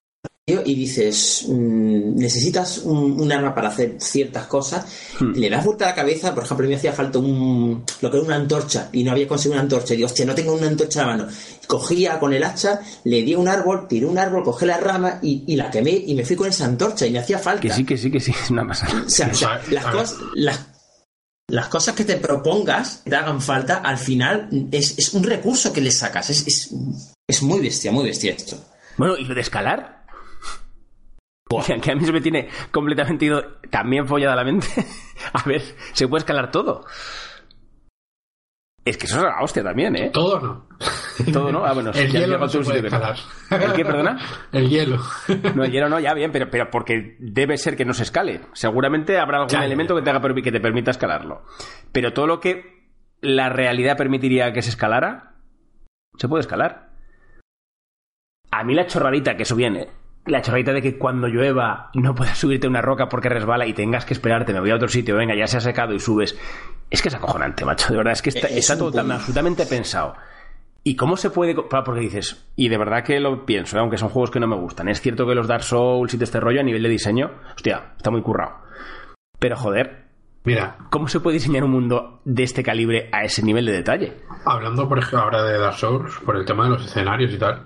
[0.45, 4.85] y dices, mm, necesitas un, un arma para hacer ciertas cosas,
[5.21, 5.35] Hmm.
[5.37, 8.11] le das vuelta a la cabeza, por ejemplo, a mí me hacía falta un, lo
[8.11, 10.55] que era una antorcha y no había conseguido una antorcha, y digo, hostia, no tengo
[10.55, 11.29] una antorcha a mano.
[11.69, 15.21] Cogía con el hacha, le di a un árbol, tiré un árbol, cogí la rama
[15.23, 17.63] y, y la quemé y me fui con esa antorcha y me hacía falta.
[17.63, 19.05] Que sí, que sí, que sí, es una pasada.
[19.07, 19.29] O sea,
[19.69, 20.67] o las, cosas, las,
[21.49, 25.73] las cosas que te propongas, que te hagan falta, al final es, es un recurso
[25.73, 26.31] que le sacas.
[26.31, 26.71] Es, es,
[27.29, 28.57] es muy bestia, muy bestia esto.
[28.99, 30.02] Bueno, ¿y lo de escalar?
[31.61, 34.69] Que que a mí se me tiene completamente ido también follada la mente.
[35.33, 35.63] A ver,
[35.93, 36.85] se puede escalar todo.
[38.85, 40.11] Es que eso es la hostia también, ¿eh?
[40.13, 40.67] Todo no.
[41.33, 41.65] Todo, ¿no?
[41.65, 43.17] Ah, bueno, el ya hielo no se puede que escalar.
[43.51, 44.19] ¿El qué, perdona?
[44.51, 44.99] El hielo.
[45.55, 48.41] No, el hielo no, ya bien, pero, pero porque debe ser que no se escale.
[48.55, 51.45] Seguramente habrá algún elemento que te, haga, que te permita escalarlo.
[51.93, 55.37] Pero todo lo que la realidad permitiría que se escalara,
[56.17, 56.91] se puede escalar.
[58.51, 59.89] A mí la chorradita, que eso viene,
[60.27, 63.73] la chorradita de que cuando llueva no puedas subirte a una roca porque resbala y
[63.73, 66.39] tengas que esperarte, me voy a otro sitio, venga, ya se ha secado y subes.
[66.91, 69.11] Es que es acojonante, macho, de verdad, es que está, Es está un todo tan
[69.11, 70.15] absolutamente pensado.
[70.85, 71.55] ¿Y cómo se puede.?
[71.55, 73.81] Porque dices, y de verdad que lo pienso, ¿eh?
[73.81, 74.89] aunque son juegos que no me gustan.
[74.89, 77.93] Es cierto que los Dark Souls y todo este rollo a nivel de diseño, hostia,
[77.97, 78.63] está muy currado.
[79.39, 80.03] Pero joder,
[80.45, 84.17] Mira, ¿cómo se puede diseñar un mundo de este calibre a ese nivel de detalle?
[84.45, 87.65] hablando por ejemplo ahora de Dark Souls, por el tema de los escenarios y tal,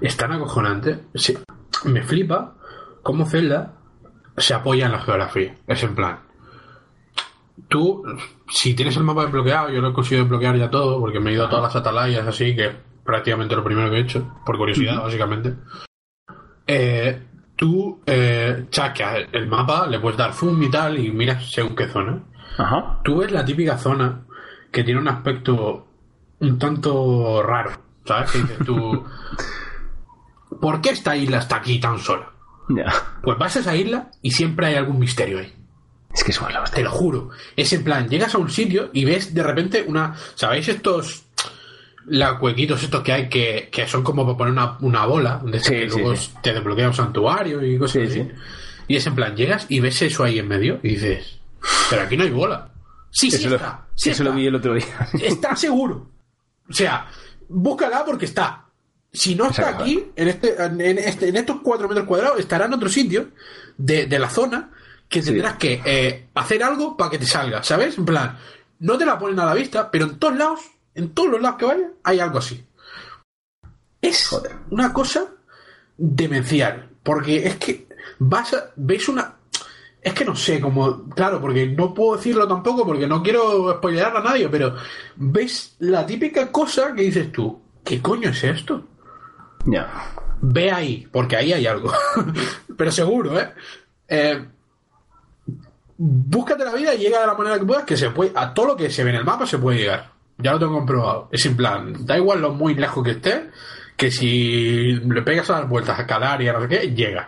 [0.00, 1.00] es tan acojonante.
[1.14, 1.36] Sí,
[1.84, 2.54] me flipa
[3.02, 3.74] cómo Zelda
[4.36, 5.54] se apoya en la geografía.
[5.66, 6.20] Es en plan.
[7.68, 8.04] Tú,
[8.48, 11.34] si tienes el mapa desbloqueado, yo lo he conseguido desbloquear ya todo, porque me he
[11.34, 12.74] ido a todas las atalayas así, que es
[13.04, 15.54] prácticamente lo primero que he hecho, por curiosidad, básicamente.
[16.66, 17.22] Eh,
[17.56, 18.66] tú eh,
[19.32, 22.22] el mapa, le puedes dar zoom y tal, y miras según qué zona
[22.56, 23.00] Ajá.
[23.02, 24.22] tú ves la típica zona
[24.70, 25.86] que tiene un aspecto
[26.40, 27.72] un tanto raro,
[28.04, 28.30] ¿sabes?
[28.30, 29.04] Que dices tú,
[30.60, 32.30] ¿por qué esta isla está aquí tan sola?
[33.22, 35.54] Pues vas a esa isla y siempre hay algún misterio ahí.
[36.12, 37.30] Es que es la Te lo juro.
[37.56, 40.14] Es en plan, llegas a un sitio y ves de repente una.
[40.34, 41.24] ¿Sabéis estos.
[42.06, 45.60] Los huequitos estos que hay que, que son como para poner una, una bola, donde
[45.60, 46.30] Sí, que sí, luego sí.
[46.42, 48.22] te desbloquea un santuario y cosas Sí, así.
[48.22, 48.30] sí.
[48.88, 51.38] Y es en plan, llegas y ves eso ahí en medio y dices,
[51.90, 52.70] Pero aquí no hay bola.
[53.10, 53.66] Sí, sí eso está.
[53.66, 54.38] lo, sí eso lo está.
[54.40, 54.86] vi el otro día.
[55.20, 56.10] Está seguro.
[56.68, 57.06] O sea,
[57.48, 58.64] búscala porque está.
[59.12, 62.74] Si no está aquí, en, este, en, este- en estos 4 metros cuadrados, estará en
[62.74, 63.30] otro sitio
[63.76, 64.70] de, de la zona
[65.08, 65.30] que Sí.
[65.30, 67.96] tendrás que eh, hacer algo para que te salga, ¿sabes?
[67.96, 68.36] En plan,
[68.80, 70.60] no te la ponen a la vista, pero en todos lados,
[70.94, 72.62] en todos los lados que vayas, hay algo así.
[74.00, 74.28] Es
[74.70, 75.24] una cosa
[75.96, 79.34] demencial, porque es que vas a, ves una...
[80.00, 84.16] Es que no sé, como, claro, porque no puedo decirlo tampoco porque no quiero spoilear
[84.16, 84.76] a nadie, pero
[85.16, 88.86] ves la típica cosa que dices tú, ¿qué coño es esto?
[89.66, 90.12] Ya.
[90.40, 91.92] Ve ahí, porque ahí hay algo.
[92.76, 93.52] pero seguro, ¿eh?
[94.08, 94.46] Eh,
[96.00, 98.68] Búscate la vida y llega de la manera que puedas, que se puede, a todo
[98.68, 100.12] lo que se ve en el mapa se puede llegar.
[100.38, 101.28] Ya lo tengo comprobado.
[101.32, 103.50] Es en plan, da igual lo muy lejos que esté,
[103.96, 107.26] que si le pegas a las vueltas a cada área, no sé qué, llegas.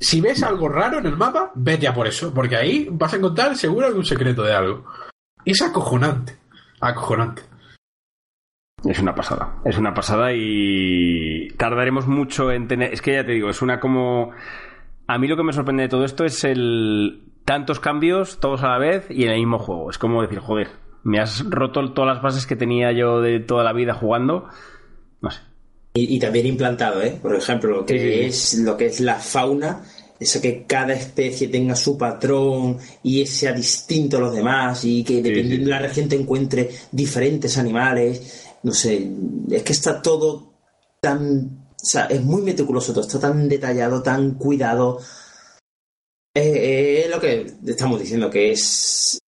[0.00, 3.16] Si ves algo raro en el mapa, vete a por eso, porque ahí vas a
[3.16, 4.86] encontrar seguro algún secreto de algo.
[5.44, 6.38] Y es acojonante.
[6.80, 7.42] Acojonante.
[8.84, 9.56] Es una pasada.
[9.64, 12.92] Es una pasada y tardaremos mucho en tener.
[12.92, 14.32] Es que ya te digo, es una como.
[15.06, 18.68] A mí lo que me sorprende de todo esto es el tantos cambios, todos a
[18.68, 19.90] la vez y en el mismo juego.
[19.90, 20.68] Es como decir, joder,
[21.02, 24.48] me has roto todas las bases que tenía yo de toda la vida jugando.
[25.20, 25.40] No sé.
[25.94, 27.18] Y, y también implantado, ¿eh?
[27.20, 29.82] Por ejemplo, lo que Sí, sí, es lo que es la fauna,
[30.18, 35.16] eso que cada especie tenga su patrón y sea distinto a los demás y que
[35.16, 35.64] dependiendo sí.
[35.64, 38.43] de la región te encuentre diferentes animales.
[38.64, 39.10] No sé,
[39.50, 40.54] es que está todo
[41.00, 41.66] tan.
[41.70, 45.00] O sea, es muy meticuloso todo, está tan detallado, tan cuidado.
[46.34, 49.18] Eh, eh, es lo que estamos diciendo, que es,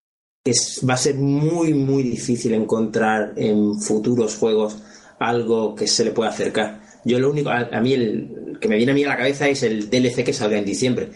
[0.43, 0.81] es.
[0.89, 4.79] Va a ser muy, muy difícil encontrar en futuros juegos
[5.19, 6.81] algo que se le pueda acercar.
[7.05, 9.63] Yo lo único, a, mí el que me viene a mí a la cabeza es
[9.63, 11.11] el DLC que saldrá en diciembre.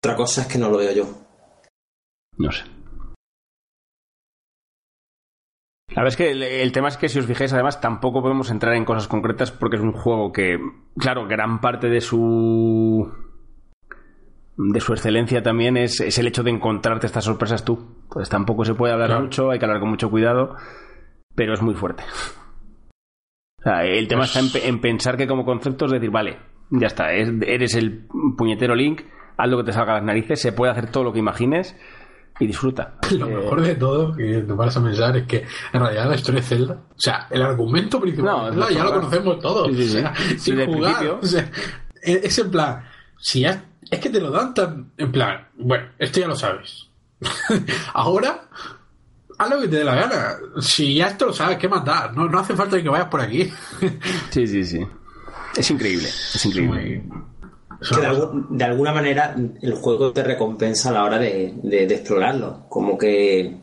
[0.00, 1.26] Otra cosa es que no lo veo yo.
[2.38, 2.62] No sé.
[5.98, 8.52] La verdad es que el, el tema es que si os fijáis, además, tampoco podemos
[8.52, 10.56] entrar en cosas concretas porque es un juego que,
[10.96, 13.10] claro, gran parte de su
[14.56, 17.96] de su excelencia también es, es el hecho de encontrarte estas sorpresas tú.
[18.10, 19.22] Pues tampoco se puede hablar Claro.
[19.24, 20.54] mucho, hay que hablar con mucho cuidado,
[21.34, 22.04] pero es muy fuerte.
[23.60, 26.38] O sea, el tema Pues- está en, en pensar que como concepto es decir, vale,
[26.70, 28.06] ya está, es- eres el
[28.36, 29.02] puñetero Link,
[29.36, 31.76] haz lo que te salga a las narices, se puede hacer todo lo que imagines
[32.40, 32.94] y disfruta.
[33.10, 36.40] Lo mejor de todo, que te vas a pensar, es que en realidad la historia
[36.40, 39.68] de Zelda, o sea, el argumento principal No, de Zelda ya lo conocemos todos.
[39.68, 39.98] Sí, sí, sí.
[39.98, 41.06] o sea, sin jugar.
[41.22, 41.50] O sea,
[42.02, 42.84] es en plan,
[43.18, 46.88] si ya, es que te lo dan tan, en plan, bueno, esto ya lo sabes.
[47.94, 48.48] Ahora,
[49.38, 50.36] haz lo que te dé la gana.
[50.60, 52.12] Si ya esto lo sabes, ¿qué da?
[52.14, 53.50] No, no hace falta que vayas por aquí.
[54.30, 54.86] Sí, sí, sí.
[55.56, 57.02] Es increíble, es increíble.
[57.80, 61.86] Que de, algún- de alguna manera el juego te recompensa a la hora de, de-
[61.86, 62.64] de explorarlo.
[62.68, 63.58] Como que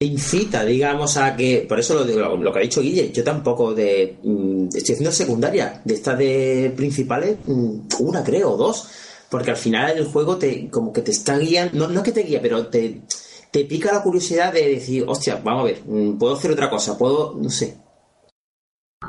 [0.00, 1.66] te incita, digamos, a que.
[1.68, 4.18] Por eso lo, digo, lo que ha dicho Guille, yo tampoco de.
[4.22, 5.80] mm, Estoy haciendo secundaria.
[5.84, 8.88] De estas de principales, mm, una creo, o dos.
[9.28, 11.86] Porque al final el juego te como que te está guiando.
[11.86, 13.02] No, no que te guía, pero te,
[13.50, 16.96] te pica la curiosidad de decir, hostia, vamos a ver, mm, puedo hacer otra cosa,
[16.96, 17.34] puedo.
[17.36, 17.76] No sé.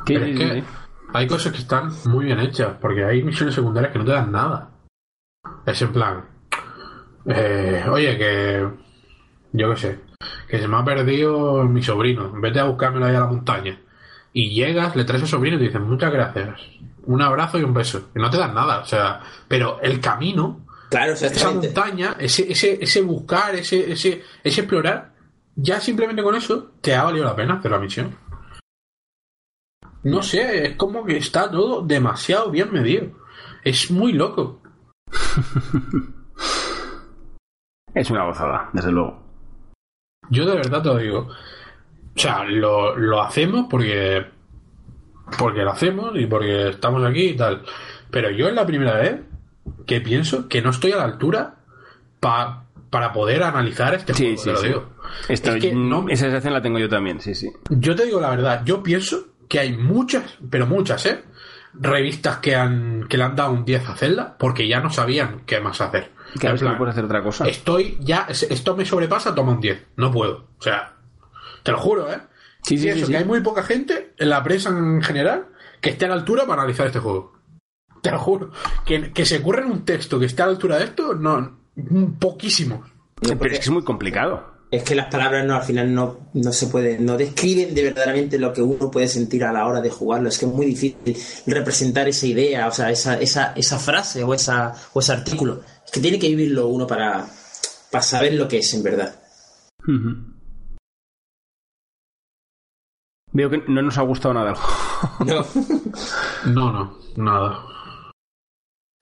[0.05, 0.15] Sí,
[1.13, 4.31] Hay cosas que están muy bien hechas, porque hay misiones secundarias que no te dan
[4.31, 4.69] nada.
[5.65, 6.25] Es en plan,
[7.25, 8.67] eh, oye, que
[9.53, 9.99] yo qué sé,
[10.47, 13.79] que se me ha perdido mi sobrino, vete a buscármelo ahí a la montaña.
[14.33, 16.59] Y llegas, le traes al sobrino y te dicen muchas gracias,
[17.05, 18.09] un abrazo y un beso.
[18.15, 22.79] Y no te dan nada, o sea, pero el camino, Claro, esa montaña, ese, ese,
[22.81, 25.13] ese buscar, ese, ese, ese explorar,
[25.55, 28.15] ya simplemente con eso te ha valido la pena hacer la misión.
[30.03, 33.07] No sé, es como que está todo demasiado bien medido.
[33.63, 34.61] Es muy loco.
[37.93, 39.19] Es una gozada, desde luego.
[40.29, 41.19] Yo de verdad te lo digo.
[42.15, 44.25] O sea, lo, lo hacemos porque.
[45.37, 47.63] Porque lo hacemos y porque estamos aquí y tal.
[48.11, 49.21] Pero yo es la primera vez
[49.85, 51.55] que pienso que no estoy a la altura
[52.19, 54.37] pa- para poder analizar este Sí, juego.
[54.37, 54.67] sí, te lo sí.
[54.67, 54.89] digo.
[55.27, 57.51] Esto, Es que no- Esa sensación la tengo yo también, sí, sí.
[57.69, 61.23] Yo te digo la verdad, yo pienso que hay muchas, pero muchas, ¿eh?
[61.73, 65.41] Revistas que han que le han dado un 10 a Zelda porque ya no sabían
[65.45, 66.11] qué más hacer.
[66.39, 67.47] Que a En ver si no plan, puedes hacer otra cosa.
[67.47, 69.87] Estoy ya, esto me sobrepasa, toma un 10.
[69.97, 70.47] No puedo.
[70.57, 70.93] O sea,
[71.63, 72.19] te lo juro, ¿eh?
[72.61, 73.11] Sí, sí, y eso, sí, sí.
[73.11, 75.47] que hay muy poca gente en la prensa en general
[75.81, 77.33] que esté a la altura para analizar este juego.
[78.01, 78.51] Te lo juro.
[78.85, 81.59] Que, que se ocurra en un texto que esté a la altura de esto, no,
[82.19, 82.83] poquísimo.
[83.21, 84.58] Pero es que es muy complicado.
[84.71, 88.37] Es que las palabras no al final no, no se pueden, no describen de verdaderamente
[88.37, 90.29] lo que uno puede sentir a la hora de jugarlo.
[90.29, 91.15] Es que es muy difícil
[91.47, 95.61] representar esa idea, o sea, esa, esa, esa frase o esa, o ese artículo.
[95.83, 97.25] Es que tiene que vivirlo uno para,
[97.91, 99.15] para saber lo que es en verdad.
[103.31, 104.79] Veo que no nos ha gustado nada el juego.
[106.45, 106.51] No.
[106.53, 107.65] No, no, nada.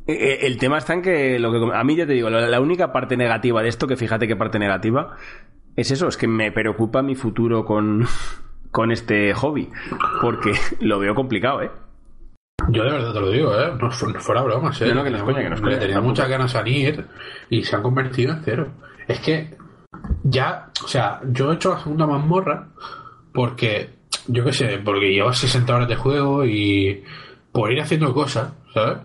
[0.06, 2.62] Eh, El tema está en que, lo que a mí ya te digo, la, la
[2.62, 5.18] única parte negativa de esto, que fíjate qué parte negativa,
[5.78, 8.06] es eso, es que me preocupa mi futuro con,
[8.72, 9.70] con este hobby,
[10.22, 10.52] porque
[10.82, 11.72] lo veo complicado, ¿eh?
[12.70, 13.72] Yo de verdad te lo digo, ¿eh?
[13.80, 14.88] No, fu- no fuera broma, ¿eh?
[14.90, 16.68] No, no, que no es coña, que no es Le coña, tenía muchas ganas a
[16.68, 17.06] ir
[17.50, 18.68] y se han convertido en cero.
[19.08, 19.56] Es que
[20.24, 22.68] ya, o sea, yo he hecho la segunda mazmorra
[23.34, 23.92] porque,
[24.28, 27.04] yo qué sé, porque lleva 60 horas de juego y
[27.54, 28.98] por ir haciendo cosas, ¿sabes?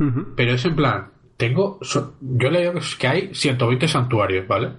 [0.00, 4.48] Ujú, Pero es en plan, tengo, yo le digo que es que hay 120 santuarios,
[4.48, 4.70] ¿vale?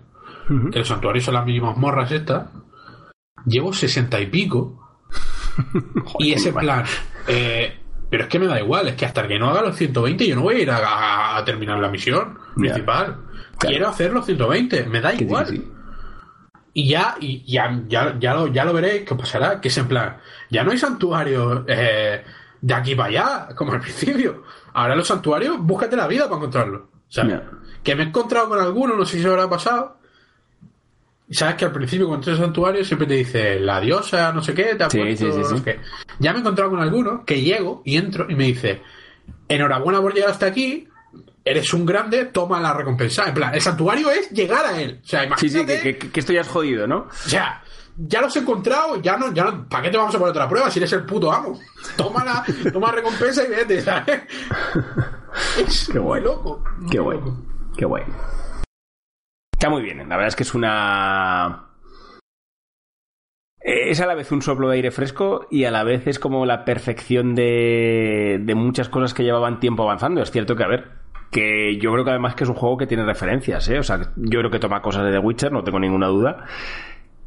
[0.50, 0.70] Ujú.
[0.72, 2.50] Que los santuarios son las mismas morras estas.
[3.46, 4.82] Llevo 60 y pico.
[6.20, 6.84] y es en Joder, plan,
[7.28, 10.28] eh, pero es que me da igual, es que hasta que no haga los 120
[10.28, 13.22] yo no voy a ir a, a- a terminar la misión principal.
[13.58, 15.48] Quiero hacer los 120, me da sí, igual.
[15.48, 15.72] sí.
[16.74, 19.88] Y ya, y ya, ya, ya, lo, ya lo veréis que pasará, que es en
[19.88, 20.18] plan,
[20.50, 22.22] ya no hay santuarios eh,
[22.60, 24.44] de aquí para allá, como al principio.
[24.74, 26.82] Ahora los santuarios, búscate la vida para encontrarlos.
[27.82, 30.00] Que me he encontrado con alguno, no sé si se habrá pasado.
[31.28, 34.44] Y sabes que al principio cuando entras al santuario siempre te dice la diosa, no
[34.44, 35.58] sé qué, te ha Sí, puesto sí, sí, no sí.
[35.58, 35.80] sé qué.
[36.20, 38.82] Ya me he encontrado con alguno que llego y entro y me dice,
[39.48, 40.88] enhorabuena por llegar hasta aquí,
[41.44, 43.24] eres un grande, toma la recompensa.
[43.28, 45.00] En plan, el santuario es llegar a él.
[45.04, 47.08] O sea, Sí, sí, imagínate que, que- que esto ya es jodido, ¿no?
[47.10, 47.64] o sea,
[47.98, 50.48] ya los he encontrado, ya no, ya no, ¿para qué te vamos a poner otra
[50.50, 51.58] prueba si eres el puto amo?
[51.96, 54.22] Toma la, toma recompensa y vete, ¿sabes?
[55.58, 56.22] Es Qué muy guay.
[56.24, 56.64] loco.
[56.80, 57.18] muy Qué guay.
[57.18, 57.38] loco.
[57.78, 58.04] Qué guay.
[59.56, 61.70] Está muy bien, la verdad es que es una...
[63.62, 66.46] Es a la vez un soplo de aire fresco y a la vez es como
[66.46, 70.22] la perfección de, de muchas cosas que llevaban tiempo avanzando.
[70.22, 70.92] Es cierto que, a ver,
[71.32, 73.80] que yo creo que además que es un juego que tiene referencias, ¿eh?
[73.80, 76.46] O sea, yo creo que toma cosas de The Witcher, no tengo ninguna duda.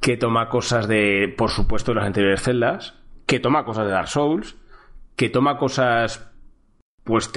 [0.00, 2.94] Que toma cosas de, por supuesto, de las anteriores celdas.
[3.26, 4.54] Que toma cosas de Dark Souls.
[5.16, 6.30] Que toma cosas
[7.02, 7.32] pues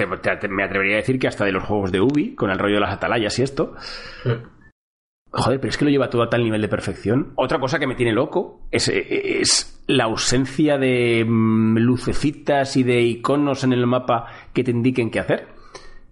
[0.50, 2.80] me atrevería a decir que hasta de los juegos de Ubi, con el rollo de
[2.82, 3.74] las atalayas y esto.
[5.32, 7.32] Joder, pero es que lo lleva todo a tal nivel de perfección.
[7.36, 13.00] Otra cosa que me tiene loco es, es la ausencia de mm, lucecitas y de
[13.00, 15.48] iconos en el mapa que te indiquen qué hacer.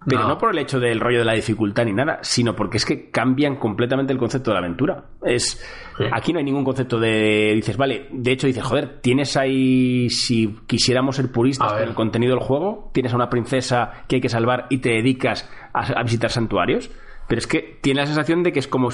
[0.07, 0.29] Pero no.
[0.29, 0.37] No.
[0.39, 3.57] por el hecho del rollo de la dificultad ni nada, sino porque es que cambian
[3.57, 5.03] completamente el concepto de la aventura.
[5.23, 5.63] Es
[5.97, 6.05] Sí.
[6.11, 10.55] aquí no hay ningún concepto de dices, vale, de hecho dices, joder, tienes ahí si
[10.65, 14.29] quisiéramos ser puristas con el contenido del juego, tienes a una princesa que hay que
[14.29, 16.89] salvar y te dedicas a, a visitar santuarios,
[17.27, 18.89] pero es que tiene la sensación de que es como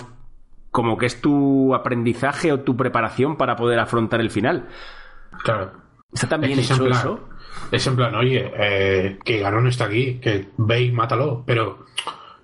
[0.78, 4.68] como que es tu aprendizaje o tu preparación para poder afrontar el final.
[5.44, 5.72] Claro.
[6.14, 7.20] Está tan Es que hecho plan- eso.
[7.72, 11.44] Es en plan, oye, eh, que Ganon está aquí, que ve y mátalo.
[11.48, 11.88] Pero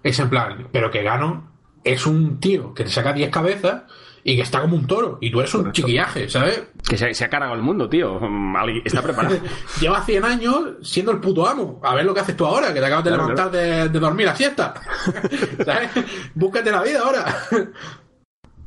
[0.01, 1.43] es en plan, pero que Ganon
[1.83, 3.83] es un tío que te saca 10 cabezas
[4.23, 5.19] y que está como un toro.
[5.21, 6.69] Y tú eres un chiquillaje, ¿sabes?
[6.89, 8.19] Que se, se ha cargado el mundo, tío.
[8.19, 9.37] Mm, Está preparado.
[9.79, 11.79] Lleva 100 años siendo el puto amo.
[11.83, 13.99] A ver lo que haces tú ahora, que te acabas de Claro, levantar de, de
[13.99, 14.73] dormir la siesta.
[15.63, 15.89] ¿Sabes?
[16.33, 17.25] Búscate la vida ahora.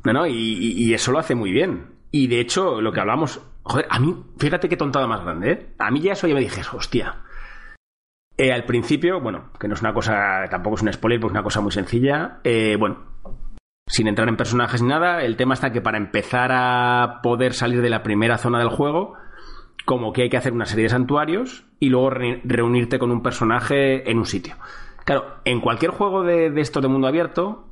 [0.07, 1.87] No, no, y, eso lo hace muy bien.
[2.11, 3.41] Y de hecho, lo que hablamos.
[3.63, 5.67] Joder, a mí, fíjate qué tontada más grande, ¿eh?
[5.79, 7.15] A mí ya eso ya me dije, hostia.
[8.37, 11.33] Eh, al principio, bueno, que no es una cosa, tampoco es un spoiler, pues es
[11.33, 12.39] una cosa muy sencilla.
[12.45, 12.99] Eh, bueno,
[13.85, 17.81] sin entrar en personajes ni nada, el tema está que para empezar a poder salir
[17.81, 19.15] de la primera zona del juego,
[19.85, 23.21] como que hay que hacer una serie de santuarios y luego re- reunirte con un
[23.21, 24.55] personaje en un sitio.
[25.03, 27.66] Claro, en cualquier juego de, de estos de mundo abierto,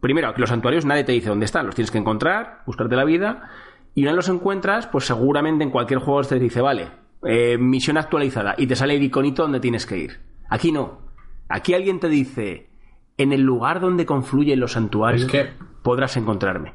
[0.00, 3.04] primero, aquí los santuarios nadie te dice dónde están, los tienes que encontrar, buscarte la
[3.04, 3.50] vida,
[3.94, 6.88] y una vez los encuentras, pues seguramente en cualquier juego te dice, vale,
[7.24, 10.20] eh, misión actualizada, y te sale el iconito donde tienes que ir.
[10.48, 11.00] Aquí no.
[11.48, 12.70] Aquí alguien te dice,
[13.16, 15.52] en el lugar donde confluyen los santuarios, Es que-
[15.82, 16.74] podrás encontrarme.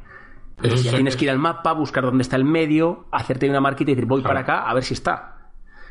[0.61, 3.91] Ya es- tienes que ir al mapa, buscar dónde está el medio, hacerte una marquita
[3.91, 4.29] y decir, voy Claro.
[4.29, 5.29] para acá a ver si está.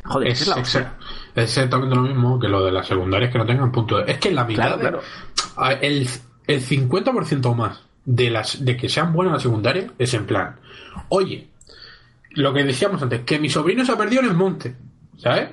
[0.05, 0.97] Joder, Es, esa es la
[1.43, 4.11] exactamente lo mismo que lo de las secundarias que no tengan punto de...
[4.11, 4.79] Es que en la mitad...
[4.81, 6.09] Claro, de- el,
[6.47, 10.57] el 50% o más de las de que sean buenas las secundarias es en plan,
[11.09, 11.49] oye,
[12.31, 14.75] lo que decíamos antes, que mi sobrino se ha perdido en el monte,
[15.19, 15.51] ¿sabes?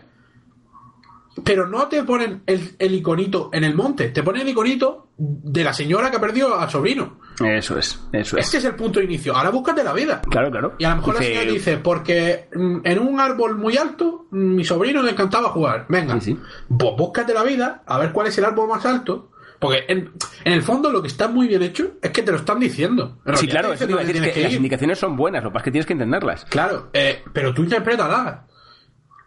[1.44, 5.64] Pero no te ponen el, el iconito en el monte, te ponen el iconito de
[5.64, 7.20] la señora que ha perdido al sobrino.
[7.46, 8.46] Eso es, eso es.
[8.46, 9.34] Este es el punto de inicio.
[9.36, 10.22] Ahora búscate la vida.
[10.30, 10.76] Claro, claro.
[10.80, 14.26] Y a lo mejor Dice- la señora dice, porque mm, en un árbol muy alto,
[14.32, 15.86] mm, mi sobrino le encantaba jugar.
[15.88, 16.40] Venga, Sí, sí.
[16.78, 19.32] pues búscate la vida, a ver cuál es el árbol más alto.
[19.60, 20.12] Porque en,
[20.46, 23.20] en el fondo lo que está muy bien hecho es que te lo están diciendo.
[23.26, 25.44] En Sí, claro, eso te iba a decir, es que tienes las indicaciones son buenas,
[25.44, 26.46] lo que pasa es que tienes que entenderlas.
[26.46, 28.40] Claro, eh, pero tú interprétalas.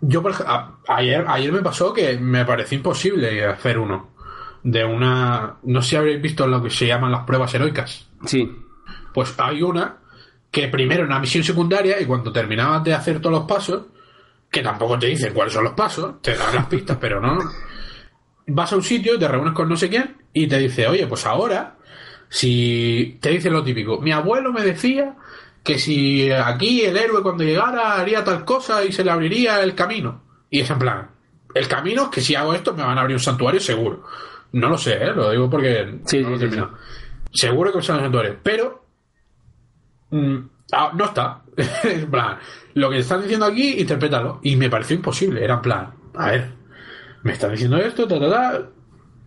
[0.00, 4.10] Yo, por ej- a- ayer, ayer me pasó que me pareció imposible hacer uno.
[4.64, 5.56] de una.
[5.64, 8.08] No sé si habréis visto lo que se llaman las pruebas heroicas.
[8.26, 8.48] Sí.
[9.12, 9.96] Pues hay una
[10.52, 13.86] que primero en una misión secundaria y cuando terminabas de hacer todos los pasos,
[14.50, 17.38] que tampoco te dicen cuáles son los pasos, te dan las pistas, pero no.
[18.46, 21.26] Vas a un sitio, te reúnes con no sé quién y te dice, oye, pues
[21.26, 21.76] ahora,
[22.28, 25.14] si te dice lo típico, mi abuelo me decía
[25.62, 29.74] que si aquí el héroe cuando llegara haría tal cosa y se le abriría el
[29.74, 30.22] camino.
[30.50, 31.10] Y es en plan,
[31.54, 34.04] el camino es que si hago esto me van a abrir un santuario seguro.
[34.52, 35.12] No lo sé, ¿eh?
[35.14, 36.78] lo digo porque Sí, no lo he sí, sí, terminado.
[37.32, 38.84] Seguro que me sale un santuario, pero
[40.10, 40.36] mm,
[40.72, 41.42] ah, no está.
[41.84, 42.38] en plan,
[42.74, 44.40] lo que están diciendo aquí, interprétalo.
[44.42, 45.42] Y me pareció imposible.
[45.42, 46.50] Era en plan, a ver,
[47.22, 48.68] me están diciendo esto, ta, ta, ta.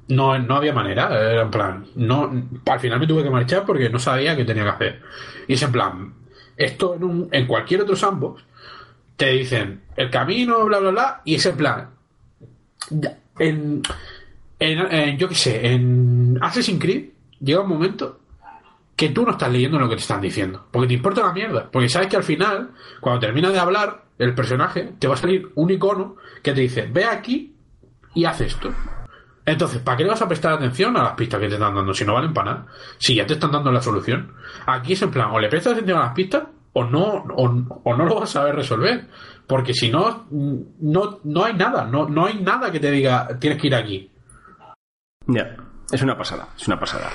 [0.08, 1.08] No, no había manera.
[1.32, 2.32] Era en plan, no,
[2.66, 5.02] al final me tuve que marchar porque no sabía qué tenía que hacer.
[5.48, 6.14] Y es en plan,
[6.58, 8.44] esto en, un, en cualquier otro sandbox
[9.16, 11.90] te dicen el camino, bla, bla, bla, y es en plan,
[13.40, 13.82] en,
[14.60, 17.10] en, en- yo qué sé, en Assassin's Creed
[17.40, 18.20] llega un momento
[18.96, 21.70] que tú no estás leyendo lo que te están diciendo, porque te importa la mierda,
[21.72, 25.50] porque sabes que al final, cuando termina de hablar el personaje, te va a salir
[25.56, 27.55] un icono que te dice, ve aquí
[28.16, 28.74] y haz esto.
[29.46, 31.94] Entonces, ¿para qué le vas a prestar atención a las pistas que te están dando
[31.94, 32.68] si no valen para nada?
[32.98, 34.34] Si ya te están dando la solución.
[34.66, 36.44] Aquí es en plan, o le prestas atención a las pistas
[36.74, 39.08] o no, o, no lo vas a saber resolver.
[39.46, 43.62] Porque si no, no, no hay nada, no, no hay nada que te diga, tienes
[43.62, 44.12] que ir aquí.
[45.28, 45.56] Ya,
[45.92, 47.12] es una pasada, es una pasada.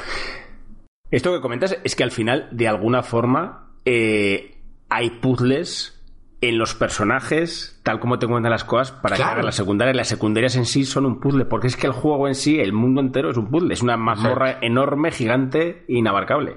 [1.11, 6.00] Esto que comentas es que al final, de alguna forma, eh, hay puzzles
[6.43, 9.33] en los personajes, tal como te cuentan las cosas, para que Claro.
[9.35, 9.95] hagan las secundarias.
[9.97, 12.73] Las secundarias en sí son un puzzle, porque es que el juego en sí, el
[12.73, 16.57] mundo entero es un puzzle, es una mazmorra enorme, gigante, inabarcable.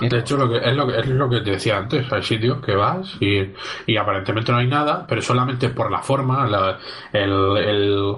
[0.00, 2.12] De hecho, lo que, es, lo que, es lo que te decía antes.
[2.12, 3.52] Hay sitios que vas y,
[3.86, 6.78] y aparentemente no hay nada, pero solamente por la forma, la,
[7.12, 8.16] el, el-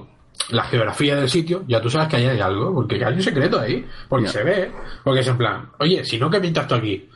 [0.50, 3.58] la geografía del sitio, ya tú sabes que ahí hay algo, porque hay un secreto
[3.60, 4.72] ahí, porque se ve,
[5.04, 7.08] porque es en plan, oye, si no, que pintas tú aquí?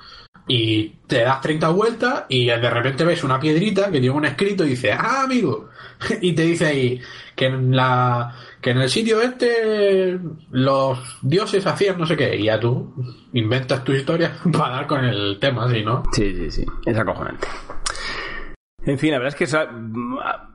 [0.48, 4.64] Y te das 30 vueltas y de repente ves una piedrita que tiene un escrito
[4.64, 5.68] y dice, ah, amigo,
[6.20, 7.00] y te dice ahí
[7.36, 10.18] que en la que en el sitio este
[10.50, 12.92] los dioses hacían no sé qué, y ya tú
[13.32, 16.02] inventas tu historia para dar con el tema, ¿sí, no?
[16.12, 16.66] Sí, sí, sí.
[16.86, 17.46] Es acojonante.
[18.84, 19.70] En fin, la verdad es que sa-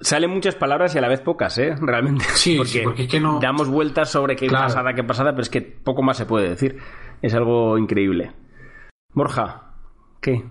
[0.02, 1.76] salen muchas palabras y a la vez pocas, ¿eh?
[1.80, 2.26] Realmente.
[2.36, 4.66] Sí, sí, porque es que no- Damos vueltas sobre qué Claro.
[4.66, 6.78] pasada, qué pasada, pero es que poco más se puede decir.
[7.22, 8.34] Es algo increíble.
[9.14, 9.67] Borja,
[10.22, 10.44] ¿qué?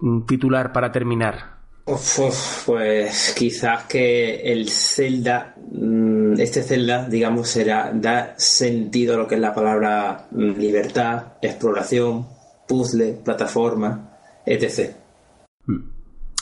[0.00, 1.58] Un titular para terminar.
[1.86, 9.18] Uf, uf, pues quizás que el Zelda, mm, este Zelda, digamos, será, da sentido a
[9.18, 12.26] lo que es la palabra mm, libertad, exploración,
[12.68, 14.10] puzzle, plataforma,
[14.44, 14.94] etc.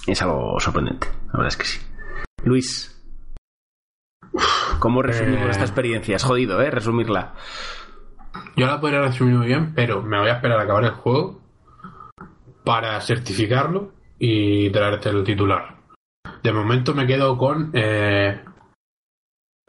[0.09, 1.79] Es algo sorprendente, la verdad es que sí.
[2.45, 3.01] Luis,
[4.81, 5.51] ¿cómo resumimos Eh.
[5.51, 6.17] esta experiencia?
[6.17, 6.71] Es jodido, ¿eh?
[6.71, 7.35] Resumirla.
[8.57, 11.41] Yo la podría resumir muy bien, pero me voy a esperar a acabar el juego
[12.67, 15.77] para certificarlo y traerte el titular.
[16.43, 18.41] De momento me quedo con eh,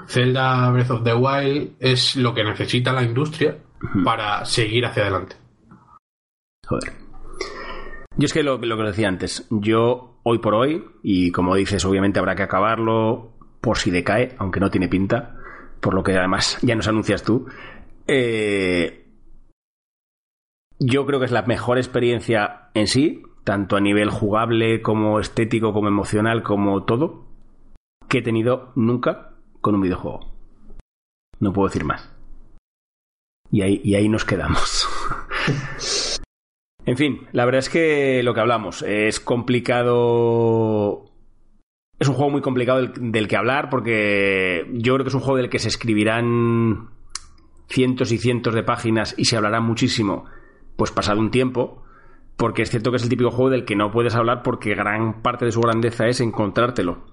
[0.08, 3.56] Zelda Breath of the Wild es lo que necesita la industria
[4.04, 5.36] para seguir hacia adelante.
[6.66, 6.92] Joder.
[8.18, 11.56] Yo es que lo, lo que os decía antes, yo hoy por hoy, y como
[11.56, 15.36] dices, obviamente habrá que acabarlo por si decae, aunque no tiene pinta,
[15.82, 17.46] por lo que además ya nos anuncias tú.
[18.08, 19.07] eh,
[20.80, 25.74] yo creo que es la mejor experiencia en sí, tanto a nivel jugable como estético,
[25.74, 27.26] como emocional, como todo,
[28.08, 30.34] que he tenido nunca con un videojuego.
[31.40, 32.14] No puedo decir más.
[33.52, 34.88] Y ahí, y ahí nos quedamos.
[36.88, 41.04] En fin, la verdad es que lo que hablamos es complicado.
[42.00, 45.20] Es un juego muy complicado del, del que hablar porque yo creo que es un
[45.20, 46.92] juego del que se escribirán
[47.68, 50.24] cientos y cientos de páginas y se hablará muchísimo,
[50.78, 51.84] pues pasado un tiempo,
[52.38, 55.22] porque es cierto que es el típico juego del que no puedes hablar porque gran
[55.22, 57.04] parte de su grandeza es encontrártelo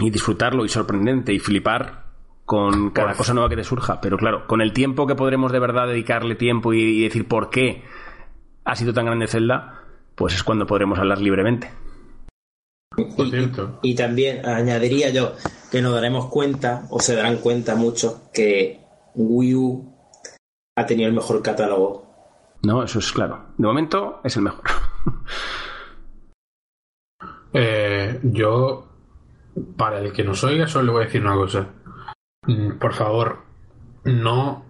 [0.00, 2.06] y disfrutarlo y sorprendente y flipar
[2.44, 4.00] con cada cosa nueva que te surja.
[4.00, 7.50] Pero claro, con el tiempo que podremos de verdad dedicarle tiempo y, y decir por
[7.50, 7.84] qué
[8.64, 9.84] ha sido tan grande Zelda,
[10.14, 11.70] pues es cuando podremos hablar libremente.
[13.16, 13.78] Por cierto.
[13.82, 15.34] Y también añadiría yo
[15.70, 18.80] que nos daremos cuenta, o se darán cuenta muchos, que
[19.14, 19.94] Wii U
[20.76, 22.11] ha tenido el mejor catálogo.
[22.64, 23.46] No, eso es claro.
[23.58, 24.64] De momento es el mejor.
[27.54, 28.88] Eh, yo,
[29.76, 31.66] para el que nos oiga, solo le voy a decir una cosa.
[32.46, 33.42] Mm, Por favor,
[34.04, 34.64] no.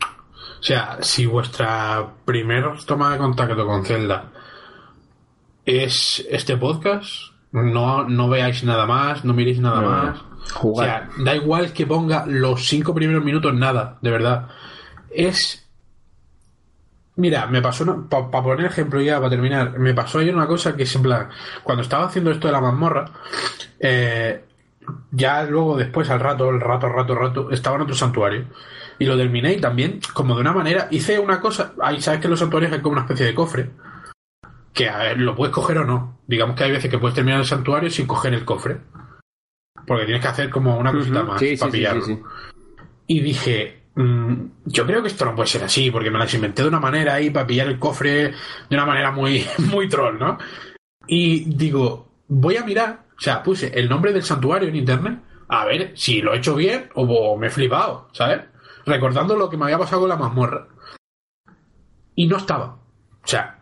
[0.00, 4.30] O sea, si vuestra primera toma de contacto con Zelda
[5.64, 9.88] es este podcast, no, no veáis nada más, no miréis nada No.
[9.90, 10.20] más.
[10.62, 14.48] O sea, da igual que ponga los cinco primeros minutos nada, de verdad.
[15.10, 15.68] Es.
[17.20, 20.84] Mira, me pasó, para poner ejemplo ya, para terminar, me pasó ayer una cosa que
[20.84, 21.28] es en plan,
[21.62, 23.10] cuando estaba haciendo esto de la mazmorra,
[23.78, 24.42] eh,
[25.10, 28.46] ya luego después al rato, el rato, rato, rato, estaba en otro santuario.
[28.98, 32.26] Y lo terminé y también, como de una manera, hice una cosa, ahí sabes que
[32.26, 33.70] en los santuarios hay como una especie de cofre,
[34.72, 36.20] que a ver, lo puedes coger o no.
[36.26, 38.78] Digamos que hay veces que puedes terminar el santuario sin coger el cofre.
[39.86, 42.02] Porque tienes que hacer como una cosita más Sí, para sí, pillarlo.
[42.02, 42.18] sí.
[43.08, 46.68] Y dije, yo creo que esto no puede ser así, porque me las inventé de
[46.68, 48.32] una manera ahí para pillar el cofre
[48.68, 50.38] de una manera muy, muy troll, ¿no?
[51.06, 55.18] Y digo, voy a mirar, o sea, puse el nombre del santuario en internet,
[55.48, 58.42] a ver si lo he hecho bien o, o me he flipado, ¿sabes?
[58.86, 60.68] Recordando lo que me había pasado con la mazmorra.
[62.14, 62.78] Y no estaba.
[63.22, 63.58] O sea,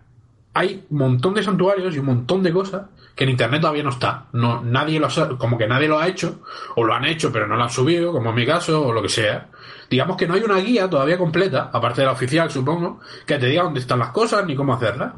[0.55, 2.83] hay un montón de santuarios y un montón de cosas
[3.19, 4.27] que en internet todavía no está.
[4.33, 6.41] No, nadie lo sa- como que nadie lo ha hecho,
[6.77, 9.03] o lo han hecho pero no lo han subido, como en mi caso, o lo
[9.03, 9.49] que sea.
[9.91, 13.47] Digamos que no hay una guía todavía completa, aparte de la oficial, supongo, que te
[13.47, 15.15] diga dónde están las cosas ni cómo hacerlas.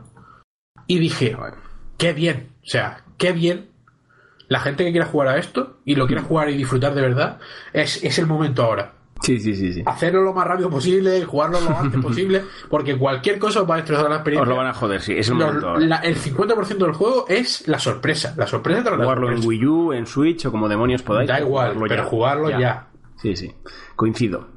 [0.86, 1.36] Y dije,
[1.98, 3.68] qué bien, o sea, qué bien.
[4.48, 7.38] La gente que quiera jugar a esto y lo quiera jugar y disfrutar de verdad,
[7.74, 9.82] es, es el momento ahora Sí, sí, sí, sí.
[9.84, 13.78] hacerlo lo más rápido posible, jugarlo lo antes posible, porque cualquier cosa os va a
[13.78, 14.42] destrozar la experiencia.
[14.42, 17.68] Os lo van a joder, sí, es el momento la- el 50% del juego es
[17.68, 18.34] la sorpresa.
[18.36, 19.48] La sorpresa tras la Jugarlo en sorpresa.
[19.48, 21.28] Wii U, en Switch o como demonios podáis.
[21.28, 22.88] Da igual, jugarlo pero jugarlo ya.
[23.16, 23.52] Sí, sí,
[23.96, 24.48] coincido.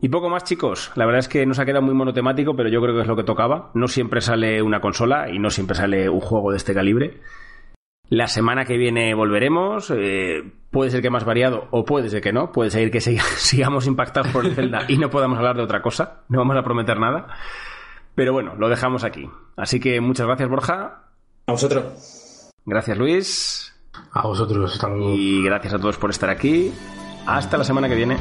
[0.00, 0.92] Y poco más, chicos.
[0.96, 3.16] La verdad es que nos ha quedado muy monotemático, pero yo creo que es lo
[3.16, 3.70] que tocaba.
[3.74, 7.20] No siempre sale una consola y no siempre sale un juego de este calibre.
[8.14, 9.90] La semana que viene volveremos.
[9.96, 12.52] eh, puede ser que más variado o puede ser que no.
[12.52, 15.82] Puede ser que siga- sigamos impactados por el Zelda y no podamos hablar de otra
[15.82, 16.20] cosa.
[16.28, 17.26] No vamos a prometer nada.
[18.14, 19.28] Pero bueno, lo dejamos aquí.
[19.56, 21.02] Así que muchas gracias, Borja.
[21.46, 22.50] A vosotros.
[22.64, 23.74] Gracias, Luis.
[24.12, 25.12] A vosotros, hasta luego.
[25.14, 26.72] Y gracias a todos por estar aquí.
[27.26, 28.16] Hasta la semana que viene.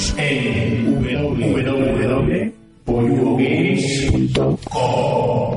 [0.00, 0.86] Seguirnos en
[2.86, 5.49] www.pollogames.com